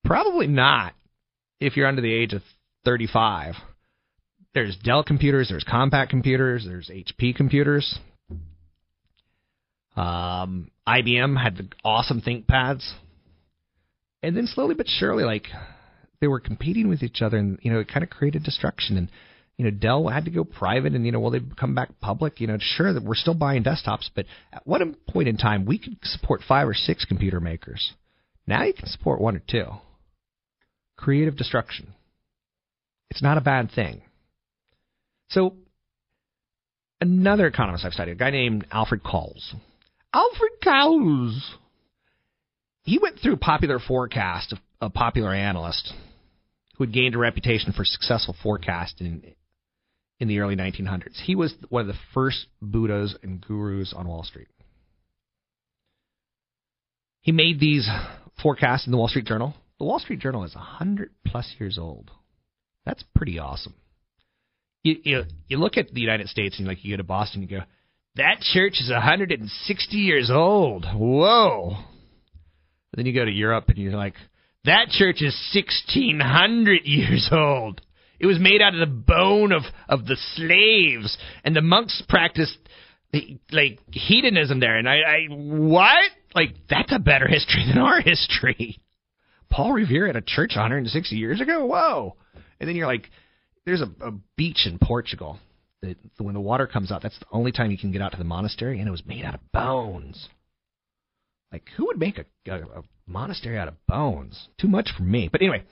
Probably 0.05 0.49
not. 0.49 0.95
If 1.61 1.77
you're 1.77 1.87
under 1.87 2.03
the 2.03 2.13
age 2.13 2.33
of 2.33 2.43
35, 2.85 3.55
there's 4.55 4.77
Dell 4.83 5.05
computers, 5.05 5.49
there's 5.49 5.65
Compaq 5.65 6.09
computers, 6.09 6.65
there's 6.67 6.91
HP 6.91 7.37
computers. 7.37 7.99
Um, 9.95 10.71
IBM 10.89 11.41
had 11.41 11.57
the 11.57 11.69
awesome 11.85 12.21
ThinkPads 12.21 12.93
and 14.23 14.37
then 14.37 14.47
slowly 14.47 14.75
but 14.75 14.87
surely, 14.89 15.25
like 15.25 15.47
they 16.21 16.29
were 16.29 16.41
competing 16.41 16.89
with 16.89 17.03
each 17.03 17.23
other, 17.23 17.37
and 17.37 17.59
you 17.63 17.73
know, 17.73 17.81
it 17.81 17.89
kind 17.89 18.05
of 18.05 18.11
created 18.11 18.45
destruction. 18.45 18.97
And 18.97 19.09
you 19.59 19.65
know, 19.65 19.71
Dell 19.71 20.09
had 20.09 20.25
to 20.27 20.31
go 20.31 20.45
private, 20.45 20.95
and 20.95 21.05
you 21.05 21.13
know, 21.13 21.21
well, 21.21 21.31
they've 21.31 21.57
come 21.59 21.75
back 21.75 21.91
public. 22.01 22.41
You 22.41 22.47
know, 22.47 22.59
sure 22.61 22.93
that 22.93 23.03
we're 23.03 23.15
still 23.15 23.35
buying 23.35 23.65
desktops, 23.65 24.09
but 24.15 24.27
at 24.53 24.67
one 24.67 24.97
point 25.09 25.29
in 25.29 25.37
time, 25.37 25.67
we 25.67 25.79
could 25.79 25.99
support 26.03 26.43
five 26.47 26.69
or 26.69 26.75
six 26.75 27.05
computer 27.05 27.41
makers. 27.41 27.93
Now 28.47 28.65
you 28.65 28.73
can 28.73 28.87
support 28.87 29.21
one 29.21 29.37
or 29.37 29.43
two. 29.47 29.67
Creative 30.97 31.37
destruction. 31.37 31.95
It's 33.11 33.23
not 33.23 33.39
a 33.39 33.43
bad 33.43 33.71
thing. 33.75 34.03
So, 35.29 35.57
another 37.01 37.47
economist 37.47 37.85
I've 37.85 37.93
studied, 37.93 38.13
a 38.13 38.17
guy 38.17 38.31
named 38.31 38.67
Alfred 38.71 39.03
Cowles. 39.03 39.55
Alfred 40.15 40.53
Cowles 40.63 41.55
he 42.83 42.99
went 42.99 43.19
through 43.21 43.37
popular 43.37 43.79
forecast 43.79 44.53
of 44.53 44.59
a 44.81 44.91
popular 44.91 45.33
analyst 45.33 45.93
who 46.77 46.85
had 46.85 46.93
gained 46.93 47.15
a 47.15 47.19
reputation 47.19 47.73
for 47.73 47.85
successful 47.85 48.35
forecasting 48.43 49.35
in 50.19 50.29
the 50.29 50.41
early 50.41 50.57
1900s. 50.57 51.21
He 51.25 51.35
was 51.35 51.55
one 51.69 51.83
of 51.83 51.87
the 51.87 52.01
first 52.13 52.47
Buddhas 52.61 53.17
and 53.23 53.41
gurus 53.41 53.93
on 53.97 54.09
Wall 54.09 54.25
Street. 54.25 54.49
He 57.21 57.31
made 57.31 57.61
these 57.61 57.89
forecasts 58.43 58.87
in 58.87 58.91
the 58.91 58.99
Wall 58.99 59.09
Street 59.09 59.27
Journal. 59.27 59.55
The 59.79 59.85
Wall 59.85 60.01
Street 60.01 60.19
Journal 60.21 60.45
is 60.45 60.55
100 60.55 61.11
plus 61.27 61.55
years 61.59 61.79
old. 61.79 62.11
That's 62.85 63.05
pretty 63.15 63.39
awesome. 63.39 63.75
you 64.83 64.97
you 65.05 65.25
you 65.47 65.57
look 65.59 65.77
at 65.77 65.93
the 65.93 66.01
United 66.01 66.29
States 66.29 66.59
and 66.59 66.67
like 66.67 66.85
you 66.85 66.95
go 66.95 66.97
to 66.97 67.05
Boston, 67.05 67.43
you 67.43 67.49
go, 67.49 67.63
that 68.17 68.41
church 68.41 68.75
is 68.81 68.91
160 68.91 69.97
years 69.97 70.31
old. 70.33 70.85
Whoa. 70.93 71.77
Then 72.99 73.07
you 73.07 73.13
go 73.13 73.25
to 73.25 73.31
Europe 73.31 73.69
and 73.69 73.79
you're 73.79 73.93
like, 73.93 74.15
that 74.65 74.89
church 74.89 75.23
is 75.23 75.37
1600 75.55 76.85
years 76.85 77.29
old. 77.33 77.81
It 78.21 78.27
was 78.27 78.39
made 78.39 78.63
out 78.63 78.75
of 78.75 78.81
the 78.81 78.87
bone 78.87 79.51
of 79.51 79.63
of 79.89 80.07
the 80.07 80.17
slaves, 80.37 81.19
and 81.43 81.57
the 81.57 81.61
monks 81.61 82.01
practiced 82.09 82.57
like 83.51 83.81
hedonism 83.91 84.61
there. 84.61 84.77
And 84.77 84.89
I, 84.89 84.99
I 84.99 85.27
what? 85.29 86.11
Like 86.33 86.55
that's 86.71 86.93
a 86.93 87.01
better 87.01 87.27
history 87.27 87.65
than 87.67 87.83
our 87.83 88.01
history. 88.01 88.79
Paul 89.51 89.73
Revere 89.73 90.07
had 90.07 90.17
a 90.17 90.23
church 90.23 90.53
160 90.55 91.17
years 91.17 91.41
ago. 91.41 91.67
Whoa! 91.67 92.17
And 92.61 92.69
then 92.69 92.77
you're 92.77 92.87
like, 92.87 93.11
there's 93.67 93.83
a, 93.83 93.91
a 94.01 94.13
beach 94.37 94.67
in 94.67 94.79
Portugal 94.79 95.39
that 95.83 95.97
when 96.19 96.35
the 96.35 96.41
water 96.41 96.69
comes 96.69 96.93
out, 96.93 97.03
that's 97.03 97.19
the 97.19 97.27
only 97.33 97.51
time 97.51 97.73
you 97.73 97.77
can 97.77 97.91
get 97.91 98.01
out 98.01 98.13
to 98.13 98.19
the 98.19 98.25
monastery, 98.25 98.79
and 98.79 98.87
it 98.87 98.93
was 98.93 99.05
made 99.05 99.25
out 99.25 99.35
of 99.35 99.41
bones. 99.53 100.29
Like, 101.53 101.69
who 101.77 101.87
would 101.87 101.99
make 101.99 102.19
a, 102.19 102.25
a, 102.51 102.61
a 102.61 102.83
monastery 103.07 103.59
out 103.59 103.69
of 103.69 103.87
bones? 103.87 104.49
Too 104.59 104.69
much 104.69 104.91
for 104.97 105.03
me. 105.03 105.29
But 105.31 105.43
anyway, 105.43 105.65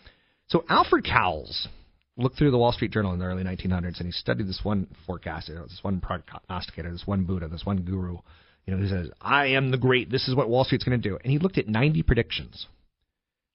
so 0.46 0.64
Alfred 0.68 1.04
Cowles 1.04 1.68
looked 2.16 2.36
through 2.36 2.50
the 2.50 2.58
Wall 2.58 2.72
Street 2.72 2.90
Journal 2.90 3.12
in 3.14 3.18
the 3.18 3.24
early 3.24 3.42
1900s, 3.42 3.98
and 3.98 4.06
he 4.06 4.12
studied 4.12 4.46
this 4.46 4.60
one 4.62 4.86
forecaster, 5.06 5.54
this 5.62 5.78
one 5.82 6.00
prognosticator, 6.00 6.92
this 6.92 7.06
one 7.06 7.24
Buddha, 7.24 7.48
this 7.48 7.64
one 7.64 7.82
guru, 7.82 8.18
you 8.66 8.74
know, 8.74 8.76
who 8.76 8.88
says, 8.88 9.10
"I 9.20 9.46
am 9.46 9.70
the 9.70 9.78
great. 9.78 10.10
This 10.10 10.28
is 10.28 10.34
what 10.34 10.50
Wall 10.50 10.64
Street's 10.64 10.84
going 10.84 11.00
to 11.00 11.08
do." 11.08 11.18
And 11.22 11.32
he 11.32 11.38
looked 11.38 11.56
at 11.56 11.66
90 11.66 12.02
predictions 12.02 12.66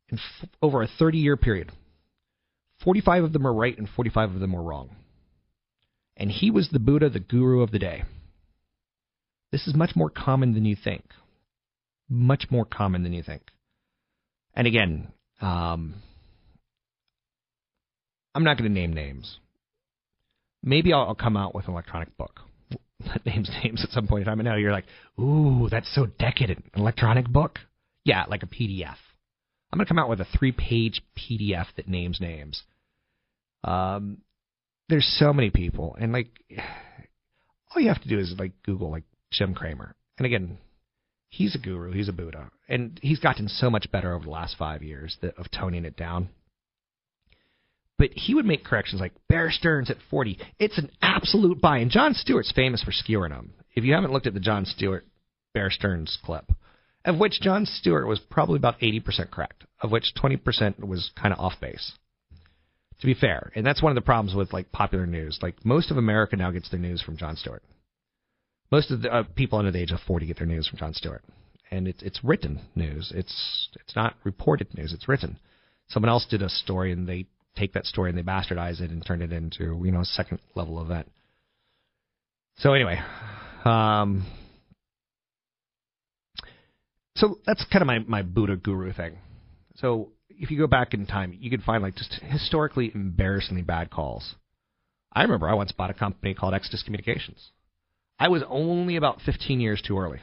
in 0.09 0.17
f- 0.17 0.49
over 0.61 0.81
a 0.81 0.87
30-year 0.87 1.37
period. 1.37 1.71
45 2.83 3.25
of 3.25 3.33
them 3.33 3.43
were 3.43 3.53
right, 3.53 3.77
and 3.77 3.87
45 3.87 4.33
of 4.33 4.39
them 4.39 4.53
were 4.53 4.63
wrong. 4.63 4.95
And 6.17 6.31
he 6.31 6.49
was 6.49 6.69
the 6.69 6.79
Buddha, 6.79 7.09
the 7.09 7.19
guru 7.19 7.61
of 7.61 7.71
the 7.71 7.79
day. 7.79 8.03
This 9.51 9.67
is 9.67 9.75
much 9.75 9.95
more 9.95 10.09
common 10.09 10.53
than 10.53 10.65
you 10.65 10.75
think. 10.75 11.03
Much 12.09 12.45
more 12.49 12.65
common 12.65 13.03
than 13.03 13.13
you 13.13 13.23
think. 13.23 13.43
And 14.53 14.67
again, 14.67 15.11
um, 15.41 15.95
I'm 18.33 18.43
not 18.43 18.57
going 18.57 18.69
to 18.69 18.73
name 18.73 18.93
names. 18.93 19.37
Maybe 20.63 20.93
I'll, 20.93 21.01
I'll, 21.07 21.15
come 21.15 21.37
out 21.37 21.53
with 21.53 21.65
an 21.67 21.73
electronic 21.73 22.15
book 22.17 22.39
that 23.05 23.25
names 23.25 23.49
names 23.63 23.83
at 23.83 23.91
some 23.91 24.07
point 24.07 24.21
in 24.21 24.25
time. 24.25 24.39
And 24.39 24.47
now 24.47 24.55
you're 24.55 24.71
like, 24.71 24.85
ooh, 25.19 25.67
that's 25.69 25.93
so 25.93 26.05
decadent. 26.05 26.65
An 26.73 26.81
electronic 26.81 27.27
book? 27.27 27.59
Yeah, 28.03 28.25
like 28.27 28.43
a 28.43 28.47
PDF. 28.47 28.97
I'm 29.71 29.77
going 29.77 29.85
to 29.85 29.89
come 29.89 29.99
out 29.99 30.09
with 30.09 30.21
a 30.21 30.27
three 30.37 30.51
page 30.51 31.01
PDF 31.17 31.65
that 31.75 31.87
names 31.87 32.19
names. 32.21 32.63
Um, 33.63 34.19
there's 34.89 35.15
so 35.19 35.33
many 35.33 35.49
people, 35.49 35.97
and 35.99 36.13
like, 36.13 36.29
all 37.75 37.81
you 37.81 37.89
have 37.89 38.01
to 38.03 38.09
do 38.09 38.19
is 38.19 38.33
like 38.37 38.51
Google 38.63 38.91
like 38.91 39.03
Jim 39.31 39.53
Cramer. 39.53 39.95
And 40.17 40.25
again, 40.25 40.59
he's 41.35 41.55
a 41.55 41.59
guru, 41.59 41.91
he's 41.91 42.09
a 42.09 42.13
Buddha, 42.13 42.49
and 42.69 42.97
he's 43.01 43.19
gotten 43.19 43.47
so 43.47 43.69
much 43.69 43.91
better 43.91 44.13
over 44.13 44.23
the 44.23 44.31
last 44.31 44.55
five 44.57 44.81
years 44.81 45.17
that, 45.21 45.37
of 45.37 45.51
toning 45.51 45.85
it 45.85 45.97
down. 45.97 46.29
But 47.97 48.11
he 48.13 48.33
would 48.33 48.45
make 48.45 48.63
corrections 48.63 49.01
like 49.01 49.13
Bear 49.29 49.51
Stearns 49.51 49.89
at 49.89 49.97
40. 50.09 50.39
It's 50.59 50.77
an 50.77 50.91
absolute 51.01 51.61
buy. 51.61 51.77
And 51.77 51.91
Jon 51.91 52.13
Stewart's 52.13 52.51
famous 52.53 52.83
for 52.83 52.91
skewering 52.91 53.31
them. 53.31 53.53
If 53.73 53.83
you 53.83 53.93
haven't 53.93 54.11
looked 54.11 54.27
at 54.27 54.33
the 54.33 54.39
Jon 54.39 54.65
Stewart 54.65 55.05
Bear 55.53 55.69
Stearns 55.69 56.17
clip, 56.23 56.51
of 57.05 57.17
which 57.17 57.39
Jon 57.41 57.65
Stewart 57.65 58.07
was 58.07 58.19
probably 58.19 58.57
about 58.57 58.79
80% 58.79 59.31
correct, 59.31 59.63
of 59.81 59.91
which 59.91 60.13
20% 60.21 60.85
was 60.85 61.11
kind 61.15 61.33
of 61.33 61.39
off 61.39 61.53
base. 61.61 61.93
To 63.01 63.05
be 63.05 63.13
fair, 63.13 63.51
and 63.55 63.65
that's 63.65 63.83
one 63.83 63.91
of 63.91 63.95
the 63.95 64.01
problems 64.01 64.35
with 64.35 64.53
like 64.53 64.71
popular 64.71 65.05
news. 65.05 65.39
Like 65.41 65.65
most 65.65 65.91
of 65.91 65.97
America 65.97 66.37
now 66.37 66.51
gets 66.51 66.69
their 66.69 66.79
news 66.79 67.01
from 67.01 67.17
Jon 67.17 67.35
Stewart. 67.35 67.61
Most 68.75 68.91
of 68.91 69.03
the 69.03 69.09
uh, 69.09 69.23
people 69.37 69.57
under 69.57 69.71
the 69.71 69.79
age 69.79 69.93
of 69.93 70.01
40 70.01 70.25
get 70.25 70.37
their 70.37 70.45
news 70.45 70.67
from 70.67 70.79
Jon 70.79 70.93
Stewart, 70.93 71.23
and 71.71 71.87
it's 71.87 72.03
it's 72.03 72.21
written 72.25 72.59
news. 72.75 73.09
It's 73.15 73.69
it's 73.79 73.95
not 73.95 74.15
reported 74.25 74.67
news. 74.75 74.91
It's 74.91 75.07
written. 75.07 75.39
Someone 75.87 76.09
else 76.09 76.25
did 76.29 76.41
a 76.41 76.49
story 76.49 76.91
and 76.91 77.07
they 77.07 77.25
take 77.55 77.71
that 77.71 77.85
story 77.85 78.09
and 78.09 78.19
they 78.19 78.21
bastardize 78.21 78.81
it 78.81 78.91
and 78.91 79.01
turn 79.05 79.21
it 79.21 79.31
into 79.31 79.81
you 79.81 79.93
know 79.93 80.01
a 80.01 80.05
second 80.05 80.39
level 80.55 80.81
event. 80.81 81.09
So 82.57 82.73
anyway, 82.73 82.99
um, 83.63 84.29
so 87.15 87.39
that's 87.45 87.65
kind 87.71 87.81
of 87.81 87.87
my 87.87 87.99
my 87.99 88.23
Buddha 88.23 88.57
guru 88.57 88.91
thing. 88.91 89.19
So 89.75 90.09
if 90.29 90.51
you 90.51 90.57
go 90.57 90.67
back 90.67 90.93
in 90.93 91.05
time, 91.05 91.33
you 91.39 91.49
could 91.49 91.63
find 91.63 91.81
like 91.81 91.95
just 91.95 92.19
historically 92.21 92.91
embarrassingly 92.93 93.61
bad 93.61 93.89
calls. 93.89 94.35
I 95.13 95.21
remember 95.21 95.47
I 95.47 95.53
once 95.53 95.71
bought 95.71 95.91
a 95.91 95.93
company 95.93 96.33
called 96.33 96.53
Exodus 96.53 96.83
Communications. 96.83 97.51
I 98.19 98.29
was 98.29 98.43
only 98.47 98.95
about 98.95 99.21
15 99.25 99.59
years 99.59 99.81
too 99.85 99.97
early. 99.97 100.19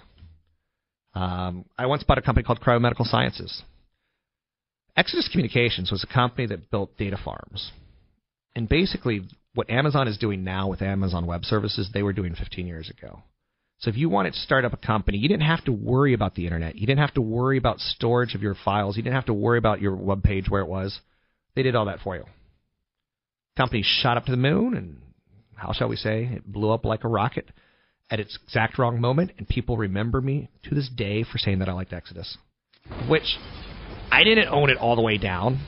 Um, 1.14 1.66
I 1.76 1.86
once 1.86 2.02
bought 2.04 2.18
a 2.18 2.22
company 2.22 2.44
called 2.44 2.60
Cryomedical 2.60 3.04
Sciences. 3.04 3.62
Exodus 4.96 5.28
Communications 5.30 5.90
was 5.90 6.04
a 6.04 6.12
company 6.12 6.46
that 6.46 6.70
built 6.70 6.96
data 6.96 7.18
farms. 7.22 7.70
And 8.54 8.68
basically, 8.68 9.22
what 9.54 9.70
Amazon 9.70 10.08
is 10.08 10.18
doing 10.18 10.44
now 10.44 10.68
with 10.68 10.82
Amazon 10.82 11.26
Web 11.26 11.44
Services, 11.44 11.90
they 11.92 12.02
were 12.02 12.12
doing 12.12 12.34
15 12.34 12.66
years 12.66 12.90
ago. 12.90 13.22
So 13.78 13.90
if 13.90 13.96
you 13.96 14.08
wanted 14.08 14.34
to 14.34 14.38
start 14.40 14.64
up 14.64 14.72
a 14.72 14.76
company, 14.76 15.18
you 15.18 15.28
didn't 15.28 15.46
have 15.46 15.64
to 15.64 15.72
worry 15.72 16.14
about 16.14 16.34
the 16.34 16.44
internet. 16.44 16.76
You 16.76 16.86
didn't 16.86 17.00
have 17.00 17.14
to 17.14 17.22
worry 17.22 17.58
about 17.58 17.80
storage 17.80 18.34
of 18.34 18.42
your 18.42 18.54
files. 18.64 18.96
You 18.96 19.02
didn't 19.02 19.16
have 19.16 19.26
to 19.26 19.34
worry 19.34 19.58
about 19.58 19.80
your 19.80 19.96
web 19.96 20.22
page 20.22 20.48
where 20.48 20.62
it 20.62 20.68
was. 20.68 20.98
They 21.56 21.62
did 21.62 21.74
all 21.74 21.86
that 21.86 22.00
for 22.00 22.16
you. 22.16 22.24
Company 23.56 23.82
shot 23.84 24.16
up 24.16 24.24
to 24.26 24.30
the 24.30 24.36
moon, 24.36 24.76
and 24.76 24.98
how 25.56 25.72
shall 25.72 25.88
we 25.88 25.96
say, 25.96 26.24
it 26.24 26.50
blew 26.50 26.70
up 26.70 26.84
like 26.84 27.04
a 27.04 27.08
rocket 27.08 27.50
at 28.12 28.20
its 28.20 28.38
exact 28.44 28.78
wrong 28.78 29.00
moment, 29.00 29.32
and 29.38 29.48
people 29.48 29.78
remember 29.78 30.20
me 30.20 30.50
to 30.64 30.74
this 30.74 30.90
day 30.94 31.24
for 31.24 31.38
saying 31.38 31.60
that 31.60 31.68
I 31.70 31.72
liked 31.72 31.94
Exodus. 31.94 32.36
Which 33.08 33.38
I 34.10 34.22
didn't 34.22 34.48
own 34.48 34.68
it 34.68 34.76
all 34.76 34.96
the 34.96 35.02
way 35.02 35.16
down. 35.16 35.66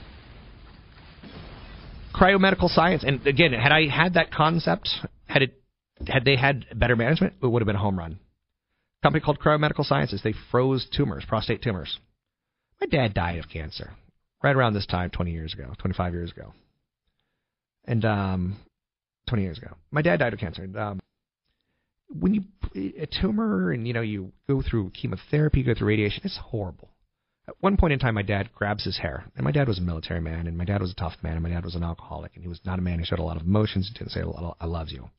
Cryomedical 2.14 2.68
science, 2.68 3.02
and 3.02 3.26
again, 3.26 3.54
had 3.54 3.72
I 3.72 3.88
had 3.88 4.14
that 4.14 4.30
concept, 4.30 4.90
had 5.26 5.42
it, 5.42 5.54
had 6.07 6.26
they 6.26 6.37
had 6.37 6.66
better 6.78 6.94
management, 6.94 7.33
it 7.42 7.46
would 7.46 7.62
have 7.62 7.66
been 7.66 7.76
a 7.76 7.80
home 7.80 7.98
run. 7.98 8.12
A 8.12 9.07
company 9.07 9.24
called 9.24 9.40
Cryomedical 9.40 9.85
Sciences, 9.85 10.20
they 10.22 10.35
froze 10.50 10.87
tumors, 10.94 11.24
prostate 11.26 11.62
tumors. 11.62 11.98
My 12.78 12.87
dad 12.87 13.14
died 13.14 13.38
of 13.38 13.48
cancer 13.48 13.92
right 14.42 14.54
around 14.54 14.74
this 14.74 14.87
time, 14.87 15.09
20 15.09 15.33
years 15.33 15.54
ago, 15.54 15.72
25 15.78 16.12
years 16.12 16.30
ago, 16.30 16.52
and 17.87 18.04
um, 18.04 18.57
20 19.30 19.42
years 19.42 19.57
ago. 19.57 19.74
My 19.90 20.02
dad 20.02 20.18
died 20.18 20.35
of 20.35 20.38
cancer. 20.38 20.62
And, 20.62 20.76
um, 20.76 21.00
when 22.08 22.34
you 22.34 22.42
a 22.74 23.06
tumor 23.06 23.72
and 23.72 23.86
you 23.86 23.92
know 23.92 24.00
you 24.00 24.32
go 24.48 24.62
through 24.62 24.90
chemotherapy, 24.90 25.60
you 25.60 25.64
go 25.66 25.74
through 25.74 25.88
radiation, 25.88 26.22
it's 26.24 26.38
horrible. 26.38 26.88
At 27.46 27.56
one 27.60 27.76
point 27.76 27.92
in 27.92 27.98
time, 27.98 28.14
my 28.14 28.22
dad 28.22 28.50
grabs 28.54 28.84
his 28.84 28.98
hair, 28.98 29.24
and 29.36 29.44
my 29.44 29.52
dad 29.52 29.68
was 29.68 29.78
a 29.78 29.82
military 29.82 30.20
man, 30.20 30.46
and 30.46 30.56
my 30.56 30.64
dad 30.64 30.80
was 30.80 30.90
a 30.90 30.94
tough 30.94 31.14
man, 31.22 31.34
and 31.34 31.42
my 31.42 31.50
dad 31.50 31.64
was 31.64 31.74
an 31.74 31.84
alcoholic, 31.84 32.32
and 32.34 32.42
he 32.42 32.48
was 32.48 32.60
not 32.64 32.78
a 32.78 32.82
man 32.82 32.98
who 32.98 33.04
showed 33.04 33.18
a 33.18 33.22
lot 33.22 33.36
of 33.36 33.42
emotions. 33.42 33.88
He 33.88 33.98
didn't 33.98 34.12
say 34.12 34.20
a 34.20 34.26
lot 34.26 34.56
"I 34.60 34.66
love 34.66 34.88
you," 34.88 35.10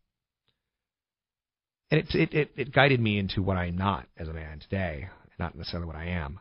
and 1.92 2.02
it, 2.02 2.16
it 2.16 2.34
it 2.34 2.52
it 2.56 2.74
guided 2.74 3.00
me 3.00 3.20
into 3.20 3.42
what 3.42 3.58
I'm 3.58 3.78
not 3.78 4.08
as 4.18 4.28
a 4.28 4.34
man 4.34 4.60
today, 4.60 5.10
not 5.38 5.56
necessarily 5.56 5.88
what 5.88 5.96
I 5.96 6.06
am, 6.06 6.40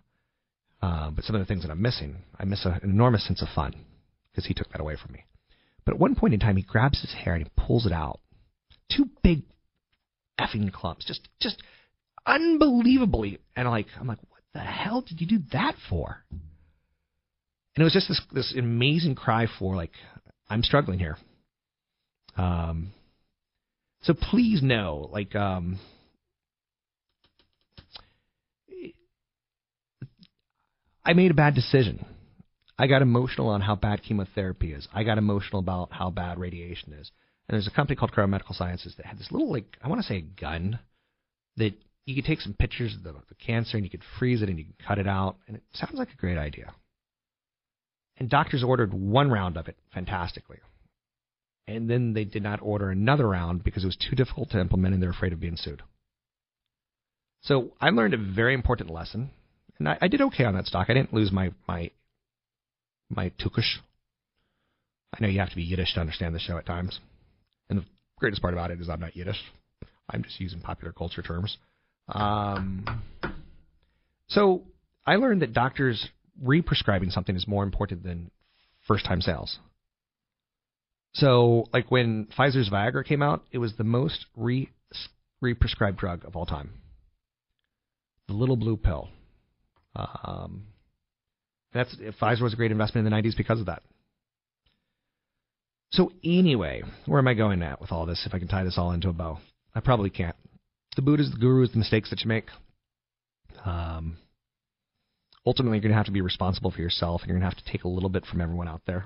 uh, 0.80 1.10
but 1.10 1.24
some 1.24 1.36
of 1.36 1.40
the 1.40 1.46
things 1.46 1.62
that 1.62 1.70
I'm 1.70 1.82
missing. 1.82 2.22
I 2.38 2.44
miss 2.44 2.64
a, 2.64 2.80
an 2.82 2.90
enormous 2.90 3.26
sense 3.26 3.42
of 3.42 3.48
fun 3.54 3.74
because 4.30 4.46
he 4.46 4.54
took 4.54 4.70
that 4.70 4.80
away 4.80 4.96
from 4.96 5.12
me. 5.12 5.24
But 5.84 5.94
at 5.94 6.00
one 6.00 6.14
point 6.14 6.32
in 6.32 6.40
time, 6.40 6.56
he 6.56 6.62
grabs 6.62 7.02
his 7.02 7.12
hair 7.12 7.34
and 7.34 7.44
he 7.44 7.50
pulls 7.56 7.84
it 7.84 7.92
out, 7.92 8.20
two 8.90 9.10
big 9.22 9.42
effing 10.40 10.72
clumps, 10.72 11.04
just 11.04 11.28
just 11.40 11.62
unbelievably, 12.26 13.38
and 13.56 13.68
like 13.68 13.86
I'm 13.98 14.06
like, 14.06 14.18
what 14.28 14.42
the 14.52 14.60
hell 14.60 15.02
did 15.02 15.20
you 15.20 15.26
do 15.26 15.38
that 15.52 15.74
for? 15.88 16.24
And 16.30 17.82
it 17.82 17.84
was 17.84 17.92
just 17.92 18.08
this 18.08 18.20
this 18.32 18.54
amazing 18.56 19.14
cry 19.14 19.46
for 19.58 19.76
like 19.76 19.92
I'm 20.48 20.62
struggling 20.62 20.98
here. 20.98 21.16
Um, 22.36 22.92
so 24.02 24.12
please 24.14 24.62
know, 24.62 25.08
like, 25.12 25.34
um, 25.34 25.78
I 31.04 31.12
made 31.14 31.30
a 31.30 31.34
bad 31.34 31.54
decision. 31.54 32.04
I 32.78 32.86
got 32.86 33.02
emotional 33.02 33.48
on 33.48 33.60
how 33.60 33.76
bad 33.76 34.02
chemotherapy 34.02 34.72
is. 34.72 34.88
I 34.92 35.04
got 35.04 35.18
emotional 35.18 35.60
about 35.60 35.92
how 35.92 36.10
bad 36.10 36.38
radiation 36.38 36.92
is. 36.92 37.10
And 37.48 37.54
there's 37.54 37.66
a 37.66 37.70
company 37.70 37.96
called 37.96 38.12
Cryomedical 38.12 38.54
Sciences 38.54 38.94
that 38.96 39.06
had 39.06 39.18
this 39.18 39.30
little, 39.30 39.52
like, 39.52 39.76
I 39.82 39.88
want 39.88 40.00
to 40.00 40.06
say 40.06 40.16
a 40.16 40.40
gun 40.40 40.78
that 41.56 41.74
you 42.06 42.14
could 42.14 42.24
take 42.24 42.40
some 42.40 42.54
pictures 42.54 42.94
of 42.94 43.02
the, 43.02 43.12
the 43.28 43.34
cancer 43.34 43.76
and 43.76 43.84
you 43.84 43.90
could 43.90 44.02
freeze 44.18 44.42
it 44.42 44.48
and 44.48 44.58
you 44.58 44.64
could 44.64 44.86
cut 44.86 44.98
it 44.98 45.06
out, 45.06 45.36
and 45.46 45.56
it 45.56 45.62
sounds 45.72 45.94
like 45.94 46.08
a 46.12 46.16
great 46.16 46.38
idea. 46.38 46.72
And 48.16 48.30
doctors 48.30 48.62
ordered 48.62 48.94
one 48.94 49.30
round 49.30 49.56
of 49.56 49.68
it 49.68 49.76
fantastically. 49.92 50.58
And 51.66 51.88
then 51.88 52.12
they 52.12 52.24
did 52.24 52.42
not 52.42 52.60
order 52.62 52.90
another 52.90 53.28
round 53.28 53.64
because 53.64 53.84
it 53.84 53.86
was 53.86 53.96
too 53.96 54.14
difficult 54.14 54.50
to 54.50 54.60
implement 54.60 54.94
and 54.94 55.02
they're 55.02 55.10
afraid 55.10 55.32
of 55.32 55.40
being 55.40 55.56
sued. 55.56 55.82
So 57.42 57.72
I 57.80 57.90
learned 57.90 58.14
a 58.14 58.18
very 58.18 58.54
important 58.54 58.90
lesson. 58.90 59.30
And 59.78 59.88
I, 59.88 59.98
I 60.00 60.08
did 60.08 60.20
okay 60.20 60.44
on 60.44 60.54
that 60.54 60.66
stock. 60.66 60.86
I 60.88 60.94
didn't 60.94 61.14
lose 61.14 61.32
my 61.32 61.52
my 61.66 61.90
my 63.10 63.30
tukish. 63.30 63.78
I 65.12 65.20
know 65.20 65.28
you 65.28 65.40
have 65.40 65.50
to 65.50 65.56
be 65.56 65.62
Yiddish 65.62 65.94
to 65.94 66.00
understand 66.00 66.34
the 66.34 66.38
show 66.38 66.58
at 66.58 66.66
times. 66.66 67.00
Greatest 68.18 68.42
part 68.42 68.54
about 68.54 68.70
it 68.70 68.80
is 68.80 68.88
I'm 68.88 69.00
not 69.00 69.16
Yiddish. 69.16 69.40
I'm 70.10 70.22
just 70.22 70.38
using 70.40 70.60
popular 70.60 70.92
culture 70.92 71.22
terms. 71.22 71.56
Um, 72.08 73.02
so 74.28 74.62
I 75.06 75.16
learned 75.16 75.42
that 75.42 75.52
doctors 75.52 76.08
re-prescribing 76.42 77.10
something 77.10 77.36
is 77.36 77.46
more 77.46 77.62
important 77.62 78.02
than 78.02 78.30
first-time 78.86 79.20
sales. 79.20 79.58
So, 81.14 81.66
like 81.72 81.90
when 81.90 82.26
Pfizer's 82.36 82.68
Viagra 82.68 83.04
came 83.04 83.22
out, 83.22 83.44
it 83.52 83.58
was 83.58 83.74
the 83.76 83.84
most 83.84 84.26
re 84.36 84.68
re-prescribed 85.40 85.98
drug 85.98 86.24
of 86.24 86.34
all 86.36 86.46
time. 86.46 86.70
The 88.26 88.34
little 88.34 88.56
blue 88.56 88.76
pill. 88.76 89.08
Um, 89.94 90.64
that's 91.72 91.94
Pfizer 92.20 92.42
was 92.42 92.52
a 92.52 92.56
great 92.56 92.72
investment 92.72 93.06
in 93.06 93.12
the 93.12 93.16
90s 93.16 93.36
because 93.36 93.60
of 93.60 93.66
that. 93.66 93.82
So 95.94 96.10
anyway, 96.24 96.82
where 97.06 97.20
am 97.20 97.28
I 97.28 97.34
going 97.34 97.62
at 97.62 97.80
with 97.80 97.92
all 97.92 98.04
this? 98.04 98.24
If 98.26 98.34
I 98.34 98.40
can 98.40 98.48
tie 98.48 98.64
this 98.64 98.78
all 98.78 98.90
into 98.90 99.08
a 99.08 99.12
bow, 99.12 99.38
I 99.76 99.80
probably 99.80 100.10
can't. 100.10 100.34
The 100.96 101.02
Buddhas, 101.02 101.30
the 101.30 101.38
gurus, 101.38 101.70
the 101.70 101.78
mistakes 101.78 102.10
that 102.10 102.20
you 102.22 102.28
make. 102.28 102.46
Um, 103.64 104.16
ultimately, 105.46 105.76
you're 105.76 105.82
going 105.82 105.92
to 105.92 105.96
have 105.96 106.06
to 106.06 106.12
be 106.12 106.20
responsible 106.20 106.72
for 106.72 106.80
yourself, 106.80 107.20
and 107.22 107.28
you're 107.28 107.38
going 107.38 107.48
to 107.48 107.56
have 107.56 107.64
to 107.64 107.70
take 107.70 107.84
a 107.84 107.88
little 107.88 108.08
bit 108.08 108.26
from 108.26 108.40
everyone 108.40 108.66
out 108.66 108.82
there. 108.88 109.04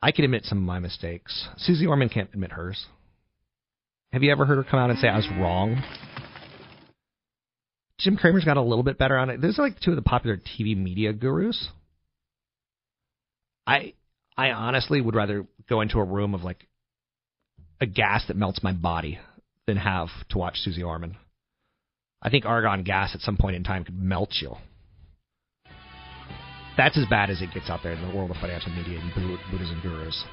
I 0.00 0.12
can 0.12 0.24
admit 0.24 0.44
some 0.44 0.58
of 0.58 0.64
my 0.64 0.78
mistakes. 0.78 1.48
Susie 1.56 1.86
Orman 1.86 2.08
can't 2.08 2.30
admit 2.32 2.52
hers. 2.52 2.86
Have 4.12 4.22
you 4.22 4.30
ever 4.30 4.44
heard 4.44 4.58
her 4.58 4.70
come 4.70 4.78
out 4.78 4.90
and 4.90 4.98
say 5.00 5.08
I 5.08 5.16
was 5.16 5.28
wrong? 5.36 5.82
Jim 7.98 8.16
Cramer's 8.16 8.44
got 8.44 8.56
a 8.56 8.62
little 8.62 8.84
bit 8.84 8.98
better 8.98 9.18
on 9.18 9.30
it. 9.30 9.40
Those 9.40 9.58
are 9.58 9.62
like 9.62 9.80
two 9.80 9.90
of 9.90 9.96
the 9.96 10.02
popular 10.02 10.36
TV 10.36 10.76
media 10.76 11.12
gurus. 11.12 11.68
I 13.66 13.94
I 14.36 14.50
honestly 14.50 15.00
would 15.00 15.14
rather 15.14 15.46
go 15.68 15.80
into 15.80 15.98
a 15.98 16.04
room 16.04 16.34
of 16.34 16.42
like 16.42 16.66
a 17.80 17.86
gas 17.86 18.24
that 18.28 18.36
melts 18.36 18.62
my 18.62 18.72
body 18.72 19.18
than 19.66 19.76
have 19.76 20.08
to 20.30 20.38
watch 20.38 20.56
Susie 20.56 20.82
Orman. 20.82 21.16
I 22.22 22.30
think 22.30 22.44
argon 22.44 22.84
gas 22.84 23.14
at 23.14 23.20
some 23.20 23.36
point 23.36 23.56
in 23.56 23.64
time 23.64 23.84
could 23.84 23.98
melt 23.98 24.30
you. 24.40 24.54
That's 26.76 26.96
as 26.96 27.04
bad 27.10 27.28
as 27.28 27.42
it 27.42 27.50
gets 27.52 27.68
out 27.68 27.80
there 27.82 27.92
in 27.92 28.08
the 28.08 28.16
world 28.16 28.30
of 28.30 28.36
financial 28.38 28.72
media 28.72 28.98
and 28.98 29.12
Buddhas 29.50 29.70
and 29.70 29.82
gurus. 29.82 30.24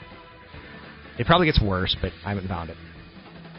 It 1.18 1.26
probably 1.26 1.48
gets 1.48 1.62
worse, 1.62 1.96
but 2.02 2.14
I 2.26 2.30
haven't 2.30 2.48
found 2.48 2.70
it. 2.70 2.78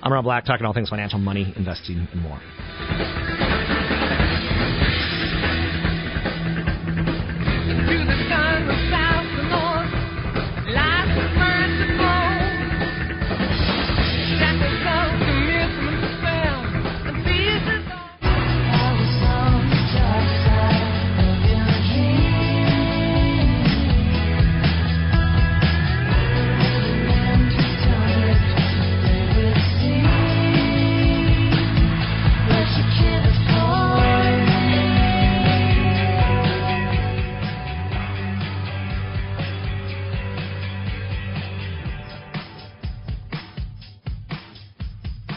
I'm 0.03 0.13
Rob 0.13 0.25
Black, 0.25 0.47
talking 0.47 0.65
all 0.65 0.73
things 0.73 0.89
financial, 0.89 1.19
money, 1.19 1.53
investing, 1.57 2.09
and 2.11 2.23
more. 2.23 3.50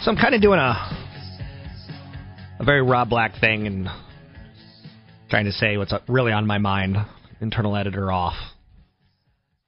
So 0.03 0.11
I'm 0.11 0.17
kind 0.17 0.35
of 0.35 0.41
doing 0.41 0.59
a 0.59 0.73
a 2.59 2.63
very 2.65 2.81
Rob 2.81 3.09
Black 3.09 3.39
thing 3.39 3.67
and 3.67 3.87
trying 5.29 5.45
to 5.45 5.53
say 5.53 5.77
what's 5.77 5.93
uh, 5.93 5.99
really 6.09 6.33
on 6.33 6.45
my 6.45 6.57
mind. 6.57 6.97
Internal 7.39 7.77
editor 7.77 8.11
off. 8.11 8.33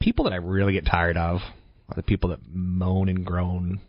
People 0.02 0.26
that 0.26 0.34
I 0.34 0.38
really 0.38 0.74
get 0.74 0.86
tired 0.86 1.16
of 1.16 1.40
are 1.88 1.96
the 1.96 2.04
people 2.04 2.32
that 2.32 2.40
moan 2.46 3.08
and 3.08 3.26
groan 3.26 3.80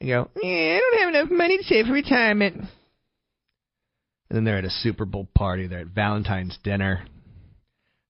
and 0.00 0.10
go, 0.10 0.28
"Yeah, 0.42 0.78
I 0.78 0.80
don't 0.80 1.00
have 1.00 1.08
enough 1.14 1.30
money 1.30 1.58
to 1.58 1.62
save 1.62 1.86
for 1.86 1.92
retirement." 1.92 2.56
And 2.56 2.68
then 4.30 4.42
they're 4.42 4.58
at 4.58 4.64
a 4.64 4.70
Super 4.70 5.04
Bowl 5.04 5.28
party. 5.32 5.68
They're 5.68 5.82
at 5.82 5.86
Valentine's 5.86 6.58
dinner. 6.64 7.04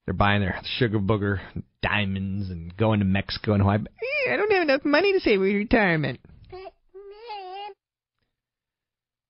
They're 0.07 0.15
buying 0.15 0.41
their 0.41 0.59
sugar 0.79 0.99
booger 0.99 1.41
diamonds 1.83 2.49
and 2.49 2.75
going 2.79 3.01
to 3.01 3.05
Mexico 3.05 3.53
and 3.53 3.63
Hawaii. 3.63 3.81
I 4.31 4.37
don't 4.37 4.53
have 4.53 4.63
enough 4.63 4.87
money 4.87 5.13
to 5.13 5.21
save 5.21 5.41
for 5.41 5.43
retirement. 5.43 6.19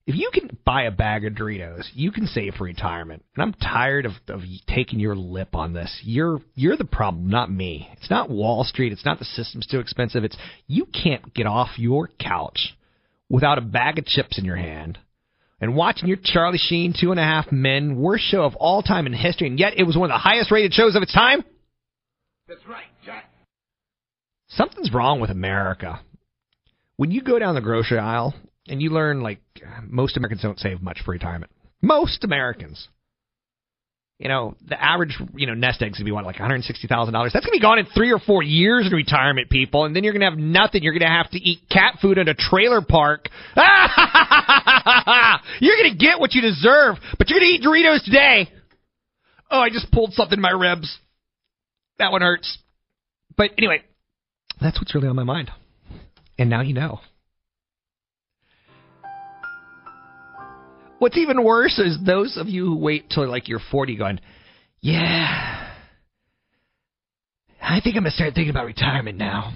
If 0.05 0.15
you 0.15 0.31
can 0.33 0.57
buy 0.65 0.83
a 0.83 0.91
bag 0.91 1.25
of 1.25 1.33
Doritos, 1.33 1.85
you 1.93 2.11
can 2.11 2.27
save 2.27 2.55
for 2.55 2.65
retirement. 2.65 3.23
And 3.35 3.43
I'm 3.43 3.53
tired 3.53 4.05
of, 4.05 4.11
of 4.27 4.41
taking 4.67 4.99
your 4.99 5.15
lip 5.15 5.55
on 5.55 5.73
this. 5.73 6.01
You're 6.03 6.41
you're 6.55 6.75
the 6.75 6.83
problem, 6.83 7.29
not 7.29 7.49
me. 7.49 7.89
It's 7.93 8.09
not 8.09 8.29
Wall 8.29 8.65
Street. 8.65 8.91
It's 8.91 9.05
not 9.05 9.19
the 9.19 9.25
system's 9.25 9.65
too 9.65 9.79
expensive. 9.79 10.25
It's 10.25 10.37
you 10.67 10.85
can't 10.85 11.33
get 11.33 11.45
off 11.45 11.69
your 11.77 12.09
couch 12.19 12.75
without 13.29 13.57
a 13.57 13.61
bag 13.61 13.97
of 13.97 14.05
chips 14.05 14.37
in 14.37 14.43
your 14.43 14.57
hand 14.57 14.99
and 15.61 15.73
watching 15.73 16.09
your 16.09 16.17
Charlie 16.21 16.57
Sheen 16.57 16.93
Two 16.99 17.11
and 17.11 17.19
a 17.19 17.23
Half 17.23 17.49
Men 17.53 17.95
worst 17.95 18.25
show 18.25 18.43
of 18.43 18.55
all 18.55 18.81
time 18.81 19.07
in 19.07 19.13
history, 19.13 19.47
and 19.47 19.57
yet 19.57 19.73
it 19.77 19.83
was 19.83 19.95
one 19.95 20.11
of 20.11 20.15
the 20.15 20.19
highest 20.19 20.51
rated 20.51 20.73
shows 20.73 20.97
of 20.97 21.03
its 21.03 21.13
time. 21.13 21.45
That's 22.49 22.67
right, 22.67 22.83
Jack. 23.05 23.29
Something's 24.49 24.93
wrong 24.93 25.21
with 25.21 25.29
America. 25.29 26.01
When 26.97 27.09
you 27.09 27.21
go 27.21 27.39
down 27.39 27.55
the 27.55 27.61
grocery 27.61 27.99
aisle 27.99 28.35
and 28.67 28.81
you 28.81 28.89
learn 28.89 29.21
like 29.21 29.39
most 29.87 30.17
Americans 30.17 30.41
don't 30.41 30.59
save 30.59 30.81
much 30.81 31.01
for 31.03 31.11
retirement. 31.11 31.51
Most 31.81 32.23
Americans. 32.23 32.87
You 34.19 34.29
know, 34.29 34.55
the 34.65 34.81
average, 34.81 35.17
you 35.35 35.47
know, 35.47 35.53
nest 35.53 35.81
egg's 35.81 35.97
gonna 35.97 36.05
be 36.05 36.11
what, 36.11 36.23
like 36.23 36.37
$160,000. 36.37 36.87
That's 36.87 37.45
gonna 37.45 37.51
be 37.51 37.59
gone 37.59 37.79
in 37.79 37.87
three 37.87 38.13
or 38.13 38.19
four 38.19 38.41
years 38.41 38.85
in 38.85 38.93
retirement, 38.93 39.49
people, 39.49 39.85
and 39.85 39.95
then 39.95 40.03
you're 40.03 40.13
gonna 40.13 40.29
have 40.29 40.37
nothing. 40.37 40.83
You're 40.83 40.93
gonna 40.93 41.11
have 41.11 41.29
to 41.31 41.39
eat 41.39 41.67
cat 41.69 41.97
food 42.01 42.17
at 42.17 42.29
a 42.29 42.33
trailer 42.33 42.81
park. 42.81 43.27
you're 45.59 45.75
gonna 45.75 45.95
get 45.97 46.19
what 46.19 46.33
you 46.33 46.41
deserve, 46.41 46.95
but 47.17 47.29
you're 47.29 47.39
gonna 47.39 47.51
eat 47.51 47.63
Doritos 47.63 48.05
today. 48.05 48.49
Oh, 49.51 49.59
I 49.59 49.69
just 49.69 49.91
pulled 49.91 50.13
something 50.13 50.37
in 50.37 50.41
my 50.41 50.51
ribs. 50.51 50.97
That 51.99 52.11
one 52.11 52.21
hurts. 52.21 52.57
But 53.35 53.51
anyway, 53.57 53.81
that's 54.61 54.79
what's 54.79 54.95
really 54.95 55.07
on 55.07 55.15
my 55.15 55.23
mind. 55.23 55.51
And 56.37 56.49
now 56.49 56.61
you 56.61 56.73
know. 56.73 57.01
What's 61.03 61.17
even 61.17 61.43
worse 61.43 61.79
is 61.79 61.97
those 62.05 62.37
of 62.37 62.47
you 62.47 62.63
who 62.63 62.77
wait 62.77 63.09
till 63.09 63.27
like 63.29 63.49
you're 63.49 63.59
40 63.59 63.97
going, 63.97 64.21
yeah, 64.79 65.69
I 67.61 67.81
think 67.81 67.97
I'm 67.97 68.03
going 68.03 68.11
to 68.11 68.11
start 68.11 68.35
thinking 68.35 68.51
about 68.51 68.67
retirement 68.67 69.17
now. 69.17 69.53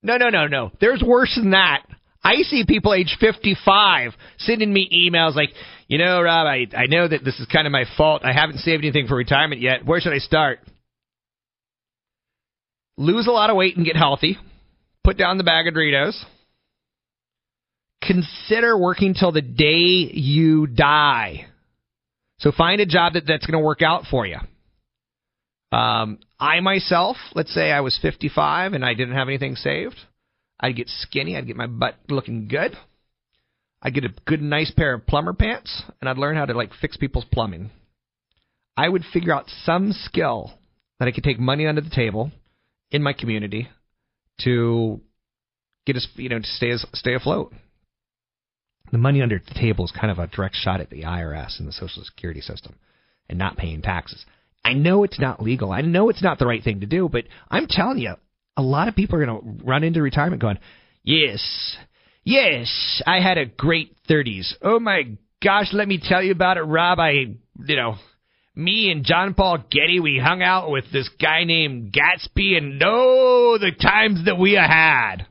No, 0.00 0.18
no, 0.18 0.28
no, 0.28 0.46
no. 0.46 0.70
There's 0.80 1.02
worse 1.04 1.34
than 1.34 1.50
that. 1.50 1.82
I 2.22 2.42
see 2.42 2.62
people 2.64 2.94
age 2.94 3.16
55 3.18 4.12
sending 4.38 4.72
me 4.72 5.10
emails 5.10 5.34
like, 5.34 5.50
you 5.88 5.98
know, 5.98 6.22
Rob, 6.22 6.46
I, 6.46 6.68
I 6.76 6.86
know 6.86 7.08
that 7.08 7.24
this 7.24 7.40
is 7.40 7.48
kind 7.52 7.66
of 7.66 7.72
my 7.72 7.84
fault. 7.96 8.22
I 8.24 8.32
haven't 8.32 8.58
saved 8.58 8.84
anything 8.84 9.08
for 9.08 9.16
retirement 9.16 9.60
yet. 9.60 9.84
Where 9.84 10.00
should 10.00 10.12
I 10.12 10.18
start? 10.18 10.60
Lose 12.96 13.26
a 13.26 13.32
lot 13.32 13.50
of 13.50 13.56
weight 13.56 13.76
and 13.76 13.84
get 13.84 13.96
healthy. 13.96 14.38
Put 15.02 15.18
down 15.18 15.36
the 15.36 15.42
bag 15.42 15.66
of 15.66 15.74
Doritos 15.74 16.24
consider 18.02 18.76
working 18.76 19.14
till 19.14 19.32
the 19.32 19.42
day 19.42 20.10
you 20.12 20.66
die. 20.66 21.46
So 22.38 22.52
find 22.52 22.80
a 22.80 22.86
job 22.86 23.14
that, 23.14 23.24
that's 23.26 23.46
going 23.46 23.60
to 23.60 23.64
work 23.64 23.82
out 23.82 24.04
for 24.10 24.26
you. 24.26 24.38
Um, 25.70 26.18
I 26.38 26.60
myself, 26.60 27.16
let's 27.34 27.54
say 27.54 27.70
I 27.70 27.80
was 27.80 27.98
55 28.02 28.74
and 28.74 28.84
I 28.84 28.94
didn't 28.94 29.14
have 29.14 29.28
anything 29.28 29.56
saved. 29.56 29.96
I'd 30.60 30.76
get 30.76 30.88
skinny. 30.88 31.36
I'd 31.36 31.46
get 31.46 31.56
my 31.56 31.66
butt 31.66 31.94
looking 32.08 32.48
good. 32.48 32.76
I'd 33.80 33.94
get 33.94 34.04
a 34.04 34.14
good, 34.26 34.42
nice 34.42 34.70
pair 34.70 34.94
of 34.94 35.06
plumber 35.06 35.32
pants, 35.32 35.82
and 36.00 36.08
I'd 36.08 36.18
learn 36.18 36.36
how 36.36 36.44
to 36.44 36.54
like 36.54 36.70
fix 36.80 36.96
people's 36.96 37.24
plumbing. 37.32 37.70
I 38.76 38.88
would 38.88 39.02
figure 39.12 39.34
out 39.34 39.46
some 39.64 39.92
skill 39.92 40.52
that 41.00 41.08
I 41.08 41.10
could 41.10 41.24
take 41.24 41.40
money 41.40 41.66
under 41.66 41.80
the 41.80 41.90
table 41.90 42.30
in 42.92 43.02
my 43.02 43.12
community 43.12 43.68
to 44.42 45.00
get 45.84 45.96
us, 45.96 46.06
you 46.14 46.28
know, 46.28 46.38
to 46.38 46.46
stay 46.46 46.72
stay 46.94 47.14
afloat 47.14 47.52
the 48.90 48.98
money 48.98 49.22
under 49.22 49.38
the 49.38 49.54
table 49.54 49.84
is 49.84 49.92
kind 49.92 50.10
of 50.10 50.18
a 50.18 50.26
direct 50.26 50.56
shot 50.56 50.80
at 50.80 50.90
the 50.90 51.02
IRS 51.02 51.58
and 51.58 51.68
the 51.68 51.72
Social 51.72 52.02
Security 52.04 52.40
system 52.40 52.74
and 53.28 53.38
not 53.38 53.56
paying 53.56 53.82
taxes. 53.82 54.24
I 54.64 54.74
know 54.74 55.04
it's 55.04 55.18
not 55.18 55.42
legal. 55.42 55.72
I 55.72 55.80
know 55.80 56.08
it's 56.08 56.22
not 56.22 56.38
the 56.38 56.46
right 56.46 56.62
thing 56.62 56.80
to 56.80 56.86
do, 56.86 57.08
but 57.08 57.24
I'm 57.50 57.66
telling 57.68 57.98
you, 57.98 58.14
a 58.56 58.62
lot 58.62 58.88
of 58.88 58.94
people 58.94 59.16
are 59.16 59.24
going 59.24 59.40
to 59.40 59.64
run 59.64 59.82
into 59.82 60.02
retirement 60.02 60.42
going, 60.42 60.58
yes, 61.02 61.76
yes, 62.24 63.02
I 63.06 63.20
had 63.20 63.38
a 63.38 63.46
great 63.46 63.96
30s. 64.08 64.54
Oh 64.62 64.78
my 64.78 65.16
gosh, 65.42 65.72
let 65.72 65.88
me 65.88 66.00
tell 66.02 66.22
you 66.22 66.32
about 66.32 66.58
it, 66.58 66.62
Rob. 66.62 67.00
I, 67.00 67.10
you 67.10 67.76
know, 67.76 67.96
me 68.54 68.90
and 68.90 69.04
John 69.04 69.34
Paul 69.34 69.58
Getty, 69.70 70.00
we 70.00 70.20
hung 70.22 70.42
out 70.42 70.70
with 70.70 70.84
this 70.92 71.08
guy 71.20 71.44
named 71.44 71.92
Gatsby, 71.92 72.56
and 72.56 72.80
oh, 72.84 73.58
the 73.58 73.72
times 73.72 74.26
that 74.26 74.38
we 74.38 74.52
had. 74.52 75.26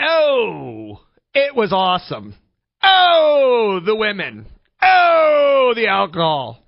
Oh, 0.00 1.00
it 1.34 1.54
was 1.54 1.72
awesome. 1.72 2.34
Oh, 2.82 3.80
the 3.84 3.96
women. 3.96 4.46
Oh, 4.80 5.72
the 5.74 5.86
alcohol. 5.88 6.58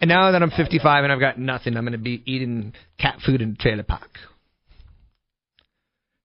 And 0.00 0.08
now 0.08 0.32
that 0.32 0.42
I'm 0.42 0.50
55 0.50 1.04
and 1.04 1.12
I've 1.12 1.20
got 1.20 1.38
nothing, 1.38 1.76
I'm 1.76 1.84
going 1.84 1.92
to 1.92 1.98
be 1.98 2.22
eating 2.26 2.72
cat 2.98 3.18
food 3.24 3.40
in 3.40 3.52
a 3.52 3.62
trailer 3.62 3.84
park. 3.84 4.10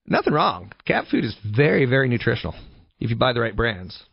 Nothing 0.07 0.33
wrong. 0.33 0.71
Cat 0.85 1.05
food 1.11 1.25
is 1.25 1.35
very, 1.45 1.85
very 1.85 2.07
nutritional 2.07 2.55
if 2.99 3.09
you 3.09 3.15
buy 3.15 3.33
the 3.33 3.41
right 3.41 3.55
brands. 3.55 4.03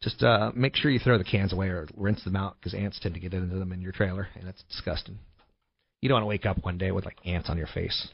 Just 0.00 0.22
uh, 0.22 0.52
make 0.54 0.74
sure 0.74 0.90
you 0.90 0.98
throw 0.98 1.18
the 1.18 1.24
cans 1.24 1.52
away 1.52 1.68
or 1.68 1.86
rinse 1.96 2.24
them 2.24 2.34
out 2.34 2.56
because 2.58 2.74
ants 2.74 2.98
tend 3.00 3.14
to 3.14 3.20
get 3.20 3.34
into 3.34 3.56
them 3.56 3.72
in 3.72 3.80
your 3.80 3.92
trailer, 3.92 4.28
and 4.34 4.46
that's 4.46 4.62
disgusting. 4.64 5.18
You 6.00 6.08
don't 6.08 6.16
want 6.16 6.24
to 6.24 6.28
wake 6.28 6.46
up 6.46 6.64
one 6.64 6.78
day 6.78 6.90
with 6.90 7.04
like 7.04 7.18
ants 7.24 7.48
on 7.48 7.56
your 7.56 7.68
face. 7.68 8.08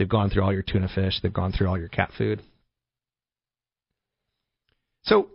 They've 0.00 0.08
gone 0.08 0.30
through 0.30 0.44
all 0.44 0.52
your 0.54 0.62
tuna 0.62 0.88
fish. 0.88 1.20
They've 1.22 1.30
gone 1.30 1.52
through 1.52 1.68
all 1.68 1.78
your 1.78 1.90
cat 1.90 2.10
food. 2.16 2.40
So 5.02 5.28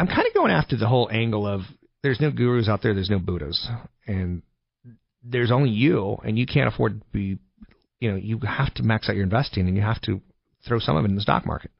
I'm 0.00 0.06
kind 0.06 0.26
of 0.26 0.32
going 0.32 0.50
after 0.50 0.74
the 0.78 0.88
whole 0.88 1.10
angle 1.12 1.46
of 1.46 1.60
there's 2.02 2.18
no 2.18 2.30
gurus 2.30 2.66
out 2.66 2.80
there, 2.82 2.94
there's 2.94 3.10
no 3.10 3.18
Buddhas, 3.18 3.68
and 4.06 4.40
there's 5.22 5.50
only 5.50 5.68
you, 5.68 6.16
and 6.24 6.38
you 6.38 6.46
can't 6.46 6.72
afford 6.72 7.00
to 7.00 7.06
be, 7.12 7.38
you 8.00 8.10
know, 8.10 8.16
you 8.16 8.38
have 8.38 8.72
to 8.74 8.82
max 8.82 9.10
out 9.10 9.16
your 9.16 9.24
investing, 9.24 9.68
and 9.68 9.76
you 9.76 9.82
have 9.82 10.00
to 10.02 10.22
throw 10.66 10.78
some 10.78 10.96
of 10.96 11.04
it 11.04 11.10
in 11.10 11.14
the 11.14 11.20
stock 11.20 11.44
market. 11.44 11.70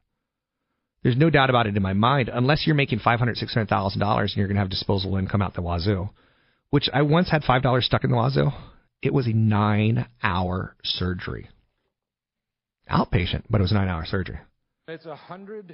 There's 1.01 1.17
no 1.17 1.31
doubt 1.31 1.49
about 1.49 1.65
it 1.65 1.75
in 1.75 1.81
my 1.81 1.93
mind, 1.93 2.29
unless 2.31 2.67
you're 2.67 2.75
making 2.75 2.99
five 2.99 3.17
hundred, 3.17 3.37
six 3.37 3.55
hundred 3.55 3.69
thousand 3.69 3.99
dollars, 3.99 4.33
and 4.33 4.37
you're 4.37 4.47
going 4.47 4.57
to 4.57 4.61
have 4.61 4.69
disposable 4.69 5.17
income 5.17 5.41
out 5.41 5.55
the 5.55 5.63
wazoo. 5.63 6.09
Which 6.69 6.87
I 6.93 7.01
once 7.01 7.31
had 7.31 7.43
five 7.43 7.63
dollars 7.63 7.85
stuck 7.85 8.03
in 8.03 8.11
the 8.11 8.17
wazoo. 8.17 8.51
It 9.01 9.11
was 9.11 9.25
a 9.25 9.33
nine-hour 9.33 10.75
surgery, 10.83 11.49
outpatient, 12.89 13.43
but 13.49 13.59
it 13.59 13.63
was 13.63 13.71
a 13.71 13.75
nine-hour 13.75 14.05
surgery. 14.05 14.39
It's 14.87 15.05
130% 15.05 15.67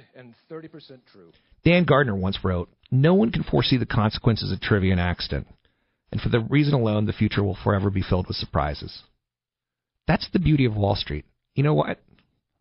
true. 1.10 1.32
Dan 1.64 1.84
Gardner 1.84 2.14
once 2.14 2.38
wrote, 2.44 2.68
No 2.90 3.14
one 3.14 3.32
can 3.32 3.42
foresee 3.44 3.78
the 3.78 3.86
consequences 3.86 4.52
of 4.52 4.60
trivia 4.60 4.92
and 4.92 5.00
accident, 5.00 5.46
and 6.12 6.20
for 6.20 6.28
the 6.28 6.40
reason 6.40 6.74
alone, 6.74 7.06
the 7.06 7.12
future 7.12 7.42
will 7.42 7.58
forever 7.62 7.90
be 7.90 8.02
filled 8.02 8.28
with 8.28 8.36
surprises. 8.36 9.02
That's 10.06 10.28
the 10.32 10.38
beauty 10.38 10.64
of 10.66 10.76
Wall 10.76 10.94
Street. 10.94 11.24
You 11.54 11.62
know 11.62 11.74
what? 11.74 11.98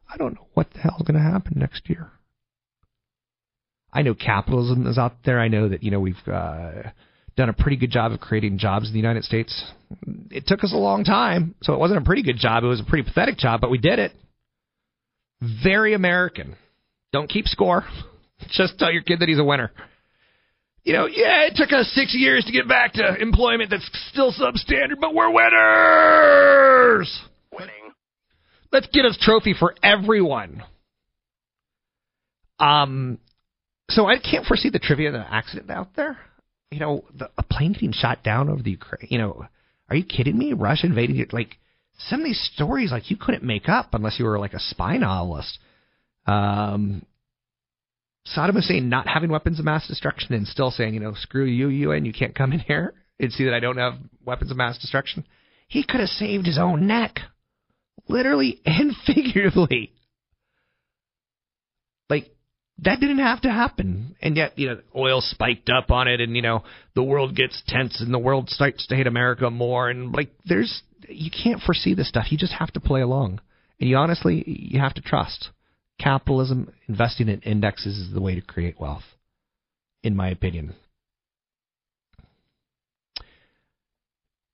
I 0.09 0.17
don't 0.17 0.35
know 0.35 0.47
what 0.53 0.71
the 0.71 0.79
hell's 0.79 1.01
going 1.01 1.15
to 1.15 1.31
happen 1.31 1.53
next 1.57 1.89
year. 1.89 2.11
I 3.91 4.01
know 4.01 4.13
capitalism 4.13 4.87
is 4.87 4.97
out 4.97 5.13
there. 5.23 5.39
I 5.39 5.47
know 5.47 5.69
that, 5.69 5.83
you 5.83 5.91
know, 5.91 5.99
we've 5.99 6.15
uh, 6.27 6.89
done 7.37 7.49
a 7.49 7.53
pretty 7.53 7.77
good 7.77 7.91
job 7.91 8.11
of 8.11 8.19
creating 8.19 8.57
jobs 8.57 8.87
in 8.87 8.93
the 8.93 8.99
United 8.99 9.23
States. 9.23 9.63
It 10.31 10.45
took 10.47 10.63
us 10.63 10.73
a 10.73 10.77
long 10.77 11.03
time, 11.03 11.55
so 11.61 11.73
it 11.73 11.79
wasn't 11.79 12.01
a 12.01 12.05
pretty 12.05 12.23
good 12.23 12.37
job. 12.37 12.63
It 12.63 12.67
was 12.67 12.81
a 12.81 12.83
pretty 12.83 13.07
pathetic 13.07 13.37
job, 13.37 13.61
but 13.61 13.69
we 13.69 13.77
did 13.77 13.99
it. 13.99 14.11
Very 15.63 15.93
American. 15.93 16.55
Don't 17.11 17.29
keep 17.29 17.47
score. 17.47 17.85
Just 18.51 18.77
tell 18.77 18.91
your 18.91 19.01
kid 19.01 19.19
that 19.19 19.29
he's 19.29 19.39
a 19.39 19.43
winner. 19.43 19.71
You 20.83 20.93
know, 20.93 21.07
yeah, 21.07 21.47
it 21.47 21.53
took 21.55 21.73
us 21.73 21.91
six 21.95 22.13
years 22.13 22.45
to 22.45 22.51
get 22.51 22.67
back 22.67 22.93
to 22.93 23.15
employment 23.19 23.71
that's 23.71 23.89
still 24.11 24.31
substandard, 24.31 24.99
but 25.01 25.15
we're 25.15 25.31
winners. 25.31 27.21
Winning. 27.51 27.91
Let's 28.71 28.87
get 28.93 29.05
a 29.05 29.13
trophy 29.19 29.55
for 29.57 29.73
everyone. 29.81 30.63
Um, 32.59 33.17
so 33.89 34.05
I 34.05 34.19
can't 34.19 34.45
foresee 34.45 34.69
the 34.69 34.79
trivia 34.79 35.07
of 35.07 35.13
the 35.13 35.33
accident 35.33 35.71
out 35.71 35.95
there. 35.95 36.17
You 36.69 36.79
know, 36.79 37.05
the, 37.17 37.29
a 37.37 37.43
plane 37.43 37.73
getting 37.73 37.91
shot 37.91 38.23
down 38.23 38.49
over 38.49 38.61
the 38.61 38.71
Ukraine. 38.71 39.07
You 39.09 39.17
know, 39.17 39.45
are 39.89 39.95
you 39.95 40.03
kidding 40.03 40.37
me? 40.37 40.53
Russia 40.53 40.85
invading 40.85 41.17
it. 41.17 41.33
Like 41.33 41.57
some 41.97 42.21
of 42.21 42.25
these 42.25 42.49
stories, 42.53 42.91
like 42.91 43.09
you 43.09 43.17
couldn't 43.17 43.43
make 43.43 43.69
up 43.69 43.93
unless 43.93 44.19
you 44.19 44.25
were 44.25 44.39
like 44.39 44.53
a 44.53 44.59
spy 44.59 44.97
novelist. 44.97 45.59
Um, 46.25 47.05
Saddam 48.27 48.55
Hussein 48.55 48.89
not 48.89 49.07
having 49.07 49.29
weapons 49.29 49.59
of 49.59 49.65
mass 49.65 49.87
destruction 49.87 50.33
and 50.33 50.47
still 50.47 50.71
saying, 50.71 50.93
you 50.93 50.99
know, 50.99 51.13
screw 51.15 51.45
you, 51.45 51.69
UN, 51.69 52.05
you 52.05 52.13
can't 52.13 52.35
come 52.35 52.53
in 52.53 52.59
here 52.59 52.93
and 53.19 53.31
see 53.31 53.45
that 53.45 53.53
I 53.53 53.59
don't 53.59 53.77
have 53.77 53.95
weapons 54.25 54.51
of 54.51 54.57
mass 54.57 54.77
destruction. 54.77 55.25
He 55.67 55.83
could 55.83 55.99
have 55.99 56.09
saved 56.09 56.45
his 56.45 56.57
own 56.57 56.87
neck, 56.87 57.19
literally 58.07 58.61
and 58.65 58.93
figuratively. 59.05 59.93
Like 62.09 62.31
that 62.79 62.99
didn't 62.99 63.19
have 63.19 63.41
to 63.41 63.51
happen, 63.51 64.15
and 64.21 64.35
yet 64.35 64.57
you 64.57 64.67
know 64.67 64.81
oil 64.95 65.21
spiked 65.21 65.69
up 65.69 65.91
on 65.91 66.07
it, 66.07 66.19
and 66.19 66.35
you 66.35 66.41
know 66.41 66.63
the 66.93 67.03
world 67.03 67.35
gets 67.35 67.61
tense, 67.67 68.01
and 68.01 68.13
the 68.13 68.19
world 68.19 68.49
starts 68.49 68.85
to 68.87 68.95
hate 68.95 69.07
America 69.07 69.49
more, 69.49 69.89
and 69.89 70.13
like 70.13 70.31
there's 70.45 70.81
you 71.09 71.31
can't 71.31 71.61
foresee 71.61 71.93
this 71.93 72.09
stuff. 72.09 72.31
You 72.31 72.37
just 72.37 72.53
have 72.53 72.71
to 72.73 72.79
play 72.79 73.01
along, 73.01 73.41
and 73.79 73.89
you 73.89 73.97
honestly 73.97 74.43
you 74.45 74.79
have 74.79 74.93
to 74.95 75.01
trust 75.01 75.49
capitalism. 75.99 76.71
Investing 76.87 77.29
in 77.29 77.41
indexes 77.41 77.97
is 77.97 78.13
the 78.13 78.21
way 78.21 78.35
to 78.35 78.41
create 78.41 78.79
wealth, 78.79 79.03
in 80.03 80.15
my 80.15 80.29
opinion. 80.29 80.75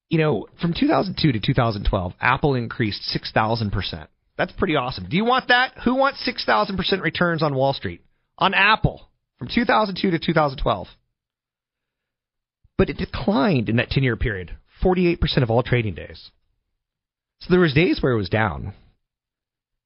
You 0.09 0.17
know, 0.17 0.47
from 0.59 0.73
2002 0.77 1.31
to 1.31 1.39
2012, 1.39 2.13
Apple 2.19 2.55
increased 2.55 3.01
6,000%. 3.15 4.07
That's 4.37 4.51
pretty 4.51 4.75
awesome. 4.75 5.07
Do 5.09 5.15
you 5.15 5.23
want 5.23 5.47
that? 5.47 5.73
Who 5.85 5.95
wants 5.95 6.27
6,000% 6.27 7.01
returns 7.01 7.41
on 7.41 7.55
Wall 7.55 7.73
Street? 7.73 8.01
On 8.37 8.53
Apple 8.53 9.07
from 9.39 9.47
2002 9.47 10.11
to 10.11 10.19
2012. 10.19 10.87
But 12.77 12.89
it 12.89 12.97
declined 12.97 13.69
in 13.69 13.77
that 13.77 13.89
10 13.89 14.03
year 14.03 14.17
period, 14.17 14.57
48% 14.83 15.43
of 15.43 15.49
all 15.49 15.63
trading 15.63 15.93
days. 15.93 16.29
So 17.41 17.47
there 17.49 17.59
was 17.59 17.73
days 17.73 18.01
where 18.01 18.13
it 18.13 18.17
was 18.17 18.29
down. 18.29 18.73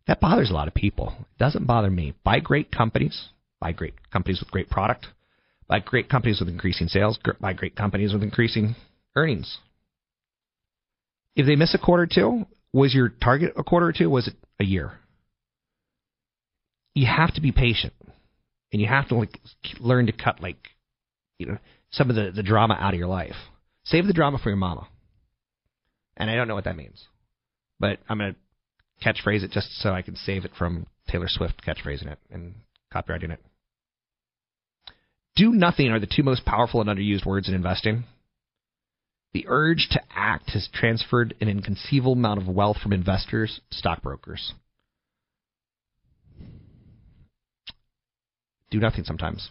That 0.08 0.20
bothers 0.20 0.52
a 0.52 0.54
lot 0.54 0.68
of 0.68 0.74
people. 0.74 1.16
It 1.20 1.40
doesn't 1.40 1.66
bother 1.66 1.90
me. 1.90 2.14
Buy 2.24 2.40
great 2.40 2.72
companies, 2.72 3.30
buy 3.60 3.72
great 3.72 3.96
companies 4.12 4.40
with 4.40 4.52
great 4.52 4.70
product, 4.70 5.08
buy 5.68 5.80
great 5.80 6.10
companies 6.10 6.40
with 6.40 6.50
increasing 6.50 6.88
sales, 6.88 7.18
buy 7.40 7.54
great 7.54 7.76
companies 7.76 8.14
with 8.14 8.24
increasing 8.24 8.76
earnings. 9.16 9.58
If 11.36 11.46
they 11.46 11.56
miss 11.56 11.74
a 11.74 11.80
quarter 11.80 12.04
or 12.04 12.08
two, 12.08 12.46
was 12.72 12.94
your 12.94 13.10
target 13.10 13.54
a 13.58 13.64
quarter 13.64 13.88
or 13.88 13.94
two? 13.94 14.10
Was 14.10 14.28
it 14.28 14.36
a 14.60 14.66
year? 14.66 15.00
You 16.94 17.08
have 17.08 17.34
to 17.36 17.42
be 17.42 17.52
patient, 17.52 17.94
and 18.72 18.82
you 18.82 18.88
have 18.88 19.08
to 19.10 19.16
like 19.16 19.40
learn 19.80 20.06
to 20.06 20.12
cut 20.12 20.42
like 20.42 20.58
you 21.40 21.48
know 21.48 21.58
some 21.90 22.10
of 22.10 22.16
the 22.16 22.32
the 22.32 22.44
drama 22.44 22.78
out 22.80 22.94
of 22.94 23.00
your 23.00 23.08
life. 23.08 23.36
Save 23.86 24.08
the 24.08 24.14
drama 24.14 24.40
for 24.40 24.50
your 24.50 24.58
mama. 24.58 24.88
And 26.18 26.30
I 26.30 26.36
don't 26.36 26.48
know 26.48 26.56
what 26.56 26.64
that 26.64 26.78
means, 26.78 27.06
but 27.80 28.00
I'm 28.08 28.18
gonna 28.18 28.36
catchphrase 29.04 29.44
it 29.44 29.52
just 29.52 29.72
so 29.82 29.92
I 29.92 30.02
can 30.02 30.16
save 30.16 30.46
it 30.46 30.52
from 30.58 30.88
Taylor 31.10 31.28
Swift 31.28 31.62
catchphrasing 31.66 32.12
it 32.12 32.20
and 32.32 32.56
copyrighting 32.94 33.32
it. 33.32 33.42
Do 35.36 35.52
nothing 35.52 35.90
are 35.90 36.00
the 36.00 36.08
two 36.08 36.24
most 36.24 36.46
powerful 36.46 36.82
and 36.82 36.90
underused 36.90 37.26
words 37.26 37.50
in 37.50 37.56
investing. 37.56 38.06
The 39.34 39.46
urge 39.50 39.90
to 39.92 40.02
act 40.16 40.52
has 40.52 40.70
transferred 40.74 41.36
an 41.42 41.50
inconceivable 41.50 42.14
amount 42.14 42.42
of 42.42 42.48
wealth 42.48 42.78
from 42.82 42.94
investors 42.94 43.60
to 43.70 43.78
stockbrokers. 43.78 44.54
Do 48.72 48.80
nothing 48.80 49.04
sometimes. 49.04 49.50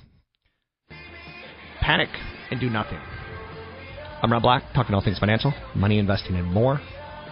Panic 1.82 2.08
and 2.50 2.58
do 2.60 2.70
nothing. 2.70 2.98
I'm 4.22 4.32
Rob 4.32 4.42
Black, 4.42 4.62
talking 4.74 4.94
all 4.94 5.04
things 5.04 5.18
financial, 5.18 5.52
money, 5.74 5.98
investing, 5.98 6.36
and 6.36 6.50
more. 6.50 6.80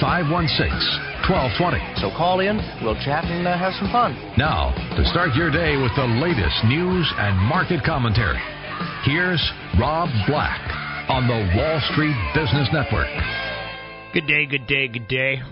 516 0.00 1.06
1220. 1.26 1.80
So 1.98 2.10
call 2.14 2.40
in, 2.40 2.60
we'll 2.82 2.98
chat 3.02 3.24
and 3.24 3.46
uh, 3.46 3.58
have 3.58 3.72
some 3.74 3.90
fun. 3.90 4.14
Now, 4.38 4.70
to 4.96 5.02
start 5.10 5.34
your 5.34 5.50
day 5.50 5.76
with 5.76 5.90
the 5.96 6.06
latest 6.22 6.64
news 6.66 7.06
and 7.18 7.36
market 7.48 7.82
commentary, 7.84 8.38
here's 9.04 9.42
Rob 9.80 10.08
Black 10.28 10.60
on 11.08 11.26
the 11.26 11.40
Wall 11.56 11.80
Street 11.92 12.16
Business 12.34 12.68
Network. 12.72 13.08
Good 14.12 14.26
day, 14.26 14.46
good 14.46 14.66
day, 14.66 14.88
good 14.88 15.08
day. 15.08 15.42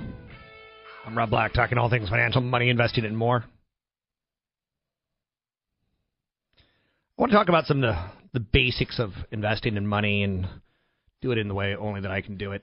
I'm 1.06 1.16
Rob 1.16 1.30
Black, 1.30 1.52
talking 1.52 1.76
all 1.76 1.90
things 1.90 2.08
financial, 2.08 2.40
money, 2.40 2.70
investing, 2.70 3.04
and 3.04 3.16
more. 3.16 3.44
I 7.16 7.22
want 7.22 7.30
to 7.32 7.36
talk 7.36 7.48
about 7.48 7.66
some 7.66 7.82
of 7.82 7.94
the, 7.94 8.38
the 8.38 8.40
basics 8.40 8.98
of 8.98 9.12
investing 9.30 9.76
in 9.76 9.86
money 9.86 10.22
and 10.22 10.48
do 11.20 11.30
it 11.30 11.38
in 11.38 11.48
the 11.48 11.54
way 11.54 11.76
only 11.76 12.00
that 12.00 12.10
I 12.10 12.20
can 12.20 12.36
do 12.36 12.52
it. 12.52 12.62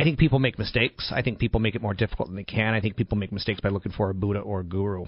I 0.00 0.02
think 0.02 0.18
people 0.18 0.38
make 0.38 0.58
mistakes. 0.58 1.12
I 1.14 1.20
think 1.20 1.38
people 1.38 1.60
make 1.60 1.74
it 1.74 1.82
more 1.82 1.92
difficult 1.92 2.28
than 2.28 2.36
they 2.36 2.44
can. 2.44 2.72
I 2.72 2.80
think 2.80 2.96
people 2.96 3.18
make 3.18 3.32
mistakes 3.32 3.60
by 3.60 3.68
looking 3.68 3.92
for 3.92 4.08
a 4.08 4.14
Buddha 4.14 4.40
or 4.40 4.60
a 4.60 4.64
guru. 4.64 5.04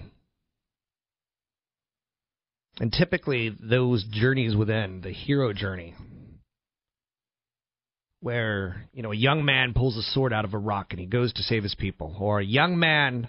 And 2.78 2.92
typically, 2.92 3.56
those 3.58 4.04
journeys 4.10 4.54
within, 4.54 5.00
the 5.00 5.10
hero 5.10 5.54
journey, 5.54 5.94
where 8.20 8.86
you 8.92 9.02
know 9.02 9.12
a 9.12 9.16
young 9.16 9.46
man 9.46 9.72
pulls 9.72 9.96
a 9.96 10.02
sword 10.02 10.34
out 10.34 10.44
of 10.44 10.52
a 10.52 10.58
rock 10.58 10.88
and 10.90 11.00
he 11.00 11.06
goes 11.06 11.32
to 11.32 11.42
save 11.42 11.62
his 11.62 11.74
people, 11.74 12.14
or 12.20 12.40
a 12.40 12.44
young 12.44 12.78
man 12.78 13.28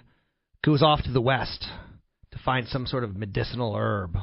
goes 0.62 0.82
off 0.82 1.02
to 1.04 1.12
the 1.12 1.20
west 1.20 1.66
to 2.32 2.38
find 2.44 2.68
some 2.68 2.86
sort 2.86 3.04
of 3.04 3.16
medicinal 3.16 3.74
herb 3.74 4.18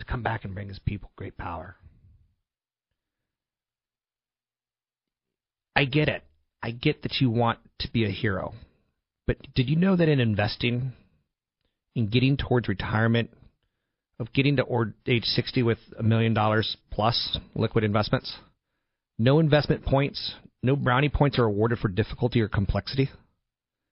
to 0.00 0.04
come 0.04 0.24
back 0.24 0.44
and 0.44 0.54
bring 0.54 0.68
his 0.68 0.80
people 0.80 1.12
great 1.14 1.38
power. 1.38 1.76
I 5.76 5.84
get 5.84 6.08
it. 6.08 6.24
I 6.62 6.70
get 6.70 7.02
that 7.02 7.20
you 7.20 7.30
want 7.30 7.58
to 7.80 7.92
be 7.92 8.06
a 8.06 8.10
hero. 8.10 8.54
But 9.26 9.36
did 9.54 9.68
you 9.68 9.76
know 9.76 9.94
that 9.94 10.08
in 10.08 10.20
investing, 10.20 10.92
in 11.94 12.08
getting 12.08 12.38
towards 12.38 12.66
retirement, 12.66 13.30
of 14.18 14.32
getting 14.32 14.56
to 14.56 14.62
or- 14.62 14.94
age 15.06 15.24
60 15.24 15.62
with 15.62 15.78
a 15.98 16.02
million 16.02 16.32
dollars 16.32 16.78
plus 16.90 17.38
liquid 17.54 17.84
investments, 17.84 18.34
no 19.18 19.38
investment 19.38 19.84
points, 19.84 20.34
no 20.62 20.76
brownie 20.76 21.10
points 21.10 21.38
are 21.38 21.44
awarded 21.44 21.78
for 21.78 21.88
difficulty 21.88 22.40
or 22.40 22.48
complexity. 22.48 23.10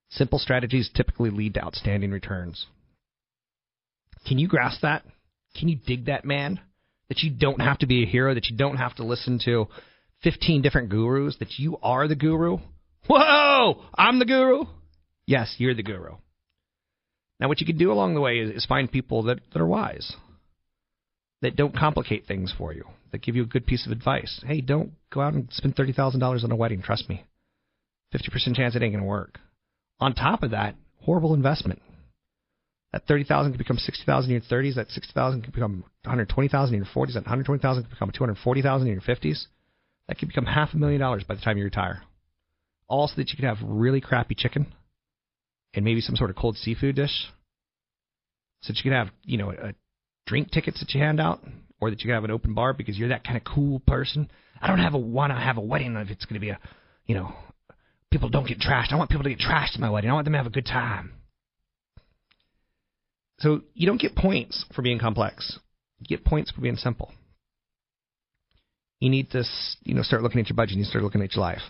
Simple 0.09 0.39
strategies 0.39 0.91
typically 0.95 1.29
lead 1.29 1.55
to 1.55 1.63
outstanding 1.63 2.11
returns. 2.11 2.67
Can 4.27 4.39
you 4.39 4.49
grasp 4.49 4.81
that? 4.81 5.05
Can 5.55 5.69
you 5.69 5.77
dig 5.77 6.07
that, 6.07 6.25
man? 6.25 6.61
That 7.09 7.23
you 7.23 7.31
don't 7.31 7.61
have 7.61 7.79
to 7.81 7.87
be 7.87 8.03
a 8.03 8.07
hero, 8.07 8.33
that 8.33 8.47
you 8.49 8.57
don't 8.57 8.79
have 8.79 8.95
to 8.97 9.05
listen 9.05 9.39
to 9.45 9.69
15 10.25 10.63
different 10.63 10.89
gurus, 10.89 11.37
that 11.39 11.59
you 11.59 11.79
are 11.83 12.09
the 12.09 12.17
guru? 12.17 12.59
Whoa! 13.07 13.83
I'm 13.97 14.19
the 14.19 14.25
guru? 14.25 14.65
Yes, 15.27 15.55
you're 15.59 15.75
the 15.75 15.83
guru. 15.83 16.17
Now, 17.39 17.49
what 17.49 17.61
you 17.61 17.67
can 17.67 17.79
do 17.79 17.93
along 17.93 18.15
the 18.15 18.21
way 18.21 18.39
is, 18.39 18.51
is 18.51 18.67
find 18.67 18.91
people 18.91 19.25
that, 19.25 19.41
that 19.53 19.61
are 19.61 19.67
wise, 19.67 20.15
that 21.43 21.57
don't 21.57 21.77
complicate 21.77 22.27
things 22.27 22.53
for 22.57 22.73
you, 22.73 22.85
that 23.13 23.23
give 23.23 23.37
you 23.37 23.43
a 23.43 23.47
good 23.47 23.67
piece 23.67 23.87
of 23.87 23.93
advice. 23.93 24.43
Hey, 24.47 24.61
don't 24.61 24.93
go 25.13 25.21
out 25.21 25.35
and 25.35 25.49
spend 25.51 25.77
$30,000 25.77 26.45
on 26.45 26.51
a 26.51 26.57
wedding. 26.57 26.83
Trust 26.83 27.09
me. 27.09 27.25
50% 28.15 28.57
chance 28.57 28.75
it 28.75 28.83
ain't 28.83 28.93
going 28.93 29.03
to 29.03 29.09
work. 29.09 29.41
On 30.01 30.15
top 30.15 30.43
of 30.43 30.53
that, 30.53 30.77
horrible 31.03 31.35
investment. 31.35 31.83
That 32.93 33.07
30,000 33.09 33.53
can 33.53 33.59
become 33.59 33.77
60,000 33.77 34.31
in 34.31 34.41
your 34.41 34.41
30s. 34.43 34.77
That 34.77 34.91
60,000 34.91 35.43
can 35.43 35.51
become 35.51 35.85
120,000 36.05 36.75
in 36.75 36.79
your 36.79 36.87
40s. 36.87 37.15
That 37.15 37.25
120,000 37.25 37.83
can 37.83 37.91
become 37.91 38.13
240,000 38.13 38.87
in 38.87 38.93
your 38.93 39.03
50s. 39.03 39.47
That 40.09 40.19
could 40.19 40.29
become 40.29 40.47
half 40.47 40.75
a 40.75 40.77
million 40.77 41.01
dollars 41.01 41.25
by 41.25 41.35
the 41.35 41.41
time 41.41 41.57
you 41.57 41.65
retire. 41.65 42.03
All 42.89 43.09
so 43.09 43.15
that 43.17 43.31
you 43.31 43.37
could 43.37 43.47
have 43.47 43.59
really 43.63 44.01
crappy 44.01 44.35
chicken 44.35 44.73
and 45.73 45.85
maybe 45.85 46.01
some 46.01 46.17
sort 46.17 46.31
of 46.31 46.37
cold 46.37 46.57
seafood 46.57 46.97
dish. 46.97 47.29
So 48.63 48.73
that 48.73 48.77
you 48.79 48.91
could 48.91 48.97
have, 48.97 49.09
you 49.23 49.39
know, 49.39 49.51
a 49.51 49.75
drink 50.27 50.51
tickets 50.51 50.81
that 50.81 50.95
you 50.95 51.01
hand 51.01 51.21
out, 51.21 51.41
or 51.81 51.91
that 51.91 52.01
you 52.01 52.09
could 52.09 52.15
have 52.15 52.25
an 52.25 52.31
open 52.31 52.55
bar 52.55 52.73
because 52.73 52.97
you're 52.97 53.09
that 53.09 53.25
kind 53.25 53.37
of 53.37 53.45
cool 53.45 53.81
person. 53.81 54.31
I 54.61 54.69
don't 54.69 54.79
have 54.79 54.95
a 54.95 54.99
want 54.99 55.33
to 55.33 55.39
have 55.39 55.57
a 55.59 55.61
wedding 55.61 55.97
if 55.97 56.11
it's 56.11 56.25
going 56.25 56.35
to 56.35 56.41
be 56.41 56.51
a, 56.51 56.59
you 57.07 57.15
know, 57.15 57.35
people 58.11 58.29
don't 58.29 58.47
get 58.47 58.59
trashed. 58.59 58.93
I 58.93 58.97
want 58.97 59.11
people 59.11 59.25
to 59.25 59.31
get 59.31 59.39
trashed 59.39 59.75
at 59.75 59.81
my 59.81 59.91
wedding. 59.91 60.11
I 60.11 60.15
want 60.15 60.25
them 60.25 60.33
to 60.33 60.39
have 60.39 60.47
a 60.47 60.51
good 60.51 60.67
time. 60.67 61.13
So 63.41 63.63
you 63.75 63.87
don't 63.87 64.01
get 64.01 64.15
points 64.15 64.65
for 64.75 64.83
being 64.83 64.99
complex. 64.99 65.59
You 65.99 66.17
get 66.17 66.25
points 66.25 66.51
for 66.51 66.61
being 66.61 66.77
simple. 66.77 67.13
You 69.05 69.11
need 69.11 69.33
to, 69.33 69.45
you 69.83 69.93
know, 69.93 70.01
start 70.01 70.23
looking 70.23 70.41
at 70.41 70.49
your 70.49 70.57
budget. 70.57 70.71
You 70.71 70.77
need 70.79 70.85
to 70.85 70.89
start 70.89 71.05
looking 71.05 71.21
at 71.21 71.35
your 71.35 71.45
life. 71.45 71.61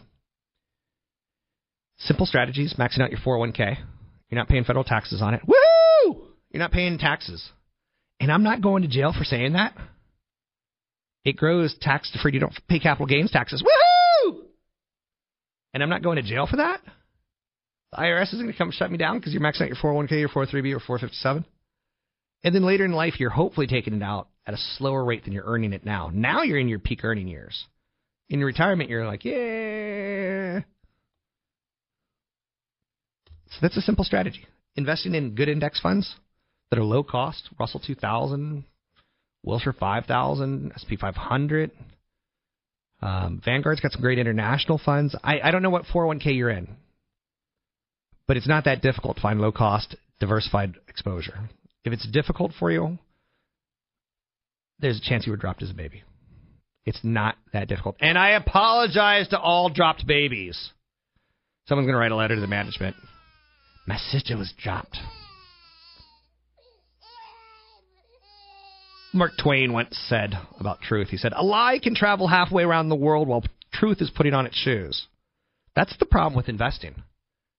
Simple 1.99 2.26
strategies: 2.26 2.76
maxing 2.78 3.01
out 3.01 3.11
your 3.11 3.18
401k. 3.18 3.76
You're 4.28 4.39
not 4.39 4.47
paying 4.47 4.62
federal 4.62 4.85
taxes 4.85 5.20
on 5.20 5.35
it. 5.35 5.41
Woo! 5.45 6.28
You're 6.51 6.62
not 6.62 6.70
paying 6.70 6.97
taxes. 6.97 7.51
And 8.20 8.30
I'm 8.30 8.45
not 8.45 8.62
going 8.62 8.82
to 8.82 8.89
jail 8.89 9.12
for 9.12 9.24
saying 9.24 9.55
that. 9.55 9.74
It 11.24 11.37
grows 11.37 11.76
tax 11.80 12.09
deferred. 12.12 12.35
You 12.35 12.41
don't 12.41 12.55
pay 12.68 12.78
capital 12.78 13.07
gains 13.07 13.32
taxes. 13.32 13.64
Woohoo! 13.64 14.43
And 15.72 15.82
I'm 15.82 15.91
not 15.91 16.05
going 16.05 16.16
to 16.16 16.22
jail 16.22 16.47
for 16.47 16.59
that. 16.59 16.82
The 17.91 17.97
IRS 17.97 18.28
isn't 18.28 18.43
going 18.43 18.53
to 18.53 18.57
come 18.57 18.70
shut 18.70 18.93
me 18.93 18.97
down 18.97 19.18
because 19.18 19.32
you're 19.32 19.43
maxing 19.43 19.62
out 19.62 19.70
your 19.70 19.76
401k, 19.78 20.20
your 20.20 20.28
403b, 20.28 20.76
or 20.76 20.78
457. 20.78 21.45
And 22.45 22.55
then 22.55 22.62
later 22.62 22.85
in 22.85 22.93
life, 22.93 23.18
you're 23.18 23.30
hopefully 23.30 23.66
taking 23.66 23.95
it 23.95 24.05
out 24.05 24.28
at 24.47 24.55
a 24.55 24.59
slower 24.76 25.05
rate 25.05 25.24
than 25.24 25.32
you're 25.32 25.47
earning 25.47 25.72
it 25.72 25.84
now. 25.84 26.11
Now 26.12 26.42
you're 26.42 26.59
in 26.59 26.68
your 26.68 26.78
peak 26.78 27.05
earning 27.05 27.28
years. 27.28 27.64
In 28.28 28.38
your 28.38 28.47
retirement, 28.47 28.90
you're 28.90 29.07
like, 29.07 29.24
yeah. 29.24 30.61
So 33.51 33.59
that's 33.62 33.76
a 33.76 33.82
simple 33.82 34.05
strategy. 34.05 34.47
Investing 34.76 35.14
in 35.14 35.34
good 35.34 35.49
index 35.49 35.80
funds 35.80 36.14
that 36.70 36.78
are 36.78 36.84
low 36.84 37.03
cost, 37.03 37.49
Russell 37.59 37.80
2000, 37.84 38.64
Wilshire 39.45 39.74
5000, 39.74 40.72
SP 40.74 40.99
500. 40.99 41.70
Um, 43.03 43.42
Vanguard's 43.45 43.80
got 43.80 43.92
some 43.92 44.01
great 44.01 44.18
international 44.18 44.80
funds. 44.82 45.14
I, 45.22 45.40
I 45.40 45.51
don't 45.51 45.62
know 45.62 45.70
what 45.70 45.84
401k 45.84 46.36
you're 46.36 46.51
in, 46.51 46.68
but 48.26 48.36
it's 48.36 48.49
not 48.49 48.64
that 48.64 48.80
difficult 48.80 49.16
to 49.16 49.22
find 49.22 49.40
low 49.40 49.53
cost, 49.53 49.95
diversified 50.20 50.74
exposure. 50.88 51.51
If 51.84 51.92
it's 51.92 52.09
difficult 52.11 52.53
for 52.59 52.72
you, 52.72 52.99
there's 54.79 54.99
a 54.99 55.09
chance 55.09 55.27
you 55.27 55.33
were 55.33 55.37
dropped 55.37 55.62
as 55.62 55.70
a 55.70 55.75
baby. 55.75 56.03
It's 56.87 57.01
not 57.03 57.37
that 57.53 57.68
difficult. 57.68 57.97
And 58.01 58.18
I 58.18 58.31
apologize 58.31 59.29
to 59.29 59.39
all 59.39 59.70
dropped 59.70 60.07
babies. 60.07 60.70
Someone's 61.66 61.87
going 61.87 61.95
to 61.95 61.99
write 61.99 62.12
a 62.12 62.16
letter 62.16 62.35
to 62.35 62.41
the 62.41 62.47
management. 62.47 62.97
My 63.87 63.97
sister 63.97 64.37
was 64.37 64.53
dropped. 64.59 64.99
Mark 69.14 69.33
Twain 69.41 69.72
once 69.72 69.97
said 70.09 70.35
about 70.59 70.81
truth, 70.81 71.09
he 71.09 71.16
said, 71.16 71.33
A 71.37 71.45
lie 71.45 71.79
can 71.81 71.95
travel 71.95 72.27
halfway 72.27 72.64
around 72.64 72.89
the 72.89 72.97
world 72.97 73.29
while 73.29 73.45
truth 73.72 74.03
is 74.03 74.11
putting 74.11 74.35
on 74.35 74.45
its 74.45 74.57
shoes. 74.57 75.07
That's 75.77 75.97
the 75.99 76.07
problem 76.07 76.37
with 76.37 76.49
investing. 76.49 77.03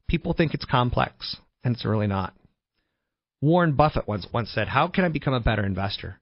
People 0.07 0.34
think 0.34 0.53
it's 0.53 0.66
complex, 0.66 1.38
and 1.63 1.76
it's 1.76 1.86
really 1.86 2.07
not. 2.07 2.34
Warren 3.41 3.74
Buffett 3.74 4.07
once 4.07 4.28
once 4.34 4.49
said, 4.49 4.68
"How 4.68 4.88
can 4.88 5.05
I 5.05 5.09
become 5.09 5.34
a 5.34 5.39
better 5.39 5.66
investor?" 5.66 6.20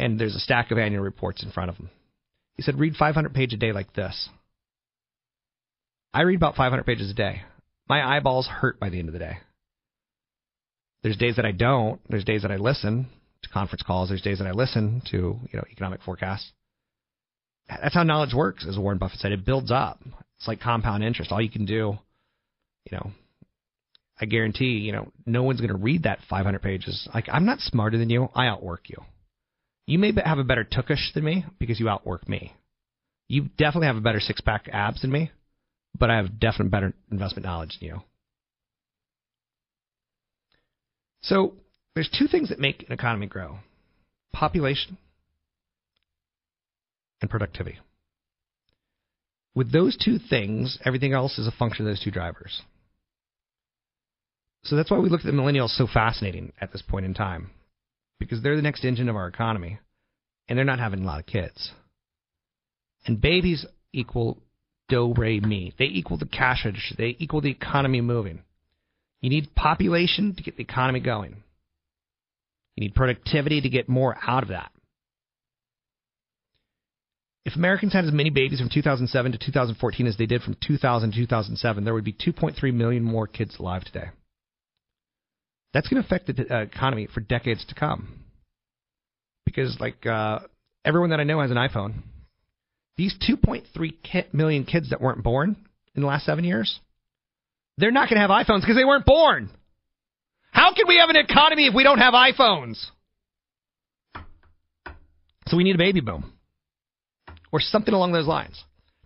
And 0.00 0.18
there's 0.18 0.34
a 0.34 0.40
stack 0.40 0.70
of 0.70 0.78
annual 0.78 1.04
reports 1.04 1.42
in 1.42 1.50
front 1.50 1.68
of 1.68 1.76
him. 1.76 1.90
He 2.54 2.62
said, 2.62 2.78
"Read 2.78 2.96
500 2.96 3.34
pages 3.34 3.54
a 3.54 3.58
day 3.58 3.72
like 3.72 3.92
this." 3.92 4.30
I 6.14 6.22
read 6.22 6.36
about 6.36 6.56
500 6.56 6.84
pages 6.84 7.10
a 7.10 7.14
day. 7.14 7.42
My 7.88 8.16
eyeballs 8.16 8.46
hurt 8.46 8.80
by 8.80 8.88
the 8.88 8.98
end 8.98 9.08
of 9.08 9.12
the 9.12 9.18
day. 9.18 9.38
There's 11.02 11.18
days 11.18 11.36
that 11.36 11.44
I 11.44 11.52
don't. 11.52 12.00
There's 12.08 12.24
days 12.24 12.42
that 12.42 12.50
I 12.50 12.56
listen 12.56 13.08
to 13.42 13.48
conference 13.50 13.82
calls. 13.82 14.08
There's 14.08 14.22
days 14.22 14.38
that 14.38 14.46
I 14.46 14.52
listen 14.52 15.02
to 15.10 15.16
you 15.16 15.56
know 15.58 15.64
economic 15.70 16.02
forecasts. 16.02 16.50
That's 17.68 17.94
how 17.94 18.02
knowledge 18.02 18.34
works, 18.34 18.66
as 18.66 18.78
Warren 18.78 18.98
Buffett 18.98 19.20
said. 19.20 19.32
It 19.32 19.44
builds 19.44 19.70
up. 19.70 20.00
It's 20.38 20.48
like 20.48 20.60
compound 20.60 21.04
interest. 21.04 21.30
All 21.30 21.42
you 21.42 21.50
can 21.50 21.66
do, 21.66 21.98
you 22.90 22.96
know, 22.96 23.12
I 24.18 24.24
guarantee, 24.24 24.78
you 24.78 24.92
know, 24.92 25.12
no 25.26 25.42
one's 25.42 25.60
going 25.60 25.70
to 25.70 25.76
read 25.76 26.04
that 26.04 26.20
500 26.28 26.60
pages. 26.62 27.08
Like, 27.14 27.28
I'm 27.30 27.44
not 27.46 27.60
smarter 27.60 27.96
than 27.96 28.10
you. 28.10 28.28
I 28.34 28.46
outwork 28.46 28.88
you. 28.88 29.04
You 29.90 29.98
may 29.98 30.12
have 30.24 30.38
a 30.38 30.44
better 30.44 30.62
tukish 30.62 31.12
than 31.14 31.24
me 31.24 31.44
because 31.58 31.80
you 31.80 31.88
outwork 31.88 32.28
me. 32.28 32.54
You 33.26 33.48
definitely 33.58 33.88
have 33.88 33.96
a 33.96 34.00
better 34.00 34.20
six 34.20 34.40
pack 34.40 34.68
abs 34.72 35.02
than 35.02 35.10
me, 35.10 35.32
but 35.98 36.08
I 36.08 36.16
have 36.18 36.38
definitely 36.38 36.68
better 36.68 36.94
investment 37.10 37.44
knowledge 37.44 37.76
than 37.80 37.88
you. 37.88 38.02
So, 41.22 41.54
there's 41.96 42.08
two 42.08 42.28
things 42.28 42.50
that 42.50 42.60
make 42.60 42.84
an 42.86 42.92
economy 42.92 43.26
grow 43.26 43.58
population 44.32 44.96
and 47.20 47.28
productivity. 47.28 47.80
With 49.56 49.72
those 49.72 49.96
two 49.96 50.20
things, 50.20 50.78
everything 50.84 51.14
else 51.14 51.36
is 51.36 51.48
a 51.48 51.52
function 51.58 51.84
of 51.84 51.90
those 51.90 52.04
two 52.04 52.12
drivers. 52.12 52.62
So 54.62 54.76
that's 54.76 54.88
why 54.88 54.98
we 54.98 55.08
look 55.08 55.22
at 55.22 55.26
the 55.26 55.32
millennials 55.32 55.70
so 55.70 55.88
fascinating 55.92 56.52
at 56.60 56.70
this 56.70 56.82
point 56.82 57.06
in 57.06 57.12
time, 57.12 57.50
because 58.20 58.42
they're 58.42 58.54
the 58.54 58.62
next 58.62 58.84
engine 58.84 59.08
of 59.08 59.16
our 59.16 59.26
economy, 59.26 59.80
and 60.48 60.56
they're 60.56 60.64
not 60.64 60.78
having 60.78 61.02
a 61.02 61.06
lot 61.06 61.18
of 61.18 61.26
kids. 61.26 61.72
And 63.06 63.20
babies 63.20 63.66
equal 63.92 64.38
do, 64.88 65.12
re, 65.16 65.40
mi. 65.40 65.72
They 65.78 65.86
equal 65.86 66.18
the 66.18 66.26
cash 66.26 66.64
register. 66.64 66.94
They 66.96 67.16
equal 67.18 67.40
the 67.40 67.50
economy 67.50 68.00
moving. 68.00 68.42
You 69.20 69.30
need 69.30 69.54
population 69.54 70.34
to 70.36 70.42
get 70.42 70.56
the 70.56 70.62
economy 70.62 71.00
going. 71.00 71.42
You 72.76 72.82
need 72.82 72.94
productivity 72.94 73.60
to 73.60 73.68
get 73.68 73.88
more 73.88 74.16
out 74.26 74.42
of 74.42 74.50
that. 74.50 74.70
If 77.44 77.56
Americans 77.56 77.94
had 77.94 78.04
as 78.04 78.12
many 78.12 78.30
babies 78.30 78.60
from 78.60 78.68
2007 78.68 79.32
to 79.32 79.38
2014 79.38 80.06
as 80.06 80.16
they 80.16 80.26
did 80.26 80.42
from 80.42 80.56
2000 80.66 81.12
to 81.12 81.16
2007, 81.16 81.84
there 81.84 81.94
would 81.94 82.04
be 82.04 82.12
2.3 82.12 82.74
million 82.74 83.02
more 83.02 83.26
kids 83.26 83.56
alive 83.58 83.84
today. 83.84 84.10
That's 85.72 85.88
going 85.88 86.02
to 86.02 86.06
affect 86.06 86.26
the 86.26 86.54
uh, 86.54 86.60
economy 86.62 87.08
for 87.12 87.20
decades 87.20 87.64
to 87.66 87.74
come. 87.74 88.24
Because, 89.44 89.76
like, 89.80 90.04
uh, 90.06 90.40
everyone 90.84 91.10
that 91.10 91.20
I 91.20 91.24
know 91.24 91.40
has 91.40 91.50
an 91.50 91.56
iPhone. 91.56 91.94
These 92.96 93.16
2.3 93.28 93.92
ki- 94.02 94.28
million 94.32 94.64
kids 94.64 94.90
that 94.90 95.00
weren't 95.00 95.22
born 95.22 95.56
in 95.94 96.02
the 96.02 96.08
last 96.08 96.26
seven 96.26 96.44
years, 96.44 96.80
they're 97.78 97.90
not 97.90 98.08
going 98.08 98.20
to 98.20 98.26
have 98.26 98.30
iPhones 98.30 98.60
because 98.60 98.76
they 98.76 98.84
weren't 98.84 99.06
born. 99.06 99.50
How 100.50 100.74
can 100.74 100.86
we 100.86 100.98
have 100.98 101.08
an 101.08 101.16
economy 101.16 101.66
if 101.66 101.74
we 101.74 101.82
don't 101.82 101.98
have 101.98 102.14
iPhones? 102.14 102.84
So 105.46 105.56
we 105.56 105.64
need 105.64 105.74
a 105.74 105.78
baby 105.78 106.00
boom 106.00 106.32
or 107.52 107.60
something 107.60 107.94
along 107.94 108.12
those 108.12 108.26
lines. 108.26 108.62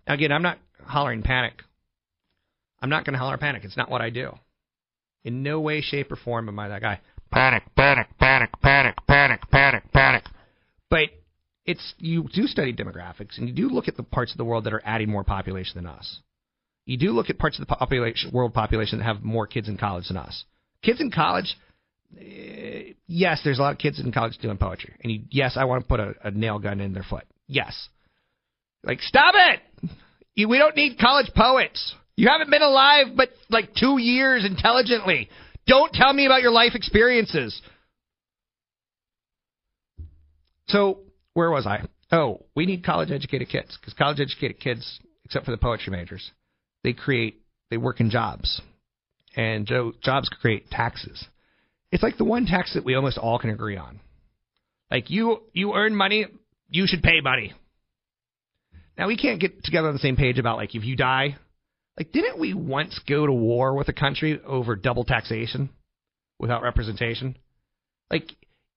Now, 0.07 0.13
again, 0.13 0.31
I'm 0.31 0.43
not 0.43 0.59
hollering 0.83 1.23
panic. 1.23 1.63
I'm 2.81 2.89
not 2.89 3.05
going 3.05 3.13
to 3.13 3.19
holler 3.19 3.37
panic. 3.37 3.63
It's 3.63 3.77
not 3.77 3.89
what 3.89 4.01
I 4.01 4.09
do. 4.09 4.31
In 5.25 5.41
no 5.43 5.59
way, 5.59 5.81
shape, 5.81 6.11
or 6.11 6.15
form 6.15 6.47
am 6.47 6.59
I 6.59 6.69
that 6.69 6.81
guy. 6.81 7.01
Panic, 7.31 7.63
panic, 7.75 8.07
panic, 8.19 8.51
panic, 8.61 8.95
panic, 9.07 9.41
panic, 9.51 9.83
panic. 9.91 10.23
But 10.89 11.09
it's 11.65 11.95
you 11.97 12.29
do 12.31 12.45
study 12.45 12.73
demographics 12.73 13.37
and 13.37 13.49
you 13.49 13.53
do 13.53 13.67
look 13.69 13.87
at 13.87 13.97
the 13.97 14.03
parts 14.03 14.31
of 14.31 14.37
the 14.37 14.45
world 14.45 14.65
that 14.65 14.73
are 14.73 14.83
adding 14.85 15.09
more 15.09 15.23
population 15.23 15.73
than 15.75 15.87
us. 15.87 16.19
You 16.85 16.97
do 16.97 17.11
look 17.11 17.31
at 17.31 17.39
parts 17.39 17.59
of 17.59 17.67
the 17.67 17.75
population, 17.75 18.29
world 18.31 18.53
population 18.53 18.99
that 18.99 19.05
have 19.05 19.23
more 19.23 19.47
kids 19.47 19.67
in 19.67 19.77
college 19.77 20.07
than 20.07 20.17
us. 20.17 20.45
Kids 20.83 21.01
in 21.01 21.09
college, 21.09 21.57
eh, 22.15 22.93
yes, 23.07 23.41
there's 23.43 23.57
a 23.57 23.61
lot 23.63 23.71
of 23.71 23.79
kids 23.79 23.99
in 23.99 24.11
college 24.11 24.37
doing 24.37 24.57
poetry, 24.57 24.93
and 25.01 25.11
you, 25.11 25.21
yes, 25.31 25.57
I 25.57 25.65
want 25.65 25.83
to 25.83 25.87
put 25.87 25.99
a, 25.99 26.13
a 26.23 26.29
nail 26.29 26.59
gun 26.59 26.79
in 26.79 26.93
their 26.93 27.01
foot. 27.01 27.23
Yes, 27.47 27.89
like 28.83 29.01
stop 29.01 29.33
it. 29.35 29.89
You, 30.35 30.47
we 30.47 30.59
don't 30.59 30.75
need 30.75 30.99
college 30.99 31.31
poets. 31.35 31.95
You 32.17 32.29
haven't 32.29 32.49
been 32.49 32.61
alive 32.61 33.07
but 33.15 33.29
like 33.49 33.73
two 33.75 33.97
years 33.99 34.45
intelligently. 34.45 35.29
Don't 35.67 35.91
tell 35.93 36.13
me 36.13 36.25
about 36.25 36.41
your 36.41 36.51
life 36.51 36.75
experiences. 36.75 37.59
So 40.67 40.99
where 41.33 41.51
was 41.51 41.67
I? 41.67 41.83
Oh, 42.11 42.45
we 42.55 42.65
need 42.65 42.83
college 42.83 43.11
educated 43.11 43.49
kids 43.49 43.77
because 43.79 43.93
college 43.93 44.19
educated 44.19 44.59
kids, 44.59 44.99
except 45.25 45.45
for 45.45 45.51
the 45.51 45.57
poetry 45.57 45.91
majors, 45.91 46.31
they 46.83 46.93
create 46.93 47.41
they 47.71 47.77
work 47.77 47.99
in 47.99 48.09
jobs, 48.09 48.61
and 49.35 49.67
jobs 50.01 50.29
create 50.29 50.69
taxes. 50.69 51.25
It's 51.91 52.03
like 52.03 52.17
the 52.17 52.23
one 52.23 52.45
tax 52.45 52.73
that 52.75 52.85
we 52.85 52.95
almost 52.95 53.17
all 53.17 53.39
can 53.39 53.49
agree 53.49 53.77
on. 53.77 53.99
Like 54.91 55.09
you 55.09 55.41
you 55.51 55.73
earn 55.73 55.95
money, 55.95 56.27
you 56.69 56.85
should 56.87 57.01
pay 57.01 57.21
money. 57.21 57.53
Now 58.97 59.07
we 59.07 59.17
can't 59.17 59.41
get 59.41 59.63
together 59.63 59.87
on 59.87 59.93
the 59.93 59.99
same 59.99 60.15
page 60.15 60.37
about 60.37 60.57
like 60.57 60.75
if 60.75 60.83
you 60.83 60.95
die, 60.95 61.37
like 61.97 62.11
didn't 62.11 62.39
we 62.39 62.53
once 62.53 62.99
go 63.07 63.25
to 63.25 63.33
war 63.33 63.75
with 63.75 63.87
a 63.87 63.93
country 63.93 64.39
over 64.45 64.75
double 64.75 65.05
taxation 65.05 65.69
without 66.39 66.63
representation? 66.63 67.37
Like 68.11 68.31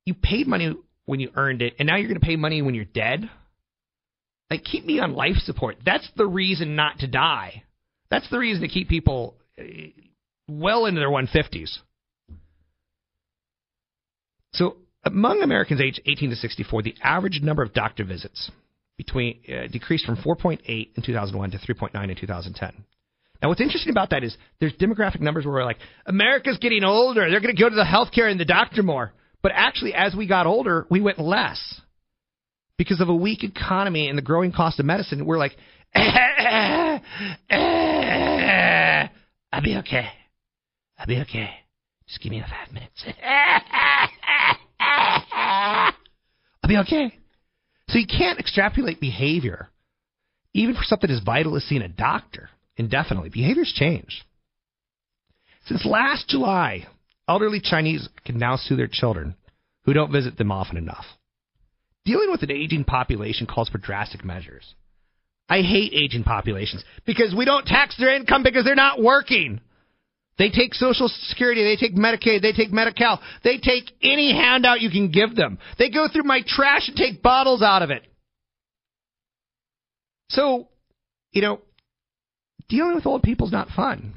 you 0.04 0.14
paid 0.14 0.46
money 0.46 0.74
when 1.08 1.20
you 1.20 1.30
earned 1.36 1.62
it, 1.62 1.74
and 1.78 1.86
now 1.86 1.96
you're 1.96 2.08
going 2.08 2.20
to 2.20 2.26
pay 2.26 2.36
money 2.36 2.60
when 2.60 2.74
you're 2.74 2.84
dead? 2.84 3.30
Like, 4.50 4.62
keep 4.62 4.84
me 4.84 5.00
on 5.00 5.14
life 5.14 5.36
support. 5.38 5.76
That's 5.84 6.08
the 6.16 6.26
reason 6.26 6.76
not 6.76 6.98
to 6.98 7.06
die. 7.06 7.64
That's 8.10 8.28
the 8.30 8.38
reason 8.38 8.62
to 8.62 8.68
keep 8.68 8.90
people 8.90 9.34
eh, 9.56 9.88
well 10.48 10.84
into 10.84 11.00
their 11.00 11.08
150s. 11.08 11.78
So, 14.52 14.76
among 15.02 15.42
Americans 15.42 15.80
aged 15.80 16.02
18 16.04 16.30
to 16.30 16.36
64, 16.36 16.82
the 16.82 16.94
average 17.02 17.40
number 17.42 17.62
of 17.62 17.72
doctor 17.72 18.04
visits 18.04 18.50
between 18.98 19.40
uh, 19.48 19.66
decreased 19.70 20.04
from 20.04 20.16
4.8 20.16 20.60
in 20.66 21.02
2001 21.02 21.50
to 21.52 21.58
3.9 21.58 22.10
in 22.10 22.16
2010. 22.16 22.84
Now, 23.40 23.48
what's 23.48 23.60
interesting 23.60 23.90
about 23.90 24.10
that 24.10 24.24
is 24.24 24.36
there's 24.58 24.72
demographic 24.74 25.20
numbers 25.20 25.44
where 25.44 25.54
we're 25.54 25.64
like, 25.64 25.78
America's 26.06 26.58
getting 26.58 26.82
older. 26.82 27.30
They're 27.30 27.40
going 27.40 27.54
to 27.54 27.60
go 27.60 27.68
to 27.68 27.74
the 27.74 27.84
healthcare 27.84 28.30
and 28.30 28.40
the 28.40 28.44
doctor 28.44 28.82
more. 28.82 29.12
But 29.42 29.52
actually, 29.54 29.94
as 29.94 30.14
we 30.14 30.26
got 30.26 30.46
older, 30.46 30.86
we 30.90 31.00
went 31.00 31.20
less 31.20 31.80
because 32.76 33.00
of 33.00 33.08
a 33.08 33.14
weak 33.14 33.44
economy 33.44 34.08
and 34.08 34.18
the 34.18 34.22
growing 34.22 34.52
cost 34.52 34.80
of 34.80 34.86
medicine. 34.86 35.24
We're 35.24 35.38
like, 35.38 35.56
eh, 35.94 36.00
eh, 36.40 36.98
eh, 37.50 39.08
I'll 39.52 39.62
be 39.62 39.76
okay. 39.76 40.08
I'll 40.98 41.06
be 41.06 41.18
okay. 41.18 41.50
Just 42.08 42.20
give 42.20 42.30
me 42.30 42.40
five 42.42 42.72
minutes. 42.72 43.04
I'll 44.80 46.68
be 46.68 46.78
okay. 46.78 47.14
So 47.88 47.98
you 47.98 48.06
can't 48.06 48.38
extrapolate 48.38 49.00
behavior, 49.00 49.68
even 50.54 50.74
for 50.74 50.82
something 50.82 51.10
as 51.10 51.20
vital 51.20 51.56
as 51.56 51.64
seeing 51.64 51.82
a 51.82 51.88
doctor, 51.88 52.50
indefinitely. 52.78 53.28
Behaviors 53.28 53.72
change. 53.74 54.24
Since 55.66 55.84
last 55.84 56.28
July, 56.28 56.86
elderly 57.28 57.60
Chinese 57.60 58.08
can 58.24 58.38
now 58.38 58.56
sue 58.56 58.76
their 58.76 58.88
children 58.90 59.34
who 59.84 59.92
don't 59.92 60.12
visit 60.12 60.38
them 60.38 60.50
often 60.50 60.76
enough. 60.76 61.04
Dealing 62.04 62.30
with 62.30 62.42
an 62.42 62.50
aging 62.50 62.84
population 62.84 63.46
calls 63.46 63.68
for 63.68 63.78
drastic 63.78 64.24
measures. 64.24 64.74
I 65.48 65.60
hate 65.60 65.92
aging 65.94 66.24
populations 66.24 66.84
because 67.06 67.34
we 67.34 67.44
don't 67.44 67.66
tax 67.66 67.96
their 67.98 68.14
income 68.14 68.42
because 68.42 68.64
they're 68.64 68.74
not 68.74 69.02
working. 69.02 69.60
They 70.38 70.50
take 70.50 70.74
Social 70.74 71.08
Security, 71.28 71.64
they 71.64 71.76
take 71.76 71.96
Medicaid, 71.96 72.42
they 72.42 72.52
take 72.52 72.70
Medi-Cal, 72.70 73.20
they 73.42 73.58
take 73.58 73.90
any 74.02 74.32
handout 74.32 74.80
you 74.80 74.90
can 74.90 75.10
give 75.10 75.34
them. 75.34 75.58
They 75.78 75.90
go 75.90 76.06
through 76.10 76.22
my 76.22 76.42
trash 76.46 76.88
and 76.88 76.96
take 76.96 77.22
bottles 77.22 77.60
out 77.60 77.82
of 77.82 77.90
it. 77.90 78.06
So, 80.28 80.68
you 81.32 81.42
know, 81.42 81.60
dealing 82.68 82.94
with 82.94 83.06
old 83.06 83.22
people 83.22 83.46
is 83.46 83.52
not 83.52 83.68
fun. 83.70 84.14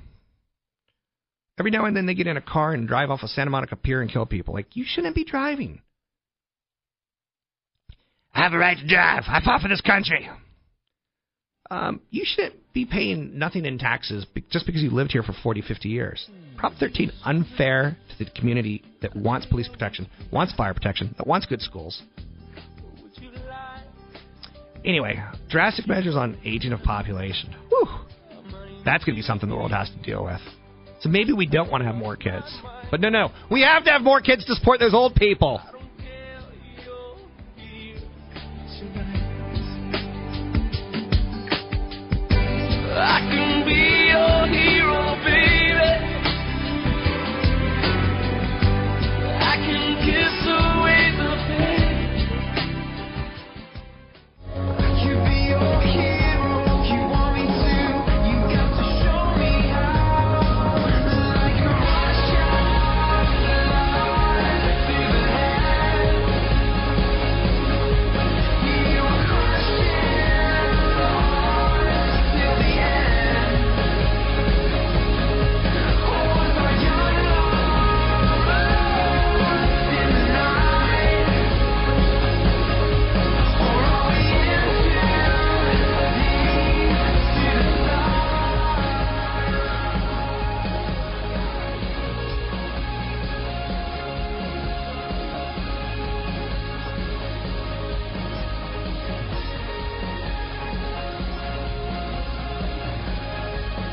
Every 1.60 1.72
now 1.72 1.86
and 1.86 1.96
then 1.96 2.06
they 2.06 2.14
get 2.14 2.28
in 2.28 2.38
a 2.38 2.42
car 2.42 2.74
and 2.74 2.88
drive 2.88 3.10
off 3.10 3.24
a 3.24 3.28
Santa 3.28 3.52
Monica 3.52 3.76
Pier 3.76 4.02
and 4.02 4.12
kill 4.12 4.26
people. 4.26 4.54
Like, 4.54 4.76
you 4.76 4.84
shouldn't 4.88 5.16
be 5.16 5.24
driving. 5.24 5.82
I 8.34 8.44
have 8.44 8.54
a 8.54 8.58
right 8.58 8.78
to 8.78 8.88
drive. 8.88 9.24
I 9.28 9.42
fought 9.44 9.62
for 9.62 9.68
this 9.68 9.82
country. 9.82 10.30
Um, 11.70 12.02
you 12.10 12.24
shouldn't 12.26 12.56
be 12.74 12.86
paying 12.86 13.38
nothing 13.38 13.66
in 13.66 13.78
taxes 13.78 14.26
just 14.50 14.66
because 14.66 14.82
you 14.82 14.90
lived 14.90 15.12
here 15.12 15.24
for 15.24 15.34
40, 15.44 15.62
50 15.62 15.90
years. 15.90 16.28
Prop 16.58 16.74
13, 16.80 17.12
unfair 17.26 17.98
to 18.10 18.24
the 18.24 18.30
community 18.32 18.84
that 19.02 19.16
wants 19.16 19.46
police 19.46 19.68
protection, 19.68 20.08
wants 20.32 20.54
fire 20.54 20.74
protection, 20.74 21.14
that 21.18 21.28
wants 21.28 21.46
good 21.46 21.62
schools. 21.62 22.02
Anyway, 24.84 25.22
drastic 25.50 25.88
measures 25.88 26.16
on 26.16 26.38
aging 26.44 26.74
of 26.74 26.82
population. 26.82 27.56
Whew. 27.70 27.88
That's 28.86 29.04
going 29.04 29.16
to 29.16 29.20
be 29.20 29.24
something 29.24 29.50
the 29.50 29.56
world 29.56 29.72
has 29.72 29.90
to 29.90 29.98
deal 30.02 30.26
with. 30.26 30.42
So 31.02 31.10
maybe 31.10 31.34
we 31.34 31.48
don't 31.48 31.72
want 31.72 31.82
to 31.82 31.88
have 31.88 31.96
more 31.96 32.16
kids. 32.16 32.46
But 32.90 33.02
no, 33.02 33.10
no. 33.10 33.32
We 33.50 33.62
have 33.62 33.84
to 33.86 33.92
have 33.92 34.02
more 34.02 34.22
kids 34.22 34.46
to 34.46 34.56
support 34.56 34.80
those 34.80 34.94
old 34.94 35.16
people. 35.16 35.62
I 42.94 43.20
can 43.22 43.51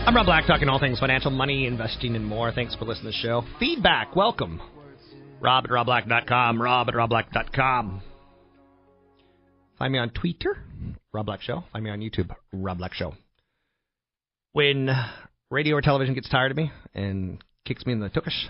I'm 0.08 0.16
Rob 0.16 0.24
Black, 0.24 0.46
talking 0.46 0.70
all 0.70 0.78
things 0.80 0.98
financial, 0.98 1.30
money, 1.30 1.66
investing, 1.66 2.16
and 2.16 2.24
more. 2.24 2.50
Thanks 2.50 2.74
for 2.74 2.86
listening 2.86 3.12
to 3.12 3.18
the 3.18 3.22
show. 3.22 3.44
Feedback, 3.60 4.16
welcome. 4.16 4.58
Rob 5.38 5.64
at 5.66 5.70
robblack.com, 5.70 6.62
rob 6.62 6.88
at 6.88 6.94
robblack.com. 6.94 8.00
Find 9.78 9.92
me 9.92 9.98
on 9.98 10.08
Twitter, 10.08 10.56
Rob 11.12 11.26
Black 11.26 11.42
Show. 11.42 11.62
Find 11.74 11.84
me 11.84 11.90
on 11.90 12.00
YouTube, 12.00 12.34
Rob 12.54 12.78
Black 12.78 12.94
Show. 12.94 13.16
When 14.54 14.88
radio 15.50 15.76
or 15.76 15.82
television 15.82 16.14
gets 16.14 16.30
tired 16.30 16.52
of 16.52 16.56
me 16.56 16.72
and 16.94 17.44
kicks 17.66 17.84
me 17.84 17.92
in 17.92 18.00
the 18.00 18.08
tukish, 18.08 18.46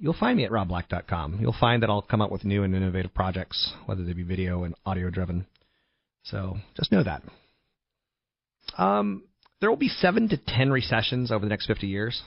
you'll 0.00 0.16
find 0.18 0.36
me 0.36 0.44
at 0.44 0.50
robblack.com. 0.50 1.38
You'll 1.40 1.54
find 1.60 1.84
that 1.84 1.88
I'll 1.88 2.02
come 2.02 2.20
up 2.20 2.32
with 2.32 2.44
new 2.44 2.64
and 2.64 2.74
innovative 2.74 3.14
projects, 3.14 3.72
whether 3.86 4.02
they 4.02 4.12
be 4.12 4.24
video 4.24 4.64
and 4.64 4.74
audio 4.84 5.08
driven. 5.08 5.46
So 6.24 6.56
just 6.76 6.90
know 6.90 7.04
that. 7.04 7.22
Um, 8.76 9.22
there 9.64 9.70
will 9.70 9.78
be 9.78 9.88
seven 9.88 10.28
to 10.28 10.36
ten 10.36 10.70
recessions 10.70 11.32
over 11.32 11.42
the 11.42 11.48
next 11.48 11.64
50 11.64 11.86
years. 11.86 12.20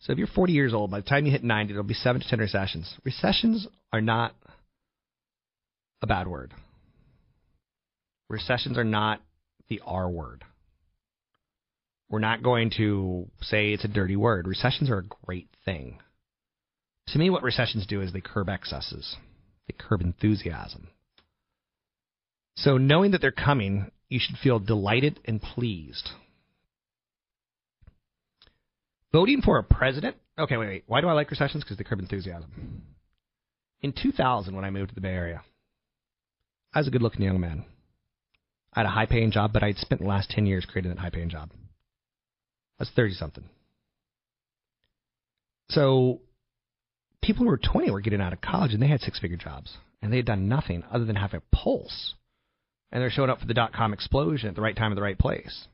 So 0.00 0.12
if 0.12 0.18
you're 0.18 0.26
40 0.26 0.52
years 0.52 0.74
old, 0.74 0.90
by 0.90 1.00
the 1.00 1.08
time 1.08 1.24
you 1.24 1.32
hit 1.32 1.42
90, 1.42 1.72
there'll 1.72 1.88
be 1.88 1.94
seven 1.94 2.20
to 2.20 2.28
ten 2.28 2.38
recessions. 2.38 2.92
Recessions 3.02 3.66
are 3.94 4.02
not 4.02 4.34
a 6.02 6.06
bad 6.06 6.28
word. 6.28 6.52
Recessions 8.28 8.76
are 8.76 8.84
not 8.84 9.22
the 9.70 9.80
R 9.86 10.10
word. 10.10 10.44
We're 12.10 12.18
not 12.18 12.42
going 12.42 12.72
to 12.76 13.30
say 13.40 13.72
it's 13.72 13.86
a 13.86 13.88
dirty 13.88 14.16
word. 14.16 14.46
Recessions 14.46 14.90
are 14.90 14.98
a 14.98 15.24
great 15.24 15.48
thing. 15.64 15.98
To 17.08 17.18
me, 17.18 17.30
what 17.30 17.42
recessions 17.42 17.86
do 17.86 18.02
is 18.02 18.12
they 18.12 18.20
curb 18.20 18.50
excesses, 18.50 19.16
they 19.66 19.74
curb 19.78 20.02
enthusiasm. 20.02 20.88
So, 22.56 22.76
knowing 22.76 23.12
that 23.12 23.22
they're 23.22 23.32
coming, 23.32 23.90
you 24.12 24.20
should 24.20 24.36
feel 24.36 24.58
delighted 24.58 25.18
and 25.24 25.40
pleased. 25.40 26.10
Voting 29.10 29.42
for 29.42 29.58
a 29.58 29.62
president. 29.62 30.16
Okay, 30.38 30.56
wait, 30.56 30.66
wait. 30.66 30.84
Why 30.86 31.00
do 31.00 31.08
I 31.08 31.12
like 31.12 31.30
recessions? 31.30 31.64
Because 31.64 31.76
they 31.78 31.84
curb 31.84 31.98
enthusiasm. 31.98 32.82
In 33.80 33.92
2000, 33.92 34.54
when 34.54 34.64
I 34.64 34.70
moved 34.70 34.90
to 34.90 34.94
the 34.94 35.00
Bay 35.00 35.14
Area, 35.14 35.42
I 36.72 36.78
was 36.78 36.88
a 36.88 36.90
good 36.90 37.02
looking 37.02 37.22
young 37.22 37.40
man. 37.40 37.64
I 38.72 38.80
had 38.80 38.86
a 38.86 38.90
high 38.90 39.06
paying 39.06 39.30
job, 39.30 39.52
but 39.52 39.62
I'd 39.62 39.76
spent 39.76 40.00
the 40.00 40.06
last 40.06 40.30
10 40.30 40.46
years 40.46 40.66
creating 40.70 40.90
that 40.90 41.00
high 41.00 41.10
paying 41.10 41.28
job. 41.28 41.50
I 42.78 42.82
was 42.82 42.90
30 42.94 43.14
something. 43.14 43.44
So 45.68 46.20
people 47.22 47.44
who 47.44 47.50
were 47.50 47.58
20 47.58 47.90
were 47.90 48.00
getting 48.00 48.20
out 48.20 48.32
of 48.32 48.40
college 48.40 48.72
and 48.72 48.82
they 48.82 48.88
had 48.88 49.00
six 49.00 49.18
figure 49.18 49.36
jobs. 49.36 49.76
And 50.00 50.12
they 50.12 50.16
had 50.16 50.26
done 50.26 50.48
nothing 50.48 50.84
other 50.90 51.04
than 51.04 51.16
have 51.16 51.34
a 51.34 51.42
pulse. 51.54 52.14
And 52.92 53.00
they're 53.00 53.10
showing 53.10 53.30
up 53.30 53.40
for 53.40 53.46
the 53.46 53.54
dot 53.54 53.72
com 53.72 53.92
explosion 53.92 54.50
at 54.50 54.54
the 54.54 54.60
right 54.60 54.76
time 54.76 54.92
at 54.92 54.96
the 54.96 55.02
right 55.02 55.18
place. 55.18 55.66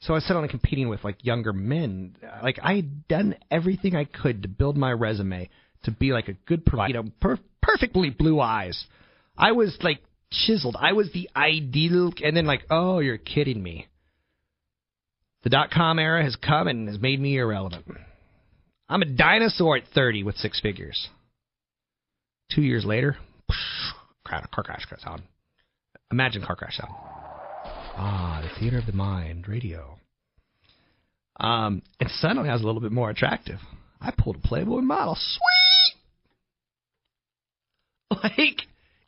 So 0.00 0.12
I 0.12 0.16
was 0.16 0.24
suddenly 0.26 0.48
competing 0.48 0.88
with 0.88 1.04
like 1.04 1.24
younger 1.24 1.52
men. 1.52 2.16
Like 2.42 2.58
I 2.62 2.74
had 2.74 3.08
done 3.08 3.36
everything 3.50 3.96
I 3.96 4.04
could 4.04 4.42
to 4.42 4.48
build 4.48 4.76
my 4.76 4.92
resume 4.92 5.48
to 5.84 5.90
be 5.90 6.12
like 6.12 6.28
a 6.28 6.34
good 6.46 6.66
provider, 6.66 6.88
you 6.88 7.02
know, 7.02 7.10
per- 7.20 7.38
perfectly 7.62 8.10
blue 8.10 8.40
eyes. 8.40 8.86
I 9.36 9.52
was 9.52 9.76
like 9.82 10.00
chiseled. 10.32 10.76
I 10.78 10.92
was 10.92 11.10
the 11.12 11.30
ideal. 11.34 12.12
And 12.22 12.36
then 12.36 12.46
like, 12.46 12.64
oh, 12.70 12.98
you're 12.98 13.18
kidding 13.18 13.62
me. 13.62 13.86
The 15.44 15.50
dot 15.50 15.70
com 15.70 15.98
era 15.98 16.22
has 16.24 16.36
come 16.36 16.66
and 16.68 16.88
has 16.88 16.98
made 17.00 17.20
me 17.20 17.38
irrelevant. 17.38 17.86
I'm 18.88 19.02
a 19.02 19.06
dinosaur 19.06 19.76
at 19.76 19.84
30 19.94 20.22
with 20.22 20.36
six 20.36 20.60
figures. 20.60 21.08
Two 22.54 22.62
years 22.62 22.84
later, 22.84 23.16
car 24.26 24.46
crash. 24.52 24.84
crash 24.84 25.02
sound. 25.02 25.22
Imagine 26.12 26.42
car 26.42 26.56
crash 26.56 26.76
sound. 26.76 26.92
Ah, 27.98 28.40
the 28.42 28.60
theater 28.60 28.78
of 28.78 28.86
the 28.86 28.92
mind, 28.92 29.48
radio. 29.48 29.98
Um, 31.38 31.82
and 32.00 32.10
suddenly 32.10 32.48
I 32.48 32.52
was 32.52 32.62
a 32.62 32.66
little 32.66 32.80
bit 32.80 32.92
more 32.92 33.10
attractive. 33.10 33.58
I 34.00 34.12
pulled 34.16 34.36
a 34.36 34.40
Playboy 34.40 34.80
model. 34.80 35.16
Sweet! 35.16 35.40
Like, 38.22 38.62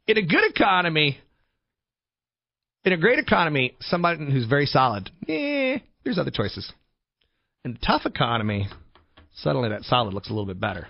in 0.08 0.18
a 0.18 0.22
good 0.22 0.50
economy, 0.50 1.18
in 2.84 2.92
a 2.92 2.96
great 2.96 3.20
economy, 3.20 3.76
somebody 3.80 4.24
who's 4.30 4.46
very 4.46 4.66
solid, 4.66 5.08
eh, 5.28 5.78
there's 6.02 6.18
other 6.18 6.32
choices. 6.32 6.72
In 7.64 7.78
a 7.80 7.86
tough 7.86 8.06
economy, 8.06 8.68
suddenly 9.36 9.68
that 9.68 9.84
solid 9.84 10.14
looks 10.14 10.30
a 10.30 10.32
little 10.32 10.46
bit 10.46 10.60
better. 10.60 10.88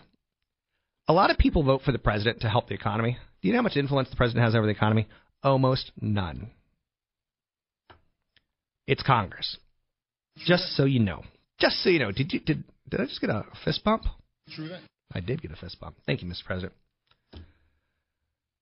A 1.07 1.13
lot 1.13 1.31
of 1.31 1.39
people 1.39 1.63
vote 1.63 1.83
for 1.85 1.93
the 1.93 1.99
president 1.99 2.41
to 2.41 2.49
help 2.49 2.69
the 2.69 2.75
economy. 2.75 3.19
Do 3.43 3.49
you 3.49 3.53
know 3.53 3.59
how 3.59 3.65
much 3.65 3.77
influence 3.77 4.09
the 4.11 4.17
president 4.17 4.45
has 4.45 4.55
over 4.55 4.67
the 4.67 4.73
economy? 4.73 5.07
Almost 5.43 5.93
none. 6.01 6.51
It's 8.87 9.03
Congress. 9.03 9.59
Just 10.39 10.77
so 10.77 10.85
you 10.85 11.01
know. 11.01 11.23
Just 11.61 11.83
so 11.83 11.91
you 11.91 11.99
know. 11.99 12.13
Did 12.13 12.33
you 12.33 12.41
did 12.41 12.65
did 12.89 13.01
I 13.01 13.05
just 13.05 13.21
get 13.21 13.31
a 13.31 13.45
fist 13.65 13.85
bump? 13.85 14.05
True 14.51 14.69
that. 14.69 14.81
I 15.13 15.21
did 15.21 15.43
get 15.43 15.51
a 15.51 15.57
fist 15.57 15.79
bump. 15.81 15.97
Thank 16.07 16.23
you, 16.23 16.29
Mr. 16.29 16.45
President. 16.45 16.73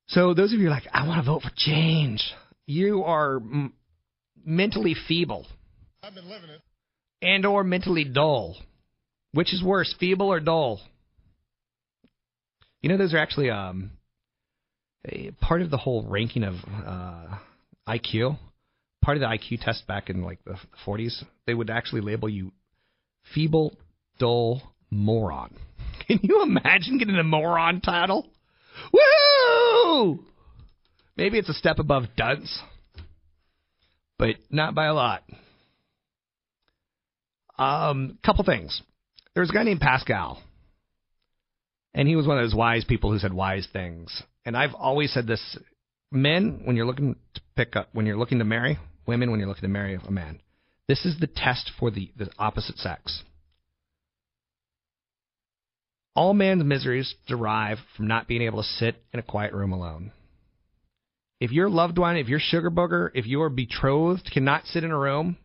So 0.09 0.35
those 0.35 0.53
of 0.53 0.61
you 0.61 0.71
like, 0.71 0.85
I 0.93 1.07
want 1.07 1.25
to 1.25 1.31
vote 1.31 1.43
for 1.43 1.51
change. 1.57 2.23
You 2.67 3.03
are 3.03 3.37
m- 3.37 3.73
mentally 4.45 4.95
feeble. 5.09 5.47
I've 6.03 6.15
been 6.15 6.29
living 6.29 6.51
it. 6.51 6.61
And 7.23 7.45
or 7.45 7.65
mentally 7.65 8.05
dull. 8.05 8.57
Which 9.33 9.53
is 9.53 9.63
worse, 9.63 9.95
feeble 9.99 10.29
or 10.29 10.41
dull? 10.41 10.81
You 12.81 12.89
know, 12.89 12.97
those 12.97 13.15
are 13.15 13.19
actually 13.19 13.51
um, 13.51 13.91
part 15.41 15.63
of 15.63 15.71
the 15.71 15.77
whole 15.77 16.05
ranking 16.05 16.45
of 16.45 16.55
uh, 16.87 17.39
IQ. 17.89 18.39
Part 19.03 19.17
of 19.17 19.21
the 19.21 19.27
IQ 19.27 19.61
test 19.61 19.87
back 19.87 20.11
in 20.11 20.23
like 20.23 20.43
the 20.45 20.57
40s, 20.85 21.23
they 21.47 21.55
would 21.55 21.71
actually 21.71 22.01
label 22.01 22.29
you 22.29 22.53
feeble, 23.35 23.77
dull, 24.19 24.63
moron. 24.91 25.55
Can 26.07 26.21
you 26.23 26.43
imagine 26.43 26.99
getting 26.99 27.17
a 27.17 27.25
moron 27.25 27.81
title? 27.81 28.27
Woo! 28.93 30.25
Maybe 31.17 31.39
it's 31.39 31.49
a 31.49 31.55
step 31.55 31.79
above 31.79 32.05
dunce, 32.17 32.61
but 34.19 34.37
not 34.51 34.75
by 34.75 34.87
a 34.87 34.95
lot. 34.95 35.23
Um, 37.59 38.19
couple 38.25 38.45
things. 38.45 38.83
There 39.35 39.41
was 39.41 39.51
a 39.51 39.53
guy 39.53 39.63
named 39.63 39.81
Pascal, 39.81 40.43
and 41.95 42.07
he 42.07 42.17
was 42.17 42.27
one 42.27 42.39
of 42.39 42.45
those 42.45 42.55
wise 42.55 42.85
people 42.85 43.11
who 43.13 43.19
said 43.19 43.33
wise 43.33 43.67
things. 43.73 44.23
And 44.47 44.57
I've 44.57 44.75
always 44.75 45.13
said 45.13 45.27
this: 45.27 45.59
men, 46.11 46.63
when 46.65 46.77
you're 46.77 46.87
looking 46.87 47.17
to 47.35 47.41
pick 47.57 47.77
up, 47.77 47.89
when 47.93 48.07
you're 48.07 48.17
looking 48.17 48.39
to 48.39 48.45
marry, 48.45 48.79
women, 49.07 49.31
when 49.31 49.41
you're 49.41 49.49
looking 49.49 49.63
to 49.63 49.69
marry 49.69 49.99
a 50.03 50.11
man, 50.11 50.41
this 50.89 51.05
is 51.05 51.19
the 51.21 51.27
test 51.27 51.73
for 51.79 51.91
the, 51.91 52.11
the 52.17 52.31
opposite 52.39 52.79
sex. 52.79 53.23
All 56.15 56.33
man's 56.33 56.65
miseries 56.65 57.15
derive 57.27 57.79
from 57.97 58.07
not 58.07 58.27
being 58.27 58.41
able 58.41 58.63
to 58.63 58.69
sit 58.69 58.97
in 59.13 59.21
a 59.21 59.23
quiet 59.23 59.53
room 59.53 59.73
alone. 59.73 60.13
If 61.41 61.51
your 61.51 61.69
loved 61.69 61.99
one, 61.99 62.17
if 62.17 62.29
your 62.29 62.39
sugar 62.41 62.71
booger, 62.71 63.11
if 63.15 63.27
your 63.27 63.51
betrothed 63.51 64.31
cannot 64.33 64.65
sit 64.65 64.85
in 64.85 64.91
a 64.91 64.99
room 64.99 65.37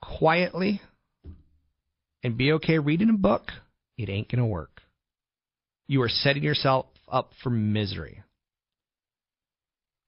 quietly 0.00 0.80
and 2.22 2.38
be 2.38 2.52
okay 2.52 2.78
reading 2.78 3.10
a 3.10 3.14
book, 3.14 3.50
it 3.98 4.08
ain't 4.08 4.30
going 4.30 4.38
to 4.38 4.46
work. 4.46 4.80
You 5.88 6.00
are 6.02 6.08
setting 6.08 6.42
yourself 6.42 6.86
up 7.10 7.32
for 7.42 7.50
misery. 7.50 8.22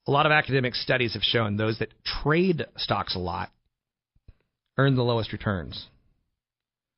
A 0.07 0.11
lot 0.11 0.27
of 0.27 0.33
academic 0.33 0.75
studies 0.75 1.15
have 1.15 1.23
shown 1.23 1.57
those 1.57 1.79
that 1.79 1.93
trade 2.23 2.67
stocks 2.77 3.15
a 3.15 3.19
lot 3.19 3.51
earn 4.79 4.97
the 4.97 5.03
lowest 5.03 5.33
returns. 5.33 5.87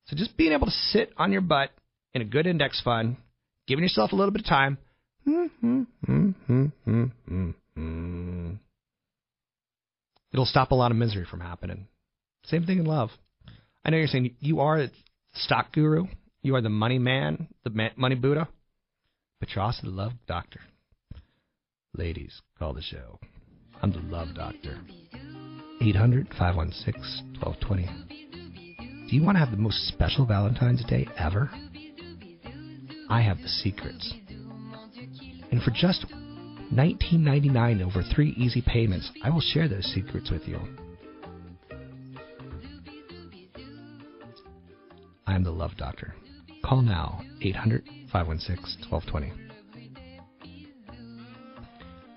So 0.06 0.16
just 0.16 0.36
being 0.36 0.52
able 0.52 0.66
to 0.66 0.72
sit 0.72 1.12
on 1.16 1.32
your 1.32 1.40
butt 1.40 1.70
in 2.14 2.22
a 2.22 2.24
good 2.24 2.46
index 2.46 2.80
fund, 2.80 3.16
giving 3.66 3.82
yourself 3.82 4.12
a 4.12 4.16
little 4.16 4.30
bit 4.30 4.42
of 4.42 4.46
time, 4.46 4.78
it'll 10.32 10.46
stop 10.46 10.70
a 10.70 10.74
lot 10.74 10.90
of 10.90 10.96
misery 10.96 11.26
from 11.28 11.40
happening. 11.40 11.86
Same 12.44 12.64
thing 12.64 12.78
in 12.78 12.84
love. 12.84 13.10
I 13.84 13.90
know 13.90 13.96
you're 13.96 14.06
saying 14.06 14.36
you 14.40 14.60
are 14.60 14.78
a 14.78 14.90
stock 15.34 15.72
guru, 15.72 16.06
you 16.42 16.54
are 16.54 16.60
the 16.60 16.68
money 16.68 16.98
man, 16.98 17.48
the 17.64 17.90
money 17.96 18.14
Buddha, 18.14 18.48
but 19.42 19.56
you're 19.56 19.64
also 19.64 19.82
the 19.82 19.90
love 19.90 20.12
doctor. 20.28 20.60
Ladies, 21.98 22.40
call 22.60 22.74
the 22.74 22.80
show. 22.80 23.18
I'm 23.82 23.90
the 23.90 23.98
love 23.98 24.28
doctor. 24.36 24.78
800 25.80 26.28
516 26.38 27.40
1220. 27.42 29.08
Do 29.10 29.16
you 29.16 29.24
want 29.24 29.34
to 29.34 29.40
have 29.40 29.50
the 29.50 29.56
most 29.56 29.88
special 29.88 30.24
Valentine's 30.26 30.84
Day 30.84 31.08
ever? 31.18 31.50
I 33.10 33.20
have 33.22 33.38
the 33.38 33.48
secrets. 33.48 34.14
And 35.50 35.60
for 35.60 35.72
just 35.72 36.06
$19.99 36.72 37.84
over 37.84 38.04
three 38.14 38.34
easy 38.38 38.62
payments, 38.64 39.10
I 39.24 39.30
will 39.30 39.40
share 39.40 39.66
those 39.66 39.92
secrets 39.92 40.30
with 40.30 40.46
you. 40.46 40.60
I 45.26 45.34
am 45.34 45.42
the 45.42 45.50
Love 45.50 45.72
Doctor. 45.76 46.14
Call 46.64 46.82
now 46.82 47.22
800 47.40 47.84
516 48.12 48.90
1220. 48.90 49.32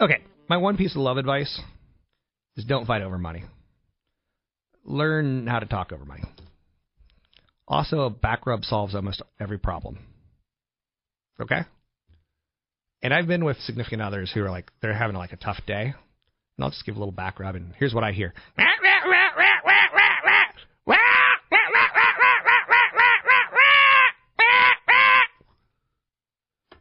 Okay, 0.01 0.23
my 0.49 0.57
one 0.57 0.77
piece 0.77 0.95
of 0.95 1.01
love 1.01 1.17
advice 1.17 1.61
is 2.57 2.65
don't 2.65 2.85
fight 2.85 3.01
over 3.01 3.17
money. 3.17 3.43
learn 4.83 5.47
how 5.47 5.59
to 5.59 5.65
talk 5.65 5.91
over 5.91 6.05
money. 6.05 6.23
Also, 7.67 8.01
a 8.01 8.09
back 8.09 8.45
rub 8.45 8.63
solves 8.63 8.93
almost 8.93 9.21
every 9.39 9.57
problem. 9.57 9.97
Okay? 11.41 11.61
And 13.01 13.13
I've 13.13 13.27
been 13.27 13.43
with 13.43 13.57
significant 13.61 14.01
others 14.01 14.31
who 14.31 14.43
are 14.43 14.51
like, 14.51 14.69
they're 14.81 14.93
having 14.93 15.15
like 15.15 15.33
a 15.33 15.37
tough 15.37 15.59
day. 15.65 15.93
And 16.57 16.63
I'll 16.63 16.69
just 16.69 16.85
give 16.85 16.95
a 16.95 16.99
little 16.99 17.11
back 17.11 17.39
rub, 17.39 17.55
and 17.55 17.73
here's 17.79 17.93
what 17.93 18.03
I 18.03 18.11
hear. 18.11 18.33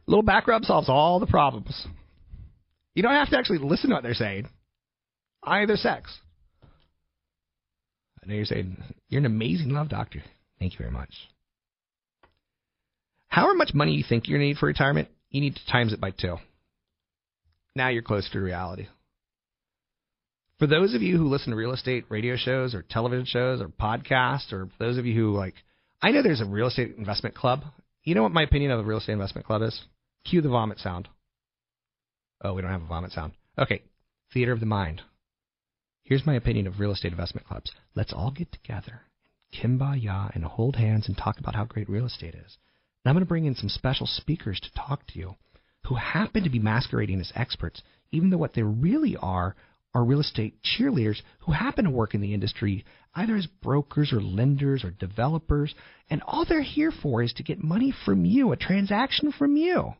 Little 0.07 0.23
back 0.23 0.47
rub 0.47 0.63
solves 0.63 0.89
all 0.89 1.19
the 1.19 1.25
problems. 1.25 1.87
You 2.93 3.03
don't 3.03 3.13
have 3.13 3.29
to 3.29 3.37
actually 3.37 3.59
listen 3.59 3.89
to 3.89 3.95
what 3.95 4.03
they're 4.03 4.13
saying. 4.13 4.47
Either 5.43 5.75
sex. 5.75 6.15
I 8.23 8.27
know 8.27 8.35
you're 8.35 8.45
saying, 8.45 8.77
you're 9.09 9.19
an 9.19 9.25
amazing 9.25 9.69
love 9.69 9.89
doctor. 9.89 10.23
Thank 10.59 10.73
you 10.73 10.79
very 10.79 10.91
much. 10.91 11.09
However 13.27 13.55
much 13.55 13.73
money 13.73 13.93
you 13.93 14.03
think 14.07 14.27
you're 14.27 14.37
going 14.37 14.47
to 14.47 14.53
need 14.53 14.57
for 14.57 14.67
retirement, 14.67 15.09
you 15.29 15.41
need 15.41 15.55
to 15.55 15.65
times 15.71 15.93
it 15.93 15.99
by 15.99 16.11
two. 16.11 16.37
Now 17.75 17.89
you're 17.89 18.01
close 18.01 18.29
to 18.31 18.39
reality. 18.39 18.87
For 20.57 20.67
those 20.67 20.93
of 20.95 21.01
you 21.01 21.17
who 21.17 21.27
listen 21.27 21.49
to 21.51 21.57
real 21.57 21.73
estate 21.73 22.05
radio 22.07 22.37
shows 22.37 22.73
or 22.73 22.85
television 22.89 23.25
shows 23.25 23.61
or 23.61 23.67
podcasts, 23.67 24.53
or 24.53 24.69
those 24.79 24.97
of 24.97 25.05
you 25.05 25.13
who 25.13 25.35
like, 25.35 25.55
I 26.01 26.11
know 26.11 26.23
there's 26.23 26.39
a 26.39 26.45
real 26.45 26.67
estate 26.67 26.95
investment 26.97 27.35
club. 27.35 27.63
You 28.03 28.15
know 28.15 28.23
what 28.23 28.31
my 28.31 28.43
opinion 28.43 28.71
of 28.71 28.79
a 28.79 28.83
real 28.83 28.99
estate 28.99 29.13
investment 29.13 29.45
club 29.45 29.63
is? 29.63 29.79
Cue 30.25 30.41
the 30.41 30.49
vomit 30.49 30.79
sound. 30.79 31.07
Oh, 32.41 32.53
we 32.53 32.61
don't 32.61 32.71
have 32.71 32.81
a 32.81 32.87
vomit 32.87 33.11
sound. 33.11 33.33
Okay, 33.57 33.83
theater 34.33 34.51
of 34.51 34.59
the 34.59 34.65
mind. 34.65 35.01
Here's 36.03 36.25
my 36.25 36.35
opinion 36.35 36.67
of 36.67 36.79
real 36.79 36.91
estate 36.91 37.11
investment 37.11 37.47
clubs. 37.47 37.71
Let's 37.95 38.13
all 38.13 38.31
get 38.31 38.51
together, 38.51 39.01
kimbaya, 39.53 40.33
and 40.35 40.43
hold 40.43 40.75
hands 40.75 41.07
and 41.07 41.17
talk 41.17 41.39
about 41.39 41.55
how 41.55 41.65
great 41.65 41.89
real 41.89 42.05
estate 42.05 42.35
is. 42.35 42.57
And 43.03 43.09
I'm 43.09 43.15
going 43.15 43.25
to 43.25 43.29
bring 43.29 43.45
in 43.45 43.55
some 43.55 43.69
special 43.69 44.07
speakers 44.07 44.59
to 44.59 44.73
talk 44.73 45.05
to 45.07 45.19
you 45.19 45.35
who 45.85 45.95
happen 45.95 46.43
to 46.43 46.49
be 46.49 46.59
masquerading 46.59 47.19
as 47.21 47.31
experts, 47.35 47.81
even 48.11 48.29
though 48.29 48.37
what 48.37 48.53
they 48.53 48.63
really 48.63 49.15
are 49.17 49.55
are 49.93 50.03
real 50.03 50.19
estate 50.19 50.59
cheerleaders 50.63 51.21
who 51.39 51.51
happen 51.53 51.85
to 51.85 51.91
work 51.91 52.15
in 52.15 52.21
the 52.21 52.33
industry 52.33 52.83
either 53.13 53.35
as 53.35 53.47
brokers 53.47 54.11
or 54.11 54.21
lenders 54.21 54.83
or 54.83 54.91
developers. 54.91 55.73
And 56.09 56.21
all 56.23 56.45
they're 56.45 56.61
here 56.61 56.91
for 56.91 57.23
is 57.23 57.33
to 57.33 57.43
get 57.43 57.63
money 57.63 57.93
from 58.05 58.25
you, 58.25 58.51
a 58.51 58.57
transaction 58.57 59.31
from 59.31 59.55
you. 59.55 59.93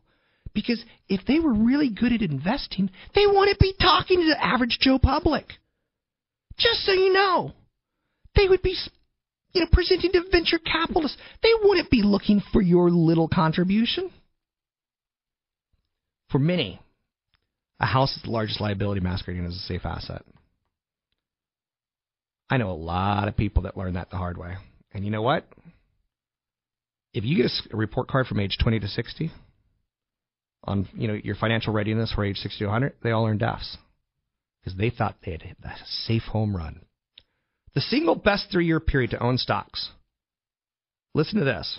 Because 0.56 0.82
if 1.06 1.20
they 1.26 1.38
were 1.38 1.52
really 1.52 1.90
good 1.90 2.14
at 2.14 2.22
investing, 2.22 2.88
they 3.14 3.26
wouldn't 3.26 3.58
be 3.58 3.74
talking 3.78 4.20
to 4.20 4.26
the 4.26 4.42
average 4.42 4.78
Joe 4.80 4.98
public. 4.98 5.44
Just 6.56 6.80
so 6.86 6.92
you 6.92 7.12
know, 7.12 7.52
they 8.34 8.48
would 8.48 8.62
be, 8.62 8.74
you 9.52 9.60
know, 9.60 9.66
presenting 9.70 10.12
to 10.12 10.22
venture 10.32 10.58
capitalists. 10.58 11.18
They 11.42 11.50
wouldn't 11.62 11.90
be 11.90 12.00
looking 12.02 12.40
for 12.54 12.62
your 12.62 12.88
little 12.88 13.28
contribution. 13.28 14.10
For 16.30 16.38
many, 16.38 16.80
a 17.78 17.84
house 17.84 18.16
is 18.16 18.22
the 18.22 18.30
largest 18.30 18.58
liability 18.58 19.02
masquerading 19.02 19.44
as 19.44 19.56
a 19.56 19.58
safe 19.58 19.84
asset. 19.84 20.22
I 22.48 22.56
know 22.56 22.70
a 22.70 22.72
lot 22.72 23.28
of 23.28 23.36
people 23.36 23.64
that 23.64 23.76
learned 23.76 23.96
that 23.96 24.08
the 24.08 24.16
hard 24.16 24.38
way. 24.38 24.54
And 24.94 25.04
you 25.04 25.10
know 25.10 25.20
what? 25.20 25.46
If 27.12 27.24
you 27.24 27.36
get 27.36 27.50
a 27.70 27.76
report 27.76 28.08
card 28.08 28.26
from 28.26 28.40
age 28.40 28.56
20 28.58 28.80
to 28.80 28.88
60 28.88 29.30
on 30.66 30.88
you 30.94 31.08
know 31.08 31.14
your 31.14 31.36
financial 31.36 31.72
readiness 31.72 32.12
for 32.12 32.24
age 32.24 32.36
60 32.36 32.58
to 32.58 32.64
100, 32.66 32.94
they 33.02 33.10
all 33.10 33.26
earned 33.26 33.42
Fs 33.42 33.76
because 34.62 34.78
they 34.78 34.90
thought 34.90 35.16
they 35.24 35.32
had 35.32 35.42
hit 35.42 35.56
a 35.64 35.72
safe 36.06 36.22
home 36.24 36.56
run. 36.56 36.80
The 37.74 37.80
single 37.80 38.14
best 38.14 38.46
three-year 38.50 38.80
period 38.80 39.10
to 39.10 39.22
own 39.22 39.38
stocks. 39.38 39.90
Listen 41.14 41.38
to 41.38 41.44
this. 41.44 41.78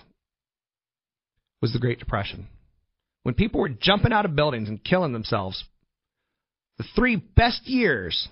Was 1.61 1.73
the 1.73 1.79
Great 1.79 1.99
Depression 1.99 2.47
when 3.27 3.33
people 3.33 3.59
were 3.59 3.67
jumping 3.67 4.13
out 4.13 4.23
of 4.23 4.37
buildings 4.37 4.69
and 4.69 4.81
killing 4.81 5.11
themselves 5.11 5.65
the 6.77 6.85
three 6.95 7.17
best 7.17 7.67
years, 7.67 8.29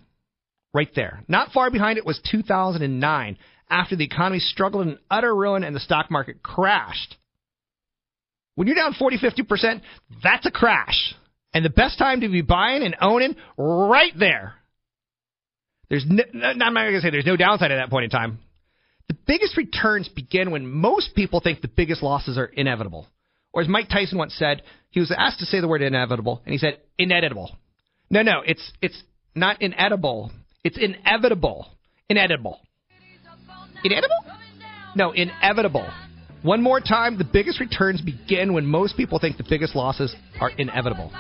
right 0.74 0.90
there. 0.96 1.22
Not 1.28 1.52
far 1.52 1.70
behind 1.70 1.98
it 1.98 2.06
was 2.06 2.18
2009, 2.32 3.38
after 3.70 3.96
the 3.98 4.06
economy 4.06 4.40
struggled 4.40 4.88
in 4.88 4.98
utter 5.12 5.36
ruin 5.36 5.66
and 5.66 5.76
the 5.76 5.82
stock 5.82 6.10
market 6.10 6.42
crashed. 6.42 7.18
When 8.56 8.68
you're 8.68 8.76
down 8.76 8.94
40, 8.94 9.18
50%, 9.18 9.82
that's 10.24 10.46
a 10.46 10.52
crash. 10.52 11.14
And 11.54 11.64
the 11.64 11.70
best 11.70 11.98
time 11.98 12.22
to 12.22 12.30
be 12.30 12.42
buying 12.42 12.84
and 12.84 12.96
owning, 13.00 13.36
right 13.58 14.12
there. 14.18 14.56
There's 15.90 16.06
no, 16.08 16.24
I'm 16.34 16.58
not 16.58 16.74
going 16.74 16.94
to 16.94 17.02
say 17.02 17.12
there's 17.12 17.26
no 17.26 17.38
downside 17.38 17.72
at 17.72 17.78
that 17.78 17.90
point 17.90 18.06
in 18.06 18.10
time. 18.10 18.40
The 19.08 19.16
biggest 19.28 19.56
returns 19.56 20.08
begin 20.10 20.52
when 20.52 20.68
most 20.68 21.16
people 21.16 21.40
think 21.40 21.62
the 21.62 21.68
biggest 21.68 22.02
losses 22.02 22.38
are 22.38 22.46
inevitable. 22.46 23.08
Or 23.54 23.62
as 23.62 23.68
Mike 23.68 23.88
Tyson 23.88 24.18
once 24.18 24.36
said, 24.36 24.64
he 24.90 25.00
was 25.00 25.14
asked 25.16 25.40
to 25.40 25.46
say 25.46 25.62
the 25.62 25.68
word 25.68 25.82
inevitable, 25.82 26.42
and 26.44 26.52
he 26.52 26.58
said 26.58 26.80
inedible. 26.98 27.56
No, 28.10 28.22
no, 28.22 28.42
it's 28.46 28.72
it's 28.82 29.02
not 29.34 29.62
inedible. 29.62 30.32
It's 30.64 30.78
inevitable. 30.78 31.68
Inedible. 32.10 32.60
Inedible? 33.84 34.16
No, 34.96 35.12
inevitable. 35.12 35.88
One 36.46 36.62
more 36.62 36.80
time, 36.80 37.18
the 37.18 37.24
biggest 37.24 37.60
returns 37.60 38.02
begin 38.02 38.54
when 38.54 38.68
most 38.68 38.96
people 38.96 39.18
think 39.18 39.38
the 39.38 39.46
biggest 39.50 39.76
losses 39.76 40.16
are 40.40 40.52
inevitable. 40.52 41.12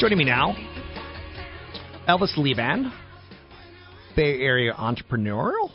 Joining 0.00 0.16
me 0.16 0.24
now, 0.24 0.56
Elvis 2.08 2.34
Levan, 2.38 2.90
Bay 4.16 4.40
Area 4.40 4.72
entrepreneurial, 4.72 5.70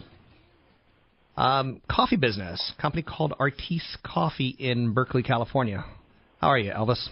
um, 1.38 1.80
coffee 1.88 2.15
business, 2.15 2.73
company 2.82 3.03
called 3.03 3.36
Artis 3.38 3.97
Coffee 4.03 4.55
in 4.57 4.93
Berkeley, 4.95 5.21
California. 5.21 5.86
How 6.41 6.47
are 6.47 6.57
you, 6.57 6.71
Elvis? 6.71 7.07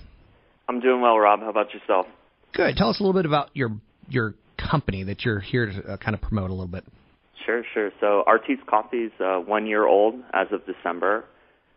I'm 0.68 0.80
doing 0.80 1.02
well, 1.02 1.20
Rob. 1.20 1.42
How 1.42 1.52
about 1.52 1.72
yourself? 1.72 2.08
Good. 2.52 2.78
Tell 2.78 2.90
us 2.90 3.00
a 3.00 3.04
little 3.04 3.14
bit 3.14 3.28
about 3.28 3.52
your 3.54 3.74
your 4.10 4.34
company 4.58 5.04
that 5.04 5.24
you're 5.24 5.40
here 5.40 5.68
to 5.68 5.94
uh, 5.94 5.98
kind 5.98 6.16
of 6.16 6.22
promote 6.22 6.50
a 6.50 6.54
little 6.54 6.66
bit. 6.66 6.84
Sure, 7.46 7.62
sure. 7.76 7.92
So 8.00 8.24
Artis 8.26 8.58
Coffee 8.68 9.04
is 9.04 9.12
uh, 9.20 9.38
one 9.38 9.68
year 9.68 9.86
old 9.86 10.16
as 10.34 10.48
of 10.52 10.66
December. 10.66 11.26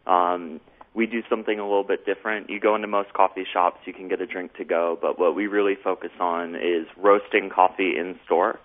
Um, 0.06 0.62
we 0.96 1.06
do 1.06 1.22
something 1.28 1.58
a 1.58 1.62
little 1.62 1.84
bit 1.84 2.06
different. 2.06 2.48
You 2.48 2.58
go 2.58 2.74
into 2.74 2.88
most 2.88 3.12
coffee 3.12 3.44
shops, 3.52 3.80
you 3.84 3.92
can 3.92 4.08
get 4.08 4.22
a 4.22 4.26
drink 4.26 4.54
to 4.54 4.64
go, 4.64 4.98
but 5.00 5.18
what 5.18 5.36
we 5.36 5.46
really 5.46 5.74
focus 5.84 6.10
on 6.18 6.54
is 6.54 6.86
roasting 6.96 7.50
coffee 7.54 7.92
in 7.98 8.18
store. 8.24 8.58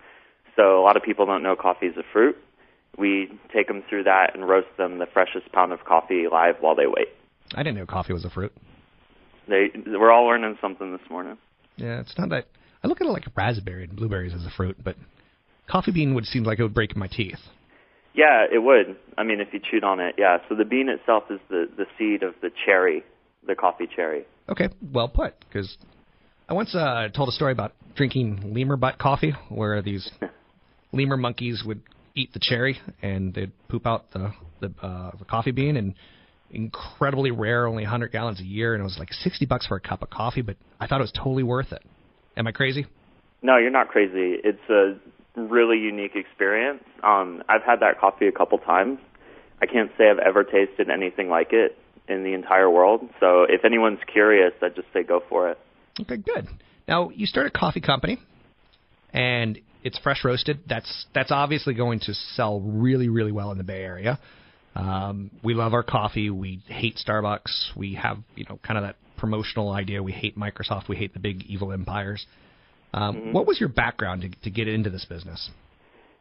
So 0.56 0.80
a 0.80 0.82
lot 0.82 0.96
of 0.96 1.02
people 1.02 1.26
don't 1.26 1.42
know 1.42 1.54
coffee 1.54 1.86
is 1.86 1.96
a 1.98 2.02
fruit. 2.10 2.36
We 2.96 3.38
take 3.54 3.68
them 3.68 3.82
through 3.88 4.04
that 4.04 4.34
and 4.34 4.48
roast 4.48 4.68
them 4.78 4.98
the 4.98 5.06
freshest 5.06 5.52
pound 5.52 5.72
of 5.72 5.84
coffee 5.84 6.24
live 6.30 6.56
while 6.60 6.74
they 6.74 6.86
wait. 6.86 7.08
I 7.54 7.62
didn't 7.62 7.76
know 7.76 7.86
coffee 7.86 8.14
was 8.14 8.24
a 8.24 8.30
fruit. 8.30 8.52
They 9.48 9.70
we're 9.86 10.10
all 10.10 10.26
learning 10.26 10.56
something 10.60 10.92
this 10.92 11.10
morning. 11.10 11.36
Yeah, 11.76 12.00
it's 12.00 12.16
not 12.16 12.30
that. 12.30 12.46
I 12.82 12.88
look 12.88 13.00
at 13.00 13.06
it 13.06 13.10
like 13.10 13.26
a 13.26 13.32
raspberry 13.36 13.84
and 13.84 13.94
blueberries 13.94 14.34
as 14.34 14.44
a 14.44 14.50
fruit, 14.56 14.76
but 14.82 14.96
coffee 15.68 15.92
bean 15.92 16.14
would 16.14 16.26
seem 16.26 16.44
like 16.44 16.58
it 16.58 16.62
would 16.62 16.74
break 16.74 16.96
my 16.96 17.08
teeth. 17.08 17.38
Yeah, 18.14 18.44
it 18.50 18.58
would. 18.58 18.96
I 19.16 19.22
mean, 19.22 19.40
if 19.40 19.48
you 19.52 19.60
chewed 19.60 19.84
on 19.84 20.00
it, 20.00 20.16
yeah. 20.18 20.38
So 20.48 20.54
the 20.54 20.64
bean 20.64 20.88
itself 20.88 21.24
is 21.30 21.40
the 21.48 21.66
the 21.76 21.86
seed 21.98 22.22
of 22.22 22.34
the 22.42 22.50
cherry, 22.64 23.04
the 23.46 23.54
coffee 23.54 23.88
cherry. 23.94 24.24
Okay, 24.48 24.68
well 24.92 25.08
put. 25.08 25.34
Because 25.40 25.76
I 26.48 26.54
once 26.54 26.74
uh, 26.74 27.08
told 27.14 27.28
a 27.28 27.32
story 27.32 27.52
about 27.52 27.72
drinking 27.94 28.52
lemur 28.54 28.76
butt 28.76 28.98
coffee, 28.98 29.34
where 29.48 29.80
these 29.82 30.10
lemur 30.92 31.16
monkeys 31.16 31.62
would 31.64 31.82
eat 32.14 32.32
the 32.34 32.40
cherry 32.40 32.78
and 33.00 33.32
they'd 33.32 33.52
poop 33.68 33.86
out 33.86 34.10
the 34.12 34.32
the, 34.60 34.72
uh, 34.82 35.12
the 35.18 35.24
coffee 35.24 35.50
bean 35.50 35.76
and 35.76 35.94
incredibly 36.50 37.30
rare, 37.30 37.66
only 37.66 37.82
100 37.82 38.12
gallons 38.12 38.40
a 38.40 38.44
year, 38.44 38.74
and 38.74 38.82
it 38.82 38.84
was 38.84 38.96
like 38.98 39.12
60 39.12 39.46
bucks 39.46 39.66
for 39.66 39.76
a 39.76 39.80
cup 39.80 40.02
of 40.02 40.10
coffee. 40.10 40.42
But 40.42 40.56
I 40.78 40.86
thought 40.86 41.00
it 41.00 41.04
was 41.04 41.12
totally 41.12 41.42
worth 41.42 41.72
it. 41.72 41.82
Am 42.36 42.46
I 42.46 42.52
crazy? 42.52 42.86
No, 43.42 43.56
you're 43.56 43.70
not 43.70 43.88
crazy. 43.88 44.36
It's 44.44 44.70
a 44.70 44.94
really 45.36 45.78
unique 45.78 46.14
experience. 46.14 46.82
Um, 47.02 47.42
I've 47.48 47.62
had 47.62 47.80
that 47.80 47.98
coffee 48.00 48.26
a 48.26 48.32
couple 48.32 48.58
times. 48.58 48.98
I 49.60 49.66
can't 49.66 49.90
say 49.96 50.10
I've 50.10 50.18
ever 50.18 50.44
tasted 50.44 50.90
anything 50.90 51.28
like 51.28 51.52
it 51.52 51.78
in 52.08 52.24
the 52.24 52.34
entire 52.34 52.70
world. 52.70 53.08
So 53.20 53.44
if 53.48 53.64
anyone's 53.64 54.00
curious, 54.12 54.52
I'd 54.60 54.74
just 54.74 54.88
say 54.92 55.02
go 55.02 55.22
for 55.28 55.50
it. 55.50 55.58
Okay, 56.00 56.16
good. 56.16 56.48
Now 56.88 57.10
you 57.10 57.26
start 57.26 57.46
a 57.46 57.50
coffee 57.50 57.80
company, 57.80 58.18
and 59.12 59.58
it's 59.84 59.98
fresh 59.98 60.24
roasted. 60.24 60.60
That's 60.68 61.06
that's 61.14 61.30
obviously 61.30 61.74
going 61.74 62.00
to 62.00 62.14
sell 62.14 62.60
really 62.60 63.08
really 63.08 63.32
well 63.32 63.52
in 63.52 63.58
the 63.58 63.64
Bay 63.64 63.82
Area. 63.82 64.18
Um, 64.74 65.30
we 65.44 65.54
love 65.54 65.74
our 65.74 65.82
coffee. 65.82 66.30
We 66.30 66.62
hate 66.66 67.00
Starbucks. 67.06 67.76
We 67.76 67.94
have 67.94 68.18
you 68.34 68.44
know 68.48 68.58
kind 68.66 68.78
of 68.78 68.84
that 68.84 68.96
promotional 69.16 69.70
idea. 69.70 70.02
We 70.02 70.12
hate 70.12 70.36
Microsoft. 70.36 70.88
We 70.88 70.96
hate 70.96 71.12
the 71.12 71.20
big 71.20 71.44
evil 71.44 71.72
empires. 71.72 72.26
Um, 72.94 73.16
Mhm. 73.16 73.32
What 73.32 73.46
was 73.46 73.58
your 73.58 73.68
background 73.68 74.22
to, 74.22 74.28
to 74.42 74.50
get 74.50 74.68
into 74.68 74.90
this 74.90 75.04
business? 75.04 75.50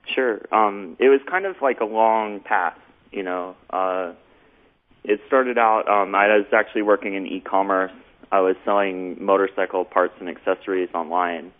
Sure. 0.05 0.41
Um, 0.51 0.95
it 0.99 1.09
was 1.09 1.22
kind 1.30 1.45
of 1.45 1.55
like 1.61 1.80
a 1.80 1.86
long 1.86 2.39
path, 2.39 2.78
you 3.11 3.24
know. 3.24 3.55
Uh, 3.69 4.13
it 5.03 5.19
started 5.28 5.57
out, 5.57 5.88
um, 5.88 6.15
I 6.15 6.28
was 6.28 6.45
actually 6.53 6.84
working 6.84 7.13
in 7.15 7.26
e-commerce. 7.28 7.91
I 8.32 8.39
was 8.39 8.55
selling 8.63 9.24
motorcycle 9.24 9.84
parts 9.84 10.13
and 10.19 10.30
accessories 10.30 10.89
online. 10.93 11.51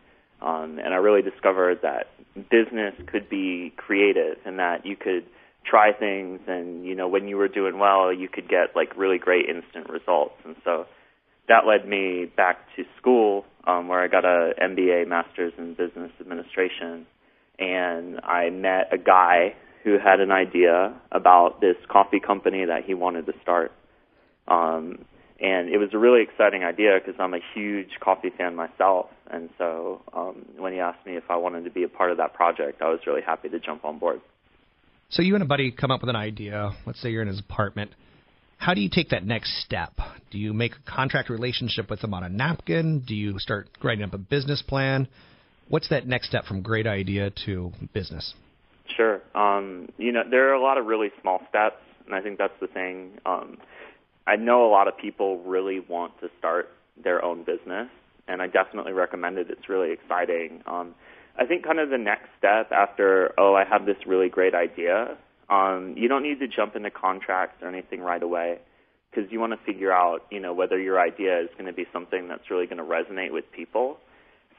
Um, 0.42 0.80
and 0.80 0.94
I 0.94 0.98
really 0.98 1.22
discovered 1.22 1.82
that 1.82 2.08
business 2.50 2.96
could 3.08 3.30
be 3.30 3.74
creative 3.78 4.38
and 4.46 4.58
that 4.60 4.86
you 4.86 4.96
could 4.96 5.26
try 5.64 5.94
things 5.94 6.40
and, 6.48 6.86
you 6.86 6.96
know, 6.96 7.08
when 7.08 7.28
you 7.28 7.38
were 7.38 7.48
doing 7.48 7.78
well, 7.78 8.12
you 8.12 8.28
could 8.28 8.50
get 8.50 8.76
like 8.76 8.98
really 8.98 9.20
great 9.20 9.48
instant 9.48 9.90
results. 9.90 10.34
And 10.44 10.56
so 10.64 10.88
that 11.48 11.66
led 11.68 11.88
me 11.88 12.26
back 12.26 12.58
to 12.76 12.84
school 12.98 13.46
um, 13.66 13.88
where 13.88 14.02
I 14.02 14.08
got 14.08 14.26
a 14.26 14.54
MBA, 14.62 15.08
Master's 15.08 15.54
in 15.58 15.74
Business 15.74 16.12
Administration, 16.20 17.06
and 17.60 18.20
I 18.22 18.50
met 18.50 18.90
a 18.92 18.98
guy 18.98 19.56
who 19.84 19.98
had 19.98 20.20
an 20.20 20.32
idea 20.32 20.94
about 21.12 21.62
this 21.62 21.76
coffee 21.90 22.20
company 22.20 22.66
that 22.66 22.84
he 22.86 22.94
wanted 22.94 23.26
to 23.26 23.34
start. 23.42 23.72
Um, 24.48 25.06
and 25.40 25.70
it 25.70 25.78
was 25.80 25.90
a 25.94 25.98
really 25.98 26.22
exciting 26.22 26.64
idea 26.64 27.00
because 27.00 27.20
I'm 27.20 27.34
a 27.34 27.40
huge 27.56 27.90
coffee 28.00 28.30
fan 28.36 28.56
myself, 28.56 29.08
and 29.30 29.50
so 29.58 30.02
um, 30.14 30.46
when 30.58 30.74
he 30.74 30.80
asked 30.80 31.06
me 31.06 31.18
if 31.18 31.24
I 31.30 31.36
wanted 31.36 31.64
to 31.64 31.72
be 31.72 31.84
a 31.84 31.88
part 31.88 32.12
of 32.12 32.18
that 32.18 32.34
project, 32.34 32.82
I 32.82 32.90
was 32.90 33.00
really 33.08 33.24
happy 33.24 33.50
to 33.50 33.60
jump 33.60 33.84
on 33.84 33.98
board. 33.98 34.22
So 35.10 35.24
you 35.24 35.34
and 35.34 35.44
a 35.44 35.48
buddy 35.48 35.72
come 35.72 35.92
up 35.92 36.02
with 36.02 36.10
an 36.10 36.16
idea. 36.16 36.72
Let's 36.86 37.02
say 37.02 37.10
you're 37.10 37.24
in 37.24 37.28
his 37.28 37.40
apartment. 37.40 37.92
How 38.62 38.76
do 38.76 38.82
you 38.82 38.90
take 38.90 39.10
that 39.10 39.26
next 39.26 39.64
step? 39.66 39.94
Do 40.30 40.38
you 40.38 40.54
make 40.54 40.74
a 40.74 40.92
contract 40.92 41.32
relationship 41.32 41.90
with 41.90 42.00
them 42.02 42.14
on 42.14 42.24
a 42.24 42.30
napkin? 42.30 43.00
Do 43.00 43.16
you 43.16 43.40
start 43.40 43.68
writing 43.84 44.04
up 44.04 44.14
a 44.14 44.20
business 44.20 44.62
plan? 44.62 45.08
What's 45.68 45.90
that 45.90 46.06
next 46.06 46.28
step 46.28 46.46
from 46.46 46.62
great 46.62 46.86
idea 46.86 47.32
to 47.48 47.72
business? 47.92 48.36
Sure. 48.96 49.20
Um, 49.34 49.90
you 49.98 50.12
know, 50.12 50.22
there 50.30 50.48
are 50.52 50.54
a 50.54 50.62
lot 50.62 50.78
of 50.78 50.86
really 50.86 51.10
small 51.24 51.42
steps, 51.50 51.82
and 52.06 52.14
I 52.14 52.22
think 52.22 52.38
that's 52.38 52.54
the 52.62 52.68
thing. 52.68 53.14
Um, 53.26 53.58
I 54.28 54.36
know 54.36 54.68
a 54.68 54.70
lot 54.70 54.88
of 54.88 54.96
people 54.96 55.40
really 55.40 55.80
want 55.80 56.20
to 56.20 56.30
start 56.38 56.70
their 57.04 57.26
own 57.26 57.44
business, 57.44 57.88
and 58.28 58.44
I 58.44 58.46
definitely 58.48 58.94
recommend 58.94 59.40
it. 59.40 59.48
It's 59.50 59.70
really 59.70 59.92
exciting. 59.92 60.62
Um, 60.68 60.94
I 61.36 61.48
think 61.48 61.66
kind 61.66 61.80
of 61.80 61.90
the 61.90 61.98
next 61.98 62.30
step 62.38 62.72
after, 62.72 63.34
oh, 63.40 63.56
I 63.56 63.64
have 63.64 63.88
this 63.88 63.98
really 64.06 64.30
great 64.30 64.54
idea, 64.54 65.18
um, 65.52 65.96
you 65.98 66.08
don't 66.08 66.24
need 66.24 66.40
to 66.40 66.48
jump 66.48 66.76
into 66.76 66.90
contracts 66.90 67.62
or 67.62 67.68
anything 67.68 68.02
right 68.02 68.24
away 68.24 68.60
because 69.12 69.30
you 69.32 69.40
want 69.40 69.52
to 69.52 69.60
figure 69.66 69.92
out, 69.92 70.26
you 70.32 70.40
know, 70.40 70.54
whether 70.54 70.80
your 70.80 71.00
idea 71.00 71.42
is 71.42 71.50
going 71.54 71.66
to 71.66 71.74
be 71.74 71.86
something 71.92 72.30
that's 72.30 72.50
really 72.50 72.66
going 72.66 72.78
to 72.78 72.84
resonate 72.84 73.32
with 73.32 73.44
people. 73.52 73.98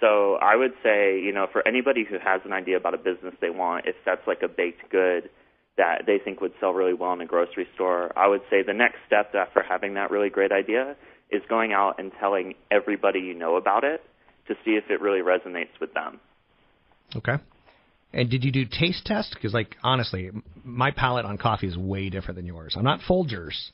So 0.00 0.34
I 0.34 0.54
would 0.56 0.72
say, 0.82 1.18
you 1.18 1.32
know, 1.32 1.46
for 1.50 1.66
anybody 1.66 2.04
who 2.04 2.18
has 2.18 2.42
an 2.44 2.52
idea 2.52 2.76
about 2.76 2.92
a 2.92 2.98
business 2.98 3.34
they 3.40 3.50
want, 3.50 3.86
if 3.86 3.96
that's 4.04 4.26
like 4.26 4.42
a 4.42 4.48
baked 4.48 4.90
good 4.90 5.30
that 5.78 6.02
they 6.06 6.18
think 6.18 6.42
would 6.42 6.52
sell 6.60 6.74
really 6.74 6.92
well 6.92 7.14
in 7.14 7.22
a 7.22 7.26
grocery 7.26 7.66
store, 7.74 8.12
I 8.14 8.28
would 8.28 8.42
say 8.50 8.62
the 8.62 8.74
next 8.74 8.98
step 9.06 9.34
after 9.34 9.62
having 9.62 9.94
that 9.94 10.10
really 10.10 10.28
great 10.28 10.52
idea 10.52 10.96
is 11.30 11.40
going 11.48 11.72
out 11.72 11.98
and 11.98 12.12
telling 12.20 12.54
everybody 12.70 13.20
you 13.20 13.32
know 13.32 13.56
about 13.56 13.84
it 13.84 14.02
to 14.48 14.54
see 14.64 14.72
if 14.72 14.90
it 14.90 15.00
really 15.00 15.20
resonates 15.20 15.80
with 15.80 15.94
them. 15.94 16.20
Okay. 17.16 17.38
And 18.12 18.30
did 18.30 18.44
you 18.44 18.52
do 18.52 18.64
taste 18.66 19.06
tests? 19.06 19.34
Because, 19.34 19.54
like, 19.54 19.76
honestly, 19.82 20.30
my 20.64 20.90
palate 20.90 21.24
on 21.24 21.38
coffee 21.38 21.66
is 21.66 21.76
way 21.76 22.10
different 22.10 22.36
than 22.36 22.46
yours. 22.46 22.74
I'm 22.76 22.84
not 22.84 23.00
Folgers, 23.08 23.70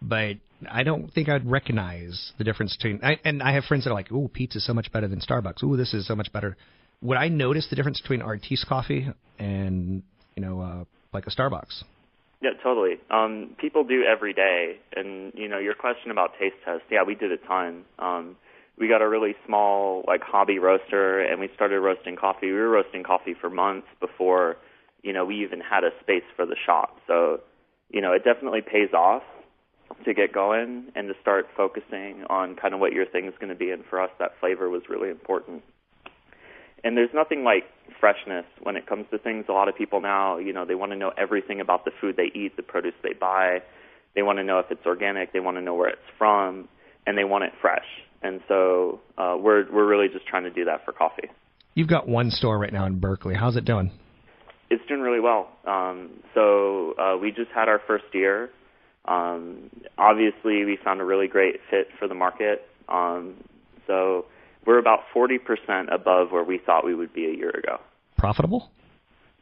but 0.00 0.36
I 0.70 0.84
don't 0.84 1.12
think 1.12 1.28
I'd 1.28 1.50
recognize 1.50 2.32
the 2.38 2.44
difference 2.44 2.76
between. 2.76 3.00
I, 3.02 3.18
and 3.24 3.42
I 3.42 3.54
have 3.54 3.64
friends 3.64 3.84
that 3.84 3.90
are 3.90 3.94
like, 3.94 4.12
"Ooh, 4.12 4.28
pizza's 4.28 4.64
so 4.64 4.72
much 4.72 4.92
better 4.92 5.08
than 5.08 5.20
Starbucks. 5.20 5.62
Ooh, 5.64 5.76
this 5.76 5.94
is 5.94 6.06
so 6.06 6.14
much 6.14 6.32
better." 6.32 6.56
Would 7.02 7.18
I 7.18 7.28
notice 7.28 7.66
the 7.68 7.74
difference 7.74 8.00
between 8.00 8.22
Artis 8.22 8.64
coffee 8.68 9.08
and 9.38 10.04
you 10.36 10.42
know, 10.42 10.60
uh, 10.60 10.84
like 11.12 11.26
a 11.26 11.30
Starbucks? 11.30 11.84
Yeah, 12.40 12.50
totally. 12.62 12.96
Um, 13.10 13.54
people 13.58 13.84
do 13.84 14.02
every 14.02 14.32
day, 14.32 14.78
and 14.96 15.32
you 15.34 15.48
know 15.48 15.58
your 15.58 15.74
question 15.74 16.10
about 16.10 16.32
taste 16.40 16.56
tests. 16.64 16.84
Yeah, 16.90 17.04
we 17.04 17.14
did 17.14 17.30
a 17.30 17.36
ton. 17.36 17.84
Um, 17.98 18.36
we 18.78 18.88
got 18.88 19.02
a 19.02 19.08
really 19.08 19.34
small 19.46 20.04
like 20.06 20.22
hobby 20.22 20.58
roaster, 20.58 21.20
and 21.20 21.40
we 21.40 21.48
started 21.54 21.80
roasting 21.80 22.16
coffee. 22.16 22.46
We 22.46 22.54
were 22.54 22.70
roasting 22.70 23.02
coffee 23.02 23.34
for 23.38 23.50
months 23.50 23.86
before 24.00 24.56
you 25.02 25.12
know 25.12 25.24
we 25.24 25.42
even 25.42 25.60
had 25.60 25.84
a 25.84 25.90
space 26.00 26.24
for 26.36 26.46
the 26.46 26.56
shop. 26.66 26.98
So 27.06 27.40
you 27.90 28.00
know 28.00 28.12
it 28.12 28.24
definitely 28.24 28.62
pays 28.62 28.92
off 28.94 29.22
to 30.04 30.14
get 30.14 30.32
going 30.32 30.86
and 30.94 31.08
to 31.08 31.14
start 31.20 31.46
focusing 31.56 32.24
on 32.28 32.56
kind 32.56 32.74
of 32.74 32.80
what 32.80 32.92
your 32.92 33.06
thing 33.06 33.26
is 33.26 33.34
going 33.38 33.50
to 33.50 33.54
be. 33.54 33.70
And 33.70 33.84
for 33.84 34.00
us, 34.00 34.10
that 34.18 34.32
flavor 34.40 34.68
was 34.68 34.82
really 34.88 35.10
important. 35.10 35.62
And 36.84 36.96
there's 36.96 37.10
nothing 37.14 37.44
like 37.44 37.64
freshness 38.00 38.44
when 38.62 38.76
it 38.76 38.86
comes 38.86 39.06
to 39.10 39.18
things. 39.18 39.44
A 39.48 39.52
lot 39.52 39.68
of 39.68 39.76
people 39.76 40.00
now, 40.00 40.38
you 40.38 40.52
know, 40.52 40.64
they 40.64 40.74
want 40.74 40.92
to 40.92 40.98
know 40.98 41.12
everything 41.16 41.60
about 41.60 41.84
the 41.84 41.92
food 42.00 42.16
they 42.16 42.30
eat, 42.34 42.56
the 42.56 42.62
produce 42.62 42.94
they 43.02 43.12
buy. 43.12 43.62
They 44.14 44.22
want 44.22 44.38
to 44.38 44.44
know 44.44 44.58
if 44.58 44.66
it's 44.70 44.84
organic. 44.84 45.32
They 45.32 45.40
want 45.40 45.56
to 45.58 45.62
know 45.62 45.74
where 45.74 45.88
it's 45.88 46.00
from, 46.18 46.68
and 47.06 47.16
they 47.16 47.24
want 47.24 47.44
it 47.44 47.52
fresh. 47.60 47.86
And 48.22 48.40
so 48.48 49.00
uh, 49.18 49.36
we're 49.38 49.70
we're 49.72 49.86
really 49.86 50.08
just 50.08 50.26
trying 50.26 50.44
to 50.44 50.50
do 50.50 50.64
that 50.66 50.84
for 50.84 50.92
coffee. 50.92 51.28
You've 51.74 51.88
got 51.88 52.06
one 52.06 52.30
store 52.30 52.58
right 52.58 52.72
now 52.72 52.86
in 52.86 53.00
Berkeley. 53.00 53.34
How's 53.34 53.56
it 53.56 53.64
doing? 53.64 53.90
It's 54.70 54.82
doing 54.88 55.00
really 55.00 55.20
well. 55.20 55.48
Um, 55.66 56.10
so 56.34 56.94
uh, 56.98 57.16
we 57.16 57.30
just 57.30 57.50
had 57.54 57.68
our 57.68 57.80
first 57.86 58.04
year. 58.12 58.50
Um, 59.04 59.70
obviously, 59.98 60.64
we 60.64 60.78
found 60.82 61.00
a 61.00 61.04
really 61.04 61.28
great 61.28 61.56
fit 61.70 61.88
for 61.98 62.08
the 62.08 62.14
market. 62.14 62.62
Um, 62.88 63.34
so 63.86 64.26
we're 64.66 64.78
about 64.78 65.00
40% 65.14 65.92
above 65.92 66.30
where 66.30 66.44
we 66.44 66.58
thought 66.58 66.84
we 66.84 66.94
would 66.94 67.12
be 67.12 67.26
a 67.26 67.36
year 67.36 67.50
ago. 67.50 67.78
Profitable? 68.16 68.70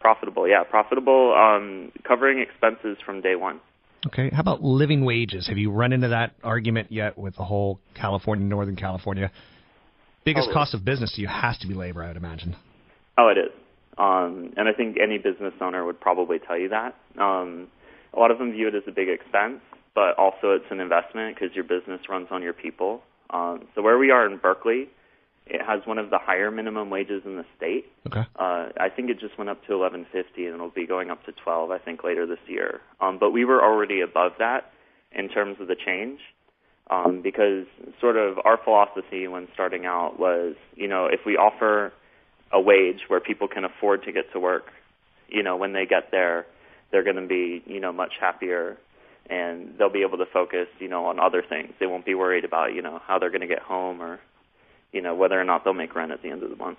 Profitable, 0.00 0.48
yeah, 0.48 0.64
profitable. 0.64 1.34
Um, 1.34 1.92
covering 2.04 2.38
expenses 2.40 2.96
from 3.04 3.20
day 3.20 3.36
one. 3.36 3.60
Okay. 4.06 4.30
How 4.30 4.40
about 4.40 4.62
living 4.62 5.04
wages? 5.04 5.48
Have 5.48 5.58
you 5.58 5.70
run 5.70 5.92
into 5.92 6.08
that 6.08 6.32
argument 6.42 6.90
yet 6.90 7.18
with 7.18 7.36
the 7.36 7.44
whole 7.44 7.80
California, 7.94 8.44
Northern 8.44 8.76
California? 8.76 9.30
Biggest 10.24 10.46
Totally. 10.46 10.54
cost 10.54 10.74
of 10.74 10.84
business 10.84 11.12
to 11.14 11.20
you 11.20 11.28
has 11.28 11.58
to 11.58 11.66
be 11.66 11.74
labor, 11.74 12.02
I 12.02 12.08
would 12.08 12.16
imagine. 12.16 12.56
Oh, 13.18 13.28
it 13.28 13.38
is. 13.38 13.52
Um, 13.98 14.54
and 14.56 14.68
I 14.68 14.72
think 14.72 14.96
any 15.02 15.18
business 15.18 15.52
owner 15.60 15.84
would 15.84 16.00
probably 16.00 16.38
tell 16.38 16.58
you 16.58 16.70
that. 16.70 16.94
Um, 17.18 17.68
a 18.14 18.18
lot 18.18 18.30
of 18.30 18.38
them 18.38 18.52
view 18.52 18.68
it 18.68 18.74
as 18.74 18.82
a 18.86 18.90
big 18.90 19.08
expense, 19.08 19.60
but 19.94 20.16
also 20.18 20.52
it's 20.52 20.70
an 20.70 20.80
investment 20.80 21.36
because 21.36 21.54
your 21.54 21.64
business 21.64 22.00
runs 22.08 22.28
on 22.30 22.42
your 22.42 22.54
people. 22.54 23.02
Um, 23.30 23.68
so 23.74 23.82
where 23.82 23.98
we 23.98 24.10
are 24.10 24.26
in 24.26 24.38
Berkeley, 24.38 24.88
it 25.46 25.60
has 25.66 25.80
one 25.84 25.98
of 25.98 26.10
the 26.10 26.18
higher 26.18 26.50
minimum 26.50 26.90
wages 26.90 27.22
in 27.24 27.36
the 27.36 27.44
state. 27.56 27.86
Okay. 28.06 28.24
Uh, 28.36 28.68
I 28.78 28.88
think 28.94 29.10
it 29.10 29.18
just 29.18 29.36
went 29.36 29.50
up 29.50 29.64
to 29.66 29.72
11.50, 29.72 30.04
and 30.36 30.54
it'll 30.54 30.70
be 30.70 30.86
going 30.86 31.10
up 31.10 31.24
to 31.26 31.32
12, 31.32 31.70
I 31.70 31.78
think, 31.78 32.04
later 32.04 32.26
this 32.26 32.38
year. 32.46 32.80
Um, 33.00 33.18
but 33.18 33.30
we 33.30 33.44
were 33.44 33.62
already 33.62 34.00
above 34.00 34.32
that 34.38 34.72
in 35.12 35.28
terms 35.28 35.56
of 35.60 35.66
the 35.66 35.74
change, 35.74 36.20
um, 36.90 37.20
because 37.22 37.66
sort 38.00 38.16
of 38.16 38.38
our 38.44 38.58
philosophy 38.62 39.26
when 39.26 39.48
starting 39.54 39.86
out 39.86 40.18
was, 40.18 40.54
you 40.76 40.86
know, 40.86 41.06
if 41.06 41.20
we 41.26 41.36
offer 41.36 41.92
a 42.52 42.60
wage 42.60 43.00
where 43.08 43.20
people 43.20 43.48
can 43.48 43.64
afford 43.64 44.04
to 44.04 44.12
get 44.12 44.32
to 44.32 44.40
work, 44.40 44.66
you 45.28 45.42
know, 45.42 45.56
when 45.56 45.72
they 45.72 45.86
get 45.86 46.10
there, 46.10 46.46
they're 46.90 47.04
going 47.04 47.16
to 47.16 47.26
be, 47.26 47.62
you 47.66 47.80
know, 47.80 47.92
much 47.92 48.12
happier 48.20 48.76
and 49.28 49.74
they'll 49.78 49.92
be 49.92 50.02
able 50.02 50.18
to 50.18 50.26
focus, 50.26 50.66
you 50.80 50.88
know, 50.88 51.06
on 51.06 51.20
other 51.20 51.42
things. 51.48 51.72
They 51.78 51.86
won't 51.86 52.04
be 52.04 52.14
worried 52.14 52.44
about, 52.44 52.74
you 52.74 52.82
know, 52.82 53.00
how 53.06 53.18
they're 53.18 53.30
going 53.30 53.42
to 53.42 53.46
get 53.46 53.60
home 53.60 54.02
or, 54.02 54.18
you 54.92 55.00
know, 55.00 55.14
whether 55.14 55.40
or 55.40 55.44
not 55.44 55.64
they'll 55.64 55.72
make 55.74 55.94
rent 55.94 56.12
at 56.12 56.22
the 56.22 56.30
end 56.30 56.42
of 56.42 56.50
the 56.50 56.56
month. 56.56 56.78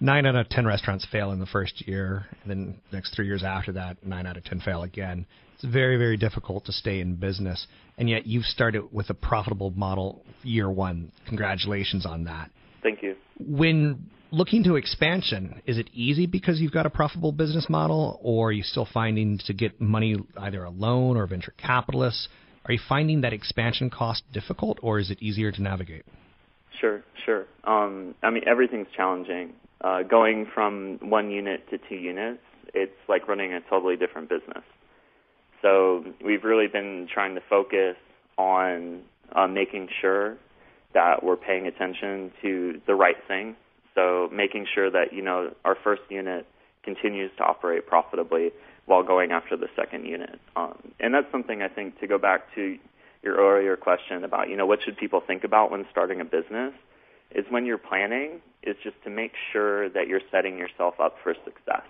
Nine 0.00 0.26
out 0.26 0.34
of 0.34 0.48
ten 0.48 0.66
restaurants 0.66 1.06
fail 1.10 1.30
in 1.30 1.38
the 1.38 1.46
first 1.46 1.86
year, 1.86 2.26
and 2.42 2.50
then 2.50 2.80
next 2.92 3.14
three 3.14 3.26
years 3.26 3.44
after 3.44 3.72
that, 3.72 4.04
nine 4.04 4.26
out 4.26 4.36
of 4.36 4.44
ten 4.44 4.60
fail 4.60 4.82
again. 4.82 5.26
It's 5.54 5.64
very, 5.64 5.96
very 5.96 6.16
difficult 6.16 6.64
to 6.64 6.72
stay 6.72 6.98
in 6.98 7.14
business, 7.14 7.68
and 7.98 8.10
yet 8.10 8.26
you've 8.26 8.44
started 8.46 8.92
with 8.92 9.10
a 9.10 9.14
profitable 9.14 9.70
model 9.70 10.24
year 10.42 10.68
one. 10.68 11.12
Congratulations 11.28 12.04
on 12.04 12.24
that. 12.24 12.50
Thank 12.82 13.00
you. 13.02 13.14
When 13.38 14.10
looking 14.32 14.64
to 14.64 14.74
expansion, 14.74 15.62
is 15.66 15.78
it 15.78 15.88
easy 15.92 16.26
because 16.26 16.60
you've 16.60 16.72
got 16.72 16.84
a 16.84 16.90
profitable 16.90 17.30
business 17.30 17.66
model, 17.68 18.18
or 18.22 18.48
are 18.48 18.52
you 18.52 18.64
still 18.64 18.88
finding 18.92 19.38
to 19.46 19.52
get 19.52 19.80
money 19.80 20.16
either 20.36 20.64
a 20.64 20.70
loan 20.70 21.16
or 21.16 21.28
venture 21.28 21.54
capitalists? 21.56 22.28
Are 22.64 22.72
you 22.72 22.80
finding 22.88 23.20
that 23.20 23.32
expansion 23.32 23.88
cost 23.88 24.24
difficult, 24.32 24.78
or 24.82 24.98
is 24.98 25.12
it 25.12 25.22
easier 25.22 25.52
to 25.52 25.62
navigate? 25.62 26.04
Sure, 26.82 27.04
sure. 27.24 27.46
Um, 27.62 28.16
I 28.24 28.30
mean, 28.30 28.42
everything's 28.44 28.88
challenging. 28.96 29.52
Uh, 29.80 30.02
going 30.02 30.48
from 30.52 30.98
one 31.00 31.30
unit 31.30 31.70
to 31.70 31.78
two 31.78 31.94
units, 31.94 32.40
it's 32.74 32.90
like 33.08 33.28
running 33.28 33.52
a 33.52 33.60
totally 33.70 33.94
different 33.96 34.28
business. 34.28 34.64
So 35.62 36.04
we've 36.24 36.42
really 36.42 36.66
been 36.66 37.06
trying 37.12 37.36
to 37.36 37.40
focus 37.48 37.94
on 38.36 39.02
uh, 39.30 39.46
making 39.46 39.90
sure 40.00 40.36
that 40.92 41.22
we're 41.22 41.36
paying 41.36 41.68
attention 41.68 42.32
to 42.42 42.80
the 42.88 42.96
right 42.96 43.16
thing. 43.28 43.54
So 43.94 44.28
making 44.32 44.66
sure 44.74 44.90
that 44.90 45.12
you 45.12 45.22
know 45.22 45.54
our 45.64 45.76
first 45.84 46.02
unit 46.08 46.46
continues 46.82 47.30
to 47.36 47.44
operate 47.44 47.86
profitably 47.86 48.50
while 48.86 49.04
going 49.04 49.30
after 49.30 49.56
the 49.56 49.68
second 49.76 50.06
unit. 50.06 50.40
Um, 50.56 50.92
and 50.98 51.14
that's 51.14 51.30
something 51.30 51.62
I 51.62 51.68
think 51.68 52.00
to 52.00 52.08
go 52.08 52.18
back 52.18 52.52
to 52.56 52.76
your 53.22 53.36
earlier 53.36 53.76
question 53.76 54.24
about 54.24 54.48
you 54.48 54.56
know 54.56 54.66
what 54.66 54.80
should 54.82 54.96
people 54.96 55.20
think 55.20 55.44
about 55.44 55.70
when 55.70 55.86
starting 55.90 56.20
a 56.20 56.24
business 56.24 56.74
is 57.34 57.44
when 57.48 57.64
you're 57.64 57.78
planning 57.78 58.40
is 58.62 58.76
just 58.82 58.96
to 59.04 59.10
make 59.10 59.32
sure 59.52 59.88
that 59.88 60.06
you're 60.06 60.20
setting 60.30 60.58
yourself 60.58 60.94
up 61.00 61.16
for 61.22 61.34
success. 61.44 61.82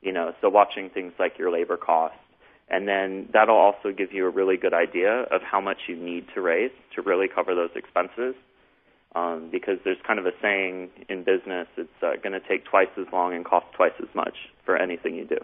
You 0.00 0.12
know, 0.12 0.34
so 0.40 0.48
watching 0.48 0.88
things 0.88 1.12
like 1.18 1.38
your 1.38 1.50
labor 1.50 1.76
costs 1.76 2.16
and 2.70 2.86
then 2.86 3.28
that'll 3.32 3.56
also 3.56 3.90
give 3.92 4.12
you 4.12 4.26
a 4.26 4.30
really 4.30 4.56
good 4.56 4.72
idea 4.72 5.22
of 5.24 5.42
how 5.42 5.60
much 5.60 5.78
you 5.88 5.96
need 5.96 6.26
to 6.34 6.40
raise 6.40 6.70
to 6.94 7.02
really 7.02 7.26
cover 7.26 7.54
those 7.54 7.70
expenses. 7.74 8.34
Um, 9.12 9.48
because 9.50 9.78
there's 9.84 9.98
kind 10.06 10.20
of 10.20 10.26
a 10.26 10.30
saying 10.40 10.90
in 11.08 11.24
business, 11.24 11.66
it's 11.76 11.90
uh, 12.00 12.12
going 12.22 12.32
to 12.32 12.48
take 12.48 12.64
twice 12.64 12.88
as 12.96 13.06
long 13.12 13.34
and 13.34 13.44
cost 13.44 13.66
twice 13.74 13.92
as 14.00 14.08
much 14.14 14.34
for 14.64 14.76
anything 14.76 15.16
you 15.16 15.24
do. 15.24 15.38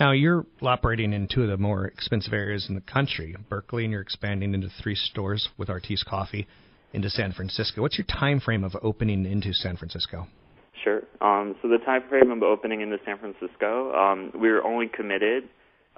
Now 0.00 0.12
you're 0.12 0.46
operating 0.62 1.12
in 1.12 1.26
two 1.26 1.42
of 1.42 1.48
the 1.48 1.56
more 1.56 1.86
expensive 1.86 2.32
areas 2.32 2.66
in 2.68 2.76
the 2.76 2.80
country, 2.80 3.34
Berkeley, 3.48 3.84
and 3.84 3.92
you're 3.92 4.00
expanding 4.00 4.54
into 4.54 4.68
three 4.80 4.94
stores 4.94 5.48
with 5.58 5.68
Artis 5.68 6.04
Coffee 6.04 6.46
into 6.92 7.10
San 7.10 7.32
Francisco. 7.32 7.82
What's 7.82 7.98
your 7.98 8.06
time 8.06 8.38
frame 8.38 8.62
of 8.62 8.76
opening 8.80 9.26
into 9.26 9.52
San 9.52 9.76
Francisco? 9.76 10.28
Sure. 10.84 11.02
Um, 11.20 11.56
so 11.60 11.68
the 11.68 11.78
time 11.78 12.02
frame 12.08 12.30
of 12.30 12.42
opening 12.44 12.80
into 12.80 12.98
San 13.04 13.18
Francisco, 13.18 13.92
um, 13.92 14.30
we're 14.34 14.62
only 14.62 14.86
committed 14.86 15.48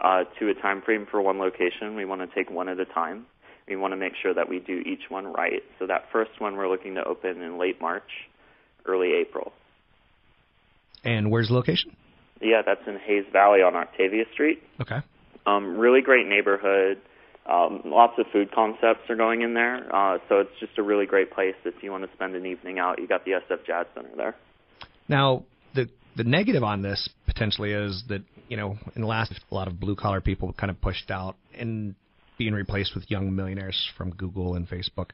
uh, 0.03 0.25
to 0.39 0.49
a 0.49 0.55
time 0.55 0.81
frame 0.81 1.07
for 1.11 1.21
one 1.21 1.39
location. 1.39 1.95
We 1.95 2.07
want 2.07 2.23
to 2.23 2.35
take 2.35 2.51
one 2.51 2.69
at 2.71 2.81
a 2.81 2.87
time. 2.87 3.27
We 3.69 3.77
want 3.77 3.93
to 3.93 3.97
make 3.97 4.15
sure 4.21 4.33
that 4.33 4.49
we 4.49 4.59
do 4.61 4.79
each 4.79 5.11
one 5.11 5.27
right. 5.27 5.63
So 5.79 5.87
that 5.87 6.07
first 6.11 6.31
one 6.39 6.57
we're 6.57 6.69
looking 6.69 6.95
to 6.95 7.05
open 7.05 7.43
in 7.43 7.59
late 7.59 7.81
March, 7.81 8.09
early 8.87 9.13
April. 9.21 9.53
And 11.05 11.31
where's 11.31 11.49
the 11.49 11.55
location? 11.55 11.95
Yeah, 12.41 12.63
that's 12.65 12.87
in 12.87 12.99
Hayes 12.99 13.25
Valley 13.33 13.63
on 13.63 13.77
Octavia 13.77 14.25
Street. 14.33 14.63
Okay. 14.81 14.99
Um, 15.47 15.77
really 15.79 16.01
great 16.01 16.27
neighborhood. 16.27 16.99
Um, 17.47 17.83
lots 17.85 18.15
of 18.19 18.27
food 18.33 18.53
concepts 18.53 19.09
are 19.09 19.17
going 19.17 19.43
in 19.43 19.55
there, 19.55 19.95
uh, 19.95 20.19
so 20.29 20.41
it's 20.41 20.53
just 20.61 20.79
a 20.79 20.83
really 20.83 21.07
great 21.07 21.33
place 21.33 21.55
if 21.65 21.83
you 21.83 21.91
want 21.91 22.05
to 22.05 22.13
spend 22.15 22.37
an 22.37 22.47
evening 22.47 22.79
out. 22.79 23.01
You 23.01 23.09
got 23.09 23.25
the 23.25 23.33
SF 23.33 23.67
Jazz 23.67 23.87
Center 23.95 24.11
there. 24.17 24.37
Now, 25.09 25.45
the 25.75 25.89
the 26.17 26.25
negative 26.25 26.63
on 26.63 26.83
this 26.83 27.09
potentially 27.27 27.73
is 27.73 28.05
that 28.09 28.23
you 28.49 28.57
know 28.57 28.77
in 28.95 29.03
the 29.03 29.09
last 29.09 29.33
a 29.51 29.55
lot 29.55 29.69
of 29.69 29.81
blue 29.81 29.97
collar 29.97 30.21
people 30.21 30.53
kind 30.53 30.71
of 30.71 30.81
pushed 30.81 31.11
out 31.11 31.37
and 31.59 31.95
being 32.39 32.53
replaced 32.53 32.95
with 32.95 33.11
young 33.11 33.35
millionaires 33.35 33.91
from 33.97 34.11
Google 34.11 34.55
and 34.55 34.69
Facebook. 34.69 35.11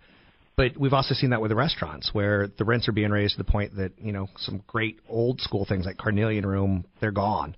But 0.57 0.79
we've 0.79 0.95
also 0.95 1.15
seen 1.15 1.31
that 1.31 1.43
with 1.43 1.51
the 1.51 1.55
restaurants 1.57 2.11
where 2.15 2.49
the 2.49 2.65
rents 2.65 2.89
are 2.89 2.93
being 2.93 3.11
raised 3.11 3.37
to 3.37 3.39
the 3.39 3.51
point 3.51 3.77
that 3.77 3.93
you 3.99 4.13
know 4.13 4.29
some 4.39 4.63
great 4.67 4.99
old 5.09 5.41
school 5.41 5.67
things 5.67 5.85
like 5.85 5.99
Carnelian 5.99 6.47
Room 6.47 6.87
they're 7.01 7.11
gone. 7.11 7.55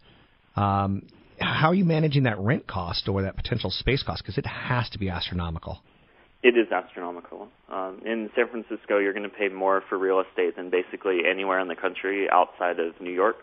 Um, 0.56 1.06
how 1.40 1.68
are 1.68 1.74
you 1.74 1.84
managing 1.84 2.24
that 2.24 2.38
rent 2.40 2.66
cost 2.66 3.08
or 3.08 3.22
that 3.22 3.36
potential 3.36 3.70
space 3.70 4.02
cost? 4.02 4.22
Because 4.22 4.38
it 4.38 4.46
has 4.46 4.90
to 4.90 4.98
be 4.98 5.08
astronomical. 5.08 5.80
It 6.42 6.56
is 6.56 6.70
astronomical. 6.72 7.48
Um, 7.70 8.00
in 8.04 8.30
San 8.34 8.48
Francisco, 8.48 8.98
you're 8.98 9.12
going 9.12 9.28
to 9.28 9.36
pay 9.36 9.48
more 9.48 9.82
for 9.88 9.98
real 9.98 10.20
estate 10.20 10.56
than 10.56 10.70
basically 10.70 11.20
anywhere 11.28 11.60
in 11.60 11.68
the 11.68 11.76
country 11.76 12.28
outside 12.30 12.78
of 12.80 13.00
New 13.00 13.12
York. 13.12 13.36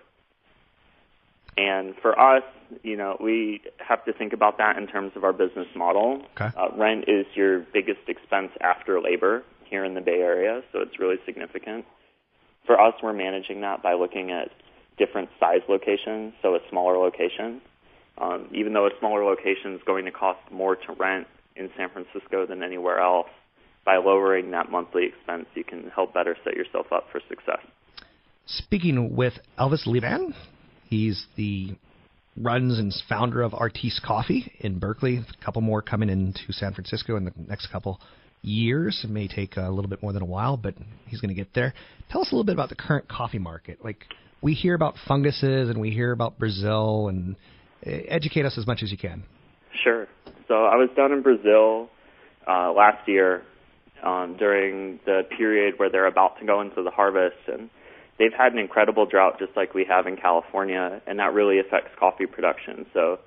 And 1.58 1.96
for 2.02 2.20
us, 2.20 2.44
you 2.84 2.98
know, 2.98 3.18
we 3.22 3.62
have 3.78 4.04
to 4.06 4.14
think 4.14 4.34
about 4.34 4.58
that 4.58 4.78
in 4.78 4.88
terms 4.88 5.14
of 5.16 5.24
our 5.24 5.34
business 5.34 5.68
model. 5.76 6.22
Okay. 6.36 6.50
Uh, 6.58 6.70
rent 6.78 7.06
is 7.08 7.26
your 7.34 7.60
biggest 7.74 8.02
expense 8.08 8.52
after 8.62 9.00
labor 9.00 9.44
here 9.70 9.86
in 9.86 9.94
the 9.94 10.02
Bay 10.02 10.20
Area, 10.20 10.62
so 10.72 10.80
it's 10.80 11.00
really 11.00 11.18
significant. 11.26 11.86
For 12.66 12.80
us, 12.80 12.94
we're 13.02 13.14
managing 13.14 13.62
that 13.62 13.82
by 13.82 13.94
looking 13.94 14.32
at 14.32 14.50
different 14.98 15.30
size 15.40 15.62
locations, 15.70 16.34
so 16.42 16.56
a 16.56 16.60
smaller 16.70 16.98
location. 16.98 17.62
Um, 18.18 18.48
even 18.54 18.74
though 18.74 18.88
a 18.88 18.92
smaller 19.00 19.24
location 19.24 19.74
is 19.74 19.82
going 19.86 20.06
to 20.06 20.12
cost 20.12 20.40
more 20.52 20.76
to 20.76 20.94
rent 20.94 21.28
in 21.56 21.70
San 21.78 21.90
Francisco 21.90 22.46
than 22.46 22.64
anywhere 22.64 23.00
else, 23.00 23.28
by 23.86 23.98
lowering 23.98 24.52
that 24.52 24.72
monthly 24.72 25.06
expense, 25.06 25.46
you 25.54 25.64
can 25.64 25.92
help 25.94 26.14
better 26.14 26.36
set 26.44 26.56
yourself 26.56 26.88
up 26.92 27.06
for 27.12 27.22
success. 27.30 27.60
Speaking 28.46 29.16
with 29.16 29.34
Elvis 29.60 29.86
Levan, 29.86 30.34
he's 30.90 31.26
the 31.36 31.76
runs 32.38 32.80
and 32.80 32.94
founder 33.08 33.42
of 33.42 33.54
Artis 33.54 34.00
Coffee 34.06 34.52
in 34.60 34.80
Berkeley. 34.80 35.18
A 35.18 35.46
couple 35.46 35.62
more 35.62 35.82
coming 35.82 36.10
into 36.10 36.52
San 36.52 36.74
Francisco 36.74 37.16
in 37.16 37.26
the 37.26 37.34
next 37.48 37.68
couple 37.68 38.00
years. 38.42 39.02
It 39.04 39.10
may 39.10 39.28
take 39.28 39.58
a 39.58 39.70
little 39.70 39.90
bit 39.90 40.02
more 40.02 40.14
than 40.14 40.22
a 40.22 40.26
while, 40.26 40.58
but 40.58 40.76
he's 41.08 41.22
going 41.22 41.30
to 41.30 41.36
get 41.36 41.54
there. 41.54 41.74
Tell 42.12 42.22
us 42.22 42.32
a 42.32 42.36
little 42.36 42.46
bit 42.46 42.54
about 42.54 42.70
the 42.70 42.76
current 42.76 43.08
coffee 43.08 43.40
market. 43.40 43.84
Like 43.84 44.06
we 44.42 44.54
hear 44.54 44.76
about 44.76 44.96
funguses 45.08 45.70
and 45.70 45.80
we 45.80 45.92
hear 45.92 46.12
about 46.12 46.38
Brazil, 46.38 47.08
and 47.08 47.36
eh, 47.84 48.02
educate 48.08 48.46
us 48.46 48.58
as 48.58 48.68
much 48.68 48.84
as 48.84 48.92
you 48.92 48.98
can. 48.98 49.24
Sure. 49.84 50.08
So 50.48 50.66
I 50.66 50.76
was 50.76 50.90
down 50.96 51.12
in 51.12 51.22
Brazil 51.22 51.90
uh, 52.48 52.72
last 52.72 53.08
year 53.08 53.42
um, 54.04 54.36
during 54.38 55.00
the 55.06 55.24
period 55.36 55.76
where 55.78 55.90
they're 55.90 56.06
about 56.06 56.40
to 56.40 56.46
go 56.46 56.62
into 56.62 56.84
the 56.84 56.92
harvest, 56.92 57.38
and 57.48 57.70
they've 58.18 58.34
had 58.34 58.54
an 58.54 58.60
incredible 58.60 59.06
drought 59.06 59.40
just 59.40 59.56
like 59.56 59.74
we 59.74 59.86
have 59.86 60.08
in 60.08 60.18
California, 60.18 61.02
and 61.08 61.20
that 61.20 61.34
really 61.34 61.60
affects 61.60 61.92
coffee 62.00 62.26
production. 62.26 62.86
So 62.94 63.20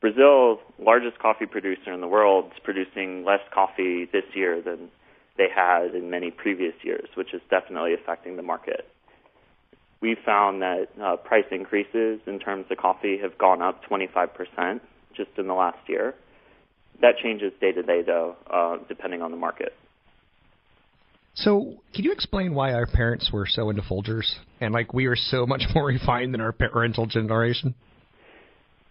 Brazil, 0.00 0.60
largest 0.78 1.18
coffee 1.18 1.46
producer 1.46 1.92
in 1.92 2.00
the 2.00 2.06
world, 2.06 2.52
is 2.52 2.58
producing 2.62 3.24
less 3.24 3.40
coffee 3.52 4.08
this 4.12 4.24
year 4.34 4.62
than 4.62 4.90
they 5.36 5.48
had 5.54 5.94
in 5.94 6.10
many 6.10 6.30
previous 6.30 6.74
years, 6.82 7.08
which 7.14 7.34
is 7.34 7.40
definitely 7.50 7.94
affecting 7.94 8.36
the 8.36 8.42
market. 8.42 8.88
We 10.00 10.16
found 10.24 10.62
that 10.62 10.88
uh, 11.02 11.16
price 11.16 11.46
increases 11.50 12.20
in 12.26 12.38
terms 12.38 12.66
of 12.70 12.76
coffee 12.76 13.18
have 13.18 13.36
gone 13.38 13.62
up 13.62 13.82
25% 13.84 14.80
just 15.16 15.30
in 15.36 15.48
the 15.48 15.54
last 15.54 15.88
year. 15.88 16.14
That 17.00 17.16
changes 17.22 17.52
day 17.60 17.72
to 17.72 17.82
day, 17.82 18.02
though, 18.02 18.36
uh, 18.48 18.78
depending 18.88 19.22
on 19.22 19.32
the 19.32 19.36
market. 19.36 19.74
So, 21.42 21.74
can 21.94 22.04
you 22.04 22.12
explain 22.12 22.54
why 22.54 22.72
our 22.72 22.86
parents 22.86 23.30
were 23.32 23.46
so 23.46 23.70
into 23.70 23.82
Folgers 23.82 24.28
and 24.60 24.74
like 24.74 24.92
we 24.92 25.06
are 25.06 25.16
so 25.16 25.46
much 25.52 25.62
more 25.74 25.86
refined 25.86 26.34
than 26.34 26.40
our 26.40 26.52
parental 26.52 27.06
generation? 27.06 27.74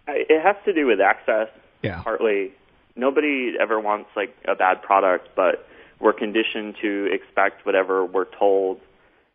It 0.07 0.41
has 0.41 0.56
to 0.65 0.74
do 0.74 0.88
with 0.88 1.02
access. 1.02 1.49
Yeah. 1.84 2.02
Partly, 2.02 2.53
nobody 2.95 3.53
ever 3.60 3.80
wants 3.80 4.10
like 4.15 4.34
a 4.48 4.56
bad 4.56 4.82
product, 4.82 5.30
but 5.36 5.68
we're 5.99 6.14
conditioned 6.14 6.76
to 6.82 7.10
expect 7.11 7.65
whatever 7.65 8.06
we're 8.06 8.32
told, 8.40 8.80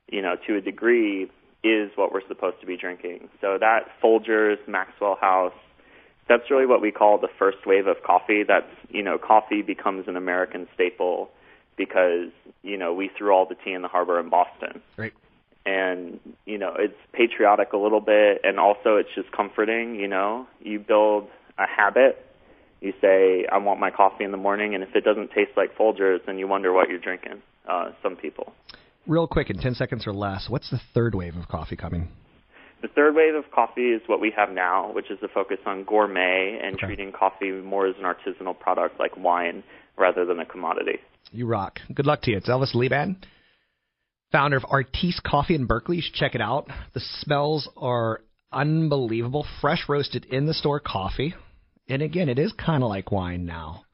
you 0.09 0.23
know, 0.23 0.37
to 0.47 0.57
a 0.57 0.61
degree 0.63 1.31
is 1.63 1.91
what 1.97 2.13
we're 2.13 2.27
supposed 2.27 2.61
to 2.61 2.67
be 2.67 2.77
drinking. 2.79 3.29
So 3.43 3.59
that 3.61 3.89
Folgers, 4.03 4.57
Maxwell 4.67 5.17
House, 5.21 5.53
that's 6.29 6.51
really 6.51 6.67
what 6.67 6.81
we 6.81 6.91
call 6.91 7.19
the 7.19 7.29
first 7.39 7.59
wave 7.67 7.87
of 7.87 7.97
coffee. 8.03 8.43
That's 8.43 8.67
you 8.89 9.03
know, 9.03 9.19
coffee 9.19 9.61
becomes 9.61 10.09
an 10.09 10.17
American 10.17 10.67
staple 10.75 11.31
because 11.77 12.31
you 12.63 12.77
know 12.77 12.93
we 12.93 13.11
threw 13.17 13.33
all 13.33 13.47
the 13.47 13.55
tea 13.55 13.73
in 13.73 13.83
the 13.83 13.89
harbor 13.89 14.19
in 14.21 14.29
Boston. 14.29 14.83
Right. 14.97 15.13
And 15.65 16.19
you 16.45 16.59
know 16.59 16.75
it's 16.79 16.97
patriotic 17.13 17.73
a 17.73 17.77
little 17.77 18.01
bit, 18.01 18.41
and 18.45 18.59
also 18.59 18.97
it's 18.97 19.11
just 19.15 19.31
comforting. 19.33 19.97
You 19.97 20.09
know, 20.09 20.47
you 20.61 20.79
build 20.79 21.29
a 21.59 21.67
habit. 21.67 22.27
You 22.81 22.93
say, 23.01 23.47
"I 23.51 23.59
want 23.59 23.79
my 23.79 23.91
coffee 23.91 24.25
in 24.25 24.33
the 24.33 24.37
morning," 24.37 24.75
and 24.75 24.83
if 24.83 24.97
it 24.97 25.05
doesn't 25.05 25.31
taste 25.31 25.53
like 25.57 25.77
Folgers, 25.77 26.25
then 26.27 26.39
you 26.39 26.49
wonder 26.49 26.73
what 26.73 26.89
you're 26.89 26.99
drinking. 26.99 27.43
Uh, 27.69 27.93
some 28.03 28.17
people. 28.17 28.53
Real 29.07 29.29
quick, 29.29 29.51
in 29.51 29.59
ten 29.59 29.75
seconds 29.75 30.05
or 30.05 30.13
less, 30.13 30.49
what's 30.49 30.69
the 30.71 30.81
third 30.95 31.15
wave 31.15 31.37
of 31.37 31.47
coffee 31.47 31.77
coming? 31.77 32.09
The 32.81 32.89
third 32.89 33.15
wave 33.15 33.37
of 33.37 33.49
coffee 33.53 33.93
is 33.93 34.03
what 34.09 34.21
we 34.21 34.33
have 34.37 34.51
now, 34.51 34.91
which 34.93 35.13
is 35.13 35.21
the 35.21 35.29
focus 35.29 35.59
on 35.65 35.85
gourmet 35.85 36.59
and 36.61 36.75
Okay. 36.75 36.87
treating 36.87 37.13
coffee 37.13 37.53
more 37.53 37.87
as 37.87 37.95
an 37.99 38.03
artisanal 38.03 38.59
product 38.59 38.99
like 38.99 39.17
wine 39.17 39.63
rather 40.03 40.27
than 40.27 40.41
a 40.41 40.45
commodity. 40.45 40.99
You 41.31 41.47
rock. 41.47 41.79
Good 41.95 42.07
luck 42.07 42.23
to 42.23 42.33
you. 42.33 42.37
It's 42.37 42.49
Elvis 42.49 42.75
Leban, 42.75 43.17
founder 44.33 44.57
of 44.57 44.65
Artis 44.69 45.21
Coffee 45.25 45.55
in 45.55 45.67
Berkeley. 45.67 45.97
You 45.97 46.03
should 46.03 46.15
check 46.15 46.35
it 46.35 46.41
out. 46.41 46.69
The 46.93 47.01
smells 47.21 47.69
are 47.77 48.21
unbelievable. 48.53 49.47
Fresh 49.61 49.85
roasted 49.89 50.27
in 50.27 50.47
the 50.47 50.55
store 50.55 50.81
coffee. 50.81 51.35
And 51.89 52.03
again, 52.03 52.29
it 52.29 52.39
is 52.39 52.53
kind 52.53 52.83
of 52.83 52.89
like 52.89 53.13
wine 53.13 53.47
now. 53.47 53.85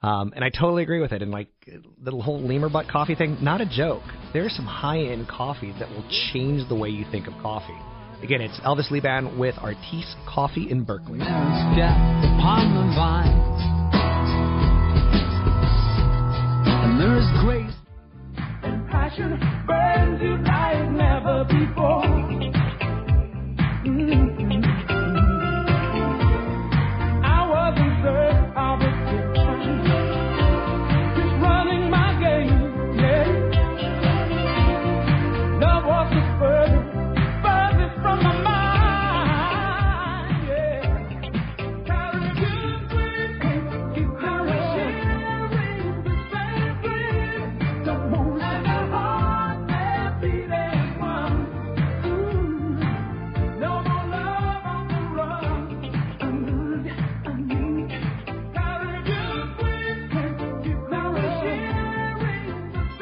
Um, 0.00 0.32
and 0.36 0.44
I 0.44 0.50
totally 0.50 0.84
agree 0.84 1.00
with 1.00 1.12
it. 1.12 1.22
And 1.22 1.32
like 1.32 1.48
the 1.66 2.12
whole 2.12 2.40
lemur 2.40 2.68
butt 2.68 2.86
coffee 2.88 3.16
thing, 3.16 3.38
not 3.40 3.60
a 3.60 3.66
joke. 3.66 4.04
There's 4.32 4.54
some 4.54 4.66
high 4.66 5.00
end 5.00 5.26
coffee 5.28 5.74
that 5.80 5.88
will 5.90 6.08
change 6.32 6.68
the 6.68 6.76
way 6.76 6.90
you 6.90 7.04
think 7.10 7.26
of 7.26 7.32
coffee. 7.42 7.76
Again, 8.22 8.40
it's 8.40 8.58
Elvis 8.60 8.90
Liban 8.90 9.38
with 9.38 9.54
Artis 9.58 10.14
Coffee 10.26 10.70
in 10.70 10.84
Berkeley. 10.84 11.18
Upon 17.18 17.26
the 17.26 17.26
vine. 17.26 17.26
And 17.26 17.26
there 17.26 17.26
is 17.26 17.40
grace 17.44 17.74
and 18.62 18.88
passion 18.88 19.38
burns 19.66 20.22
you 20.22 20.36
like 20.44 20.90
never 20.90 21.44
before. 21.44 22.02
Mm-hmm. 23.84 24.27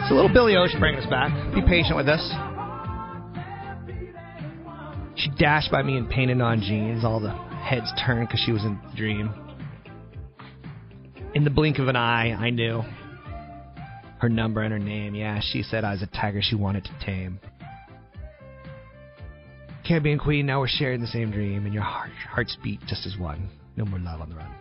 Sharing. 0.07 0.09
So 0.09 0.15
little 0.15 0.33
Billy 0.33 0.57
Ocean 0.57 0.81
bringing 0.81 1.01
us 1.01 1.11
back. 1.11 1.55
Be 1.55 1.63
patient 1.63 1.97
with 1.97 2.09
us. 2.09 2.21
She 5.17 5.31
dashed 5.39 5.71
by 5.71 5.83
me 5.83 5.97
in 5.97 6.07
painted 6.07 6.41
on 6.41 6.61
jeans. 6.61 7.05
All 7.05 7.21
the 7.21 7.31
heads 7.31 7.91
turned 8.05 8.29
because 8.29 8.43
she 8.45 8.53
was 8.53 8.65
in 8.65 8.79
the 8.91 8.97
dream. 8.97 9.31
In 11.35 11.45
the 11.45 11.51
blink 11.51 11.79
of 11.79 11.89
an 11.89 11.97
eye, 11.97 12.33
I 12.33 12.51
knew 12.51 12.83
her 14.21 14.29
number 14.29 14.63
and 14.63 14.73
her 14.73 14.79
name. 14.79 15.15
Yeah, 15.15 15.41
she 15.43 15.63
said 15.63 15.85
I 15.85 15.93
was 15.93 16.03
a 16.03 16.07
tiger 16.07 16.41
she 16.43 16.55
wanted 16.55 16.85
to 16.85 16.91
tame. 17.05 17.41
Caribbean 19.87 20.19
Queen, 20.19 20.47
now 20.47 20.61
we're 20.61 20.69
sharing 20.69 21.01
the 21.01 21.07
same 21.07 21.31
dream, 21.31 21.65
and 21.65 21.73
your 21.73 21.83
heart, 21.85 22.11
hearts 22.29 22.57
beat 22.65 22.81
just 22.89 23.07
as 23.07 23.17
one. 23.17 23.49
No 23.77 23.85
more 23.85 24.01
love 24.01 24.21
on 24.21 24.31
the 24.31 24.35
run. 24.35 24.53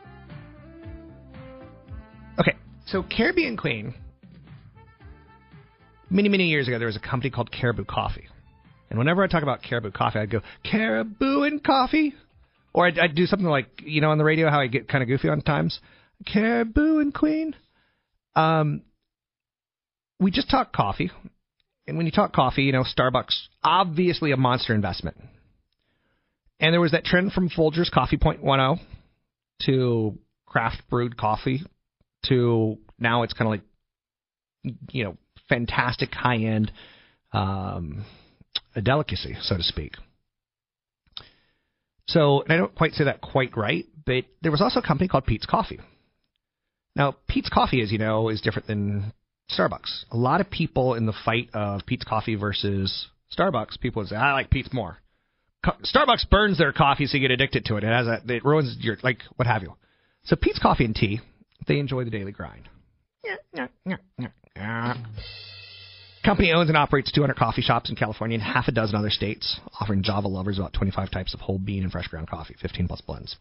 Okay, 2.39 2.53
so 2.85 3.01
Caribbean 3.01 3.57
Queen 3.57 3.95
many, 6.09 6.29
many 6.29 6.47
years 6.47 6.67
ago, 6.67 6.77
there 6.77 6.87
was 6.87 6.95
a 6.95 6.99
company 7.01 7.29
called 7.29 7.51
Caribou 7.51 7.85
Coffee. 7.85 8.27
And 8.89 8.99
whenever 8.99 9.23
I 9.23 9.27
talk 9.27 9.43
about 9.43 9.63
Caribou 9.63 9.91
Coffee, 9.91 10.19
I'd 10.19 10.29
go, 10.29 10.41
Caribou 10.63 11.43
and 11.43 11.63
Coffee? 11.63 12.13
Or 12.73 12.87
I'd, 12.87 12.99
I'd 12.99 13.15
do 13.15 13.25
something 13.25 13.47
like, 13.47 13.81
you 13.83 14.01
know, 14.01 14.11
on 14.11 14.17
the 14.17 14.23
radio, 14.23 14.49
how 14.49 14.59
I 14.59 14.67
get 14.67 14.87
kind 14.87 15.01
of 15.01 15.07
goofy 15.07 15.29
on 15.29 15.41
times. 15.41 15.79
Caribou 16.25 16.99
and 16.99 17.13
Queen. 17.13 17.55
Um, 18.35 18.81
we 20.19 20.31
just 20.31 20.49
talk 20.49 20.73
coffee. 20.73 21.11
And 21.87 21.97
when 21.97 22.05
you 22.05 22.11
talk 22.11 22.33
coffee, 22.33 22.63
you 22.63 22.71
know, 22.71 22.83
Starbucks, 22.83 23.35
obviously 23.63 24.31
a 24.31 24.37
monster 24.37 24.73
investment. 24.73 25.17
And 26.59 26.73
there 26.73 26.81
was 26.81 26.91
that 26.91 27.05
trend 27.05 27.31
from 27.31 27.49
Folgers 27.49 27.91
Coffee 27.91 28.17
Point 28.17 28.43
1.0 28.43 28.79
to 29.65 30.17
craft 30.45 30.81
brewed 30.89 31.17
coffee 31.17 31.63
to 32.27 32.77
now 32.97 33.23
it's 33.23 33.33
kind 33.33 33.47
of 33.47 33.51
like, 33.51 34.73
you 34.91 35.03
know, 35.03 35.17
fantastic 35.49 36.13
high 36.13 36.37
end 36.37 36.71
um, 37.33 38.05
delicacy, 38.81 39.35
so 39.41 39.57
to 39.57 39.63
speak. 39.63 39.93
So 42.07 42.41
and 42.41 42.53
I 42.53 42.57
don't 42.57 42.73
quite 42.75 42.93
say 42.93 43.05
that 43.05 43.21
quite 43.21 43.55
right, 43.57 43.85
but 44.05 44.25
there 44.41 44.51
was 44.51 44.61
also 44.61 44.79
a 44.79 44.83
company 44.83 45.07
called 45.07 45.25
Peet's 45.25 45.45
Coffee. 45.45 45.79
Now, 46.95 47.15
Peet's 47.27 47.49
Coffee, 47.49 47.81
as 47.81 47.91
you 47.91 47.97
know, 47.97 48.29
is 48.29 48.41
different 48.41 48.67
than 48.67 49.11
Starbucks. 49.51 50.05
A 50.11 50.17
lot 50.17 50.39
of 50.39 50.49
people 50.49 50.93
in 50.93 51.05
the 51.05 51.13
fight 51.25 51.49
of 51.53 51.81
Peet's 51.85 52.05
Coffee 52.05 52.35
versus 52.35 53.07
Starbucks, 53.37 53.79
people 53.79 54.01
would 54.01 54.09
say, 54.09 54.15
"I 54.15 54.33
like 54.33 54.49
Peet's 54.49 54.71
more." 54.73 54.99
Starbucks 55.65 56.29
burns 56.29 56.59
their 56.59 56.71
coffee, 56.71 57.07
so 57.07 57.17
you 57.17 57.21
get 57.21 57.31
addicted 57.31 57.65
to 57.65 57.77
it. 57.77 57.83
It 57.83 57.87
has 57.87 58.07
a, 58.07 58.21
it 58.27 58.45
ruins 58.45 58.77
your 58.79 58.97
like 59.03 59.23
what 59.35 59.47
have 59.47 59.63
you. 59.63 59.75
So 60.25 60.35
Peet's 60.35 60.59
Coffee 60.59 60.85
and 60.85 60.95
Tea, 60.95 61.21
they 61.67 61.79
enjoy 61.79 62.03
the 62.03 62.11
daily 62.11 62.31
grind. 62.31 62.69
Company 66.23 66.51
owns 66.53 66.69
and 66.69 66.77
operates 66.77 67.11
200 67.11 67.35
coffee 67.35 67.61
shops 67.61 67.89
in 67.89 67.95
California 67.95 68.35
and 68.35 68.43
half 68.43 68.67
a 68.67 68.71
dozen 68.71 68.95
other 68.95 69.11
states, 69.11 69.59
offering 69.79 70.01
Java 70.01 70.27
lovers 70.27 70.57
about 70.57 70.73
25 70.73 71.11
types 71.11 71.33
of 71.35 71.39
whole 71.39 71.59
bean 71.59 71.83
and 71.83 71.91
fresh 71.91 72.07
ground 72.07 72.27
coffee, 72.29 72.55
15 72.59 72.87
plus 72.87 73.01
blends. 73.01 73.35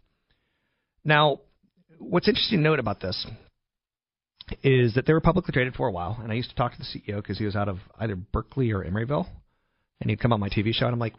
Now, 1.02 1.40
what's 1.98 2.28
interesting 2.28 2.59
to 2.59 2.62
note 2.62 2.78
about 2.78 3.01
this 3.01 3.27
is 4.62 4.94
that 4.94 5.06
they 5.06 5.15
were 5.15 5.20
publicly 5.20 5.52
traded 5.52 5.74
for 5.74 5.89
a 5.89 5.93
while, 5.93 6.19
and 6.23 6.31
I 6.31 6.35
used 6.35 6.51
to 6.51 6.56
talk 6.56 6.73
to 6.73 6.78
the 6.78 6.85
CEO 6.85 7.16
because 7.16 7.39
he 7.39 7.47
was 7.47 7.56
out 7.56 7.69
of 7.69 7.78
either 7.98 8.16
Berkeley 8.16 8.70
or 8.73 8.85
Emeryville, 8.85 9.27
and 10.01 10.11
he'd 10.11 10.20
come 10.20 10.32
on 10.35 10.40
my 10.40 10.51
TV 10.51 10.74
show, 10.74 10.85
and 10.85 10.93
I'm 10.93 11.01
like, 11.01 11.15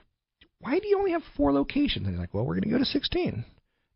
why 0.59 0.77
do 0.77 0.87
you 0.87 0.99
only 0.99 1.11
have 1.11 1.23
four 1.35 1.51
locations? 1.51 2.05
And 2.05 2.15
he's 2.15 2.19
like, 2.19 2.33
well, 2.33 2.45
we're 2.45 2.53
going 2.53 2.63
to 2.63 2.69
go 2.69 2.77
to 2.77 2.85
16. 2.85 3.43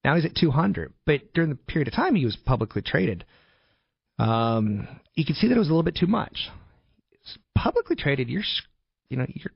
Now 0.03 0.15
he's 0.15 0.25
at 0.25 0.35
200, 0.35 0.93
but 1.05 1.33
during 1.33 1.49
the 1.49 1.55
period 1.55 1.87
of 1.87 1.93
time 1.93 2.15
he 2.15 2.25
was 2.25 2.35
publicly 2.35 2.81
traded, 2.81 3.25
um, 4.19 4.87
you 5.15 5.25
could 5.25 5.35
see 5.35 5.47
that 5.47 5.55
it 5.55 5.59
was 5.59 5.67
a 5.67 5.71
little 5.71 5.83
bit 5.83 5.95
too 5.95 6.07
much. 6.07 6.49
It's 7.11 7.37
publicly 7.55 7.95
traded, 7.95 8.29
you're, 8.29 8.43
you 9.09 9.17
know, 9.17 9.25
you're, 9.27 9.53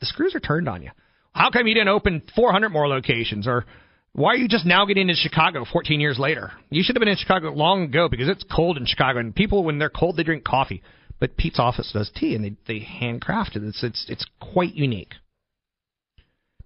the 0.00 0.06
screws 0.06 0.34
are 0.34 0.40
turned 0.40 0.68
on 0.68 0.82
you. 0.82 0.90
How 1.32 1.50
come 1.50 1.66
you 1.66 1.74
didn't 1.74 1.88
open 1.88 2.22
400 2.34 2.70
more 2.70 2.88
locations? 2.88 3.46
Or 3.46 3.64
why 4.12 4.34
are 4.34 4.36
you 4.36 4.48
just 4.48 4.66
now 4.66 4.84
getting 4.84 5.08
into 5.08 5.20
Chicago 5.20 5.64
14 5.70 6.00
years 6.00 6.18
later? 6.18 6.52
You 6.70 6.82
should 6.82 6.96
have 6.96 7.00
been 7.00 7.08
in 7.08 7.16
Chicago 7.16 7.50
long 7.52 7.84
ago 7.84 8.08
because 8.08 8.28
it's 8.28 8.44
cold 8.44 8.76
in 8.76 8.86
Chicago, 8.86 9.18
and 9.18 9.34
people, 9.34 9.64
when 9.64 9.78
they're 9.78 9.90
cold, 9.90 10.16
they 10.16 10.22
drink 10.22 10.44
coffee. 10.44 10.82
But 11.18 11.36
Peet's 11.36 11.60
office 11.60 11.90
does 11.92 12.10
tea, 12.14 12.34
and 12.34 12.44
they 12.44 12.56
they 12.66 12.80
handcraft 12.80 13.54
it. 13.54 13.62
It's 13.62 13.82
it's 13.84 14.04
it's 14.08 14.26
quite 14.40 14.74
unique. 14.74 15.14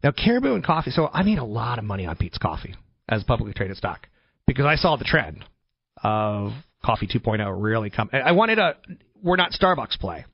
Now, 0.03 0.13
Caribou 0.13 0.55
and 0.55 0.65
coffee. 0.65 0.91
So 0.91 1.11
I 1.13 1.23
made 1.23 1.39
a 1.39 1.45
lot 1.45 1.79
of 1.79 1.85
money 1.85 2.07
on 2.07 2.17
Peet's 2.17 2.39
Coffee 2.39 2.75
as 3.09 3.23
publicly 3.23 3.53
traded 3.53 3.77
stock 3.77 4.07
because 4.47 4.65
I 4.65 4.77
saw 4.77 4.97
the 4.97 5.05
trend 5.05 5.45
of 6.03 6.53
Coffee 6.87 7.09
2.0 7.09 7.61
really 7.61 7.91
come. 7.91 8.09
I 8.13 8.31
wanted 8.31 8.61
a 8.61 8.77
we're 9.21 9.35
not 9.35 9.51
Starbucks 9.51 9.99
play. 9.99 10.25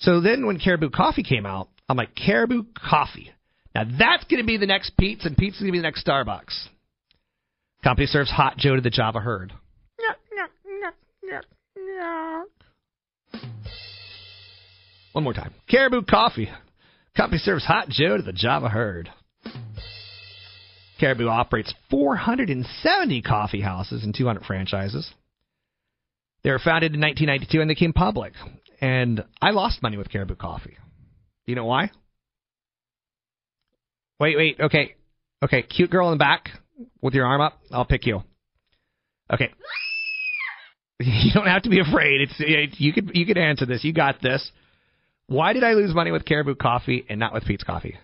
So 0.00 0.20
then 0.20 0.44
when 0.44 0.58
Caribou 0.58 0.90
Coffee 0.90 1.22
came 1.22 1.46
out, 1.46 1.68
I'm 1.88 1.96
like 1.96 2.16
Caribou 2.16 2.64
Coffee. 2.76 3.30
Now 3.76 3.84
that's 3.84 4.24
going 4.24 4.42
to 4.42 4.46
be 4.46 4.56
the 4.56 4.66
next 4.66 4.96
Peet's, 4.96 5.24
and 5.24 5.36
Peet's 5.36 5.60
going 5.60 5.68
to 5.68 5.72
be 5.72 5.78
the 5.78 5.82
next 5.82 6.04
Starbucks. 6.04 6.66
Company 7.84 8.06
serves 8.08 8.30
hot 8.30 8.56
Joe 8.56 8.74
to 8.74 8.80
the 8.80 8.90
Java 8.90 9.20
herd. 9.20 9.52
One 15.12 15.22
more 15.22 15.32
time. 15.32 15.54
Caribou 15.70 16.02
Coffee. 16.02 16.50
Company 17.16 17.38
serves 17.38 17.64
hot 17.64 17.88
Joe 17.88 18.16
to 18.16 18.22
the 18.24 18.32
Java 18.32 18.68
herd. 18.68 19.10
Caribou 21.00 21.28
operates 21.28 21.74
470 21.90 23.22
coffee 23.22 23.60
houses 23.60 24.04
and 24.04 24.14
200 24.14 24.44
franchises. 24.44 25.10
They 26.42 26.50
were 26.50 26.58
founded 26.58 26.94
in 26.94 27.00
1992 27.00 27.60
and 27.60 27.70
they 27.70 27.74
came 27.74 27.92
public. 27.92 28.32
And 28.80 29.24
I 29.40 29.50
lost 29.50 29.82
money 29.82 29.96
with 29.96 30.10
Caribou 30.10 30.36
Coffee. 30.36 30.76
You 31.46 31.54
know 31.54 31.64
why? 31.64 31.90
Wait, 34.20 34.36
wait. 34.36 34.60
Okay. 34.60 34.94
Okay. 35.42 35.62
Cute 35.62 35.90
girl 35.90 36.08
in 36.08 36.18
the 36.18 36.22
back 36.22 36.50
with 37.00 37.14
your 37.14 37.26
arm 37.26 37.40
up. 37.40 37.60
I'll 37.70 37.84
pick 37.84 38.06
you. 38.06 38.22
Okay. 39.32 39.52
You 41.00 41.32
don't 41.34 41.48
have 41.48 41.64
to 41.64 41.70
be 41.70 41.80
afraid. 41.80 42.20
It's 42.20 42.78
you 42.78 42.92
could 42.92 43.10
you 43.14 43.26
could 43.26 43.36
answer 43.36 43.66
this. 43.66 43.82
You 43.82 43.92
got 43.92 44.22
this. 44.22 44.52
Why 45.26 45.52
did 45.52 45.64
I 45.64 45.72
lose 45.72 45.92
money 45.92 46.12
with 46.12 46.24
Caribou 46.24 46.54
Coffee 46.54 47.04
and 47.08 47.18
not 47.18 47.34
with 47.34 47.44
Peet's 47.44 47.64
Coffee? 47.64 47.96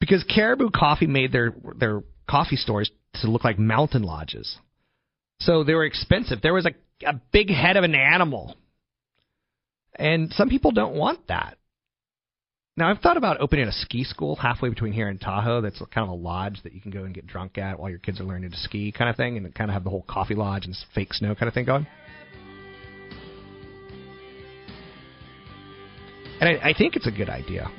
Because 0.00 0.24
Caribou 0.24 0.70
Coffee 0.70 1.06
made 1.06 1.30
their 1.30 1.52
their 1.78 2.02
coffee 2.28 2.56
stores 2.56 2.90
to 3.16 3.30
look 3.30 3.44
like 3.44 3.58
mountain 3.58 4.02
lodges. 4.02 4.56
So 5.40 5.62
they 5.62 5.74
were 5.74 5.84
expensive. 5.84 6.40
There 6.42 6.54
was 6.54 6.66
a 6.66 6.72
a 7.06 7.20
big 7.32 7.50
head 7.50 7.76
of 7.76 7.84
an 7.84 7.94
animal. 7.94 8.56
And 9.96 10.32
some 10.32 10.48
people 10.48 10.70
don't 10.70 10.94
want 10.94 11.28
that. 11.28 11.56
Now, 12.76 12.88
I've 12.88 13.00
thought 13.00 13.16
about 13.16 13.40
opening 13.40 13.68
a 13.68 13.72
ski 13.72 14.04
school 14.04 14.36
halfway 14.36 14.68
between 14.70 14.92
here 14.92 15.08
and 15.08 15.20
Tahoe 15.20 15.60
that's 15.60 15.78
kind 15.92 16.08
of 16.08 16.08
a 16.08 16.14
lodge 16.14 16.62
that 16.62 16.72
you 16.72 16.80
can 16.80 16.90
go 16.90 17.04
and 17.04 17.14
get 17.14 17.26
drunk 17.26 17.58
at 17.58 17.78
while 17.78 17.90
your 17.90 17.98
kids 17.98 18.20
are 18.20 18.24
learning 18.24 18.52
to 18.52 18.56
ski, 18.56 18.92
kind 18.92 19.10
of 19.10 19.16
thing, 19.16 19.36
and 19.36 19.54
kind 19.54 19.70
of 19.70 19.74
have 19.74 19.84
the 19.84 19.90
whole 19.90 20.04
coffee 20.08 20.34
lodge 20.34 20.64
and 20.64 20.74
fake 20.94 21.12
snow 21.12 21.34
kind 21.34 21.48
of 21.48 21.54
thing 21.54 21.66
going. 21.66 21.86
And 26.40 26.48
I, 26.48 26.70
I 26.70 26.74
think 26.76 26.96
it's 26.96 27.06
a 27.06 27.10
good 27.10 27.28
idea. 27.28 27.70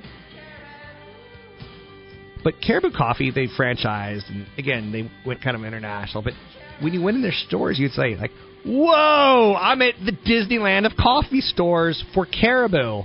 But 2.43 2.55
Caribou 2.65 2.91
Coffee, 2.91 3.31
they 3.31 3.47
franchised, 3.47 4.29
and 4.29 4.47
again, 4.57 4.91
they 4.91 5.09
went 5.25 5.41
kind 5.41 5.55
of 5.55 5.63
international. 5.63 6.23
But 6.23 6.33
when 6.81 6.93
you 6.93 7.01
went 7.01 7.17
in 7.17 7.21
their 7.21 7.31
stores, 7.31 7.77
you'd 7.77 7.91
say 7.91 8.15
like, 8.15 8.31
"Whoa, 8.65 9.55
I'm 9.59 9.81
at 9.81 9.95
the 10.03 10.11
Disneyland 10.11 10.85
of 10.85 10.97
coffee 10.97 11.41
stores 11.41 12.03
for 12.13 12.25
Caribou." 12.25 13.03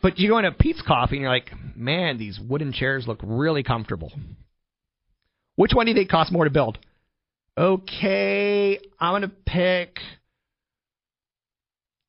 But 0.00 0.18
you 0.18 0.28
go 0.28 0.38
into 0.38 0.50
Peet's 0.52 0.82
Coffee 0.82 1.16
and 1.16 1.22
you're 1.22 1.30
like, 1.30 1.52
"Man, 1.76 2.18
these 2.18 2.40
wooden 2.40 2.72
chairs 2.72 3.06
look 3.06 3.20
really 3.22 3.62
comfortable." 3.62 4.12
Which 5.56 5.72
one 5.74 5.86
do 5.86 5.90
you 5.90 5.96
think 5.96 6.10
costs 6.10 6.32
more 6.32 6.44
to 6.44 6.50
build? 6.50 6.78
Okay, 7.56 8.78
I'm 8.98 9.12
gonna 9.12 9.28
pick 9.28 10.00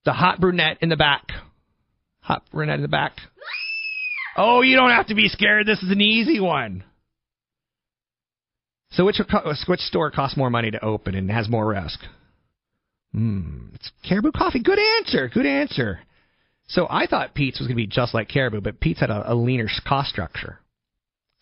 the 0.06 0.14
hot 0.14 0.40
brunette 0.40 0.78
in 0.82 0.90
the 0.90 0.96
back. 0.96 1.32
Hot 2.22 2.50
brunette 2.52 2.76
in 2.76 2.82
the 2.82 2.88
back. 2.88 3.20
Oh, 4.36 4.62
you 4.62 4.76
don't 4.76 4.92
have 4.92 5.08
to 5.08 5.16
be 5.16 5.28
scared. 5.28 5.68
This 5.68 5.82
is 5.84 5.92
an 5.92 6.02
easy 6.02 6.40
one. 6.40 6.84
So 8.92 9.06
which 9.06 9.20
which 9.68 9.80
store 9.80 10.12
costs 10.12 10.38
more 10.38 10.50
money 10.50 10.72
to 10.72 10.84
open 10.84 11.16
and 11.16 11.30
has 11.32 11.50
more 11.50 11.68
risk? 11.68 12.00
Hmm, 13.12 13.70
it's 13.74 13.92
Caribou 14.08 14.32
Coffee. 14.32 14.62
Good 14.62 14.80
answer. 14.80 15.30
Good 15.30 15.46
answer. 15.46 16.00
So 16.68 16.88
I 16.90 17.06
thought 17.08 17.36
Peet's 17.36 17.60
was 17.60 17.68
going 17.68 17.76
to 17.76 17.84
be 17.84 17.88
just 17.88 18.14
like 18.14 18.30
Caribou, 18.30 18.62
but 18.62 18.80
Peet's 18.80 19.00
had 19.00 19.10
a, 19.10 19.34
a 19.34 19.36
leaner 19.36 19.68
cost 19.88 20.10
structure. 20.10 20.60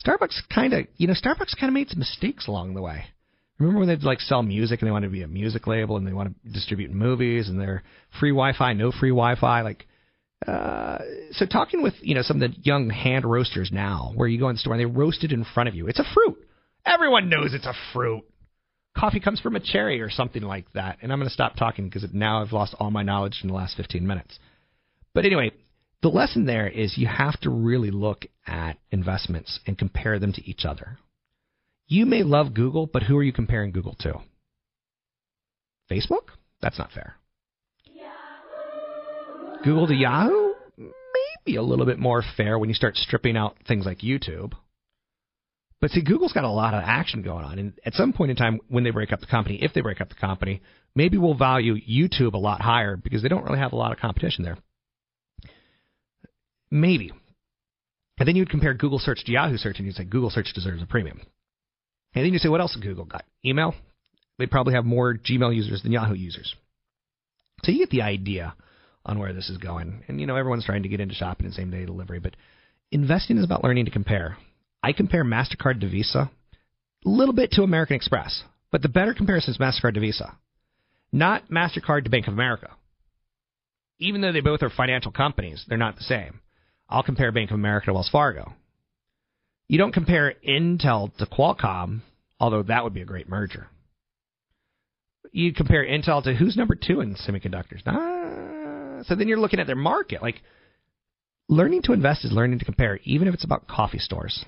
Starbucks 0.05 0.41
kind 0.53 0.73
of, 0.73 0.87
you 0.97 1.07
know, 1.07 1.13
Starbucks 1.13 1.57
kind 1.59 1.69
of 1.69 1.73
made 1.73 1.89
some 1.89 1.99
mistakes 1.99 2.47
along 2.47 2.73
the 2.73 2.81
way. 2.81 3.05
Remember 3.59 3.79
when 3.79 3.87
they'd 3.87 4.01
like 4.01 4.19
sell 4.19 4.41
music 4.41 4.81
and 4.81 4.87
they 4.87 4.91
wanted 4.91 5.07
to 5.07 5.13
be 5.13 5.21
a 5.21 5.27
music 5.27 5.67
label 5.67 5.95
and 5.97 6.07
they 6.07 6.13
want 6.13 6.33
to 6.43 6.51
distribute 6.51 6.91
movies 6.91 7.47
and 7.47 7.61
they're 7.61 7.83
free 8.19 8.31
Wi-Fi, 8.31 8.73
no 8.73 8.91
free 8.91 9.11
Wi-Fi, 9.11 9.61
like. 9.61 9.85
Uh, 10.45 10.97
so 11.31 11.45
talking 11.45 11.83
with 11.83 11.93
you 12.01 12.15
know 12.15 12.23
some 12.23 12.41
of 12.41 12.51
the 12.51 12.57
young 12.61 12.89
hand 12.89 13.25
roasters 13.25 13.69
now, 13.71 14.11
where 14.15 14.27
you 14.27 14.39
go 14.39 14.49
in 14.49 14.55
the 14.55 14.59
store 14.59 14.73
and 14.73 14.81
they 14.81 14.85
roast 14.85 15.23
it 15.23 15.31
in 15.31 15.45
front 15.53 15.69
of 15.69 15.75
you. 15.75 15.87
It's 15.87 15.99
a 15.99 16.13
fruit. 16.13 16.37
Everyone 16.85 17.29
knows 17.29 17.53
it's 17.53 17.67
a 17.67 17.75
fruit. 17.93 18.23
Coffee 18.97 19.19
comes 19.19 19.39
from 19.39 19.55
a 19.55 19.59
cherry 19.59 20.01
or 20.01 20.09
something 20.09 20.41
like 20.41 20.71
that. 20.73 20.97
And 21.01 21.11
I'm 21.11 21.19
going 21.19 21.29
to 21.29 21.33
stop 21.33 21.55
talking 21.55 21.85
because 21.85 22.05
now 22.11 22.41
I've 22.41 22.51
lost 22.51 22.75
all 22.79 22.91
my 22.91 23.03
knowledge 23.03 23.39
in 23.41 23.47
the 23.47 23.55
last 23.55 23.77
15 23.77 24.05
minutes. 24.05 24.37
But 25.13 25.25
anyway, 25.25 25.51
the 26.01 26.09
lesson 26.09 26.45
there 26.45 26.67
is 26.67 26.97
you 26.97 27.07
have 27.07 27.39
to 27.41 27.49
really 27.49 27.91
look 27.91 28.25
at 28.45 28.79
investments 28.89 29.59
and 29.65 29.77
compare 29.77 30.19
them 30.19 30.33
to 30.33 30.49
each 30.49 30.65
other. 30.65 30.97
You 31.87 32.05
may 32.05 32.23
love 32.23 32.53
Google, 32.53 32.87
but 32.91 33.03
who 33.03 33.17
are 33.17 33.23
you 33.23 33.33
comparing 33.33 33.71
Google 33.71 33.95
to? 33.99 34.21
Facebook? 35.89 36.29
That's 36.61 36.79
not 36.79 36.91
fair. 36.91 37.15
Google 39.63 39.87
to 39.87 39.93
Yahoo? 39.93 40.53
Maybe 40.77 41.57
a 41.57 41.61
little 41.61 41.85
bit 41.85 41.99
more 41.99 42.23
fair 42.35 42.57
when 42.57 42.69
you 42.69 42.75
start 42.75 42.95
stripping 42.95 43.37
out 43.37 43.57
things 43.67 43.85
like 43.85 43.99
YouTube. 43.99 44.53
But 45.79 45.91
see, 45.91 46.03
Google's 46.03 46.33
got 46.33 46.43
a 46.43 46.49
lot 46.49 46.73
of 46.73 46.83
action 46.85 47.23
going 47.23 47.43
on. 47.43 47.57
And 47.57 47.73
at 47.85 47.93
some 47.93 48.13
point 48.13 48.31
in 48.31 48.37
time, 48.37 48.59
when 48.69 48.83
they 48.83 48.91
break 48.91 49.11
up 49.11 49.19
the 49.19 49.25
company, 49.25 49.59
if 49.61 49.73
they 49.73 49.81
break 49.81 49.99
up 49.99 50.09
the 50.09 50.15
company, 50.15 50.61
maybe 50.95 51.17
we'll 51.17 51.33
value 51.33 51.75
YouTube 51.75 52.33
a 52.33 52.37
lot 52.37 52.61
higher 52.61 52.95
because 52.95 53.23
they 53.23 53.29
don't 53.29 53.43
really 53.43 53.59
have 53.59 53.73
a 53.73 53.77
lot 53.77 53.91
of 53.91 53.97
competition 53.97 54.43
there. 54.43 54.57
Maybe. 56.69 57.11
And 58.19 58.27
then 58.27 58.35
you'd 58.35 58.51
compare 58.51 58.75
Google 58.75 58.99
search 58.99 59.23
to 59.25 59.31
Yahoo 59.31 59.57
search 59.57 59.77
and 59.77 59.87
you'd 59.87 59.95
say 59.95 60.03
Google 60.03 60.29
search 60.29 60.53
deserves 60.53 60.83
a 60.83 60.85
premium. 60.85 61.19
And 62.13 62.25
then 62.25 62.33
you 62.33 62.39
say, 62.39 62.49
what 62.49 62.61
else 62.61 62.73
has 62.73 62.83
Google 62.83 63.05
got? 63.05 63.25
Email? 63.43 63.73
They 64.37 64.45
probably 64.45 64.75
have 64.75 64.85
more 64.85 65.15
Gmail 65.15 65.55
users 65.55 65.81
than 65.81 65.91
Yahoo 65.91 66.13
users. 66.13 66.55
So 67.63 67.71
you 67.71 67.79
get 67.79 67.89
the 67.89 68.03
idea 68.03 68.53
on 69.05 69.19
where 69.19 69.33
this 69.33 69.49
is 69.49 69.57
going. 69.57 70.03
And, 70.07 70.19
you 70.19 70.27
know, 70.27 70.35
everyone's 70.35 70.65
trying 70.65 70.83
to 70.83 70.89
get 70.89 70.99
into 70.99 71.15
shopping 71.15 71.45
and 71.45 71.55
same 71.55 71.71
day 71.71 71.85
delivery, 71.85 72.19
but 72.19 72.35
investing 72.91 73.37
is 73.37 73.43
about 73.43 73.63
learning 73.63 73.85
to 73.85 73.91
compare. 73.91 74.37
I 74.83 74.93
compare 74.93 75.23
MasterCard 75.23 75.81
to 75.81 75.89
Visa 75.89 76.31
a 77.05 77.09
little 77.09 77.33
bit 77.33 77.51
to 77.51 77.63
American 77.63 77.95
Express, 77.95 78.43
but 78.71 78.81
the 78.81 78.89
better 78.89 79.13
comparison 79.13 79.51
is 79.51 79.57
MasterCard 79.57 79.95
to 79.95 79.99
Visa, 79.99 80.37
not 81.11 81.49
MasterCard 81.49 82.03
to 82.03 82.09
Bank 82.09 82.27
of 82.27 82.33
America. 82.33 82.71
Even 83.99 84.21
though 84.21 84.31
they 84.31 84.41
both 84.41 84.63
are 84.63 84.69
financial 84.69 85.11
companies, 85.11 85.63
they're 85.67 85.77
not 85.77 85.95
the 85.95 86.03
same. 86.03 86.41
I'll 86.89 87.03
compare 87.03 87.31
Bank 87.31 87.51
of 87.51 87.55
America 87.55 87.87
to 87.87 87.93
Wells 87.93 88.09
Fargo. 88.09 88.53
You 89.67 89.77
don't 89.77 89.93
compare 89.93 90.33
Intel 90.45 91.15
to 91.17 91.25
Qualcomm, 91.25 92.01
although 92.39 92.63
that 92.63 92.83
would 92.83 92.93
be 92.93 93.01
a 93.01 93.05
great 93.05 93.29
merger. 93.29 93.67
You 95.31 95.53
compare 95.53 95.85
Intel 95.85 96.23
to 96.23 96.33
who's 96.33 96.57
number 96.57 96.75
two 96.75 96.99
in 96.99 97.15
semiconductors? 97.15 97.81
Ah, 97.85 98.60
so 99.05 99.15
then 99.15 99.27
you're 99.27 99.39
looking 99.39 99.59
at 99.59 99.67
their 99.67 99.75
market. 99.75 100.21
Like, 100.21 100.41
learning 101.47 101.83
to 101.83 101.93
invest 101.93 102.25
is 102.25 102.31
learning 102.31 102.59
to 102.59 102.65
compare, 102.65 102.99
even 103.03 103.27
if 103.27 103.33
it's 103.33 103.43
about 103.43 103.67
coffee 103.67 103.99
stores. 103.99 104.45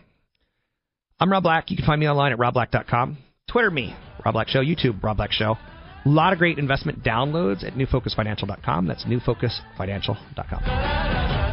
I'm 1.20 1.32
Rob 1.32 1.44
Black. 1.44 1.70
You 1.70 1.78
can 1.78 1.86
find 1.86 2.00
me 2.00 2.10
online 2.10 2.32
at 2.32 2.40
robblack.com. 2.40 3.18
Twitter 3.52 3.72
me, 3.72 3.96
Rob 4.26 4.34
Black 4.34 4.48
Show. 4.48 4.64
YouTube, 4.64 5.04
Rob 5.04 5.18
Black 5.18 5.32
Show. 5.32 5.58
A 6.06 6.10
lot 6.10 6.34
of 6.34 6.40
great 6.40 6.58
investment 6.58 7.04
downloads 7.04 7.66
at 7.66 7.74
newfocusfinancial.com. 7.74 8.88
That's 8.88 9.06
newfocusfinancial.com. 9.06 11.53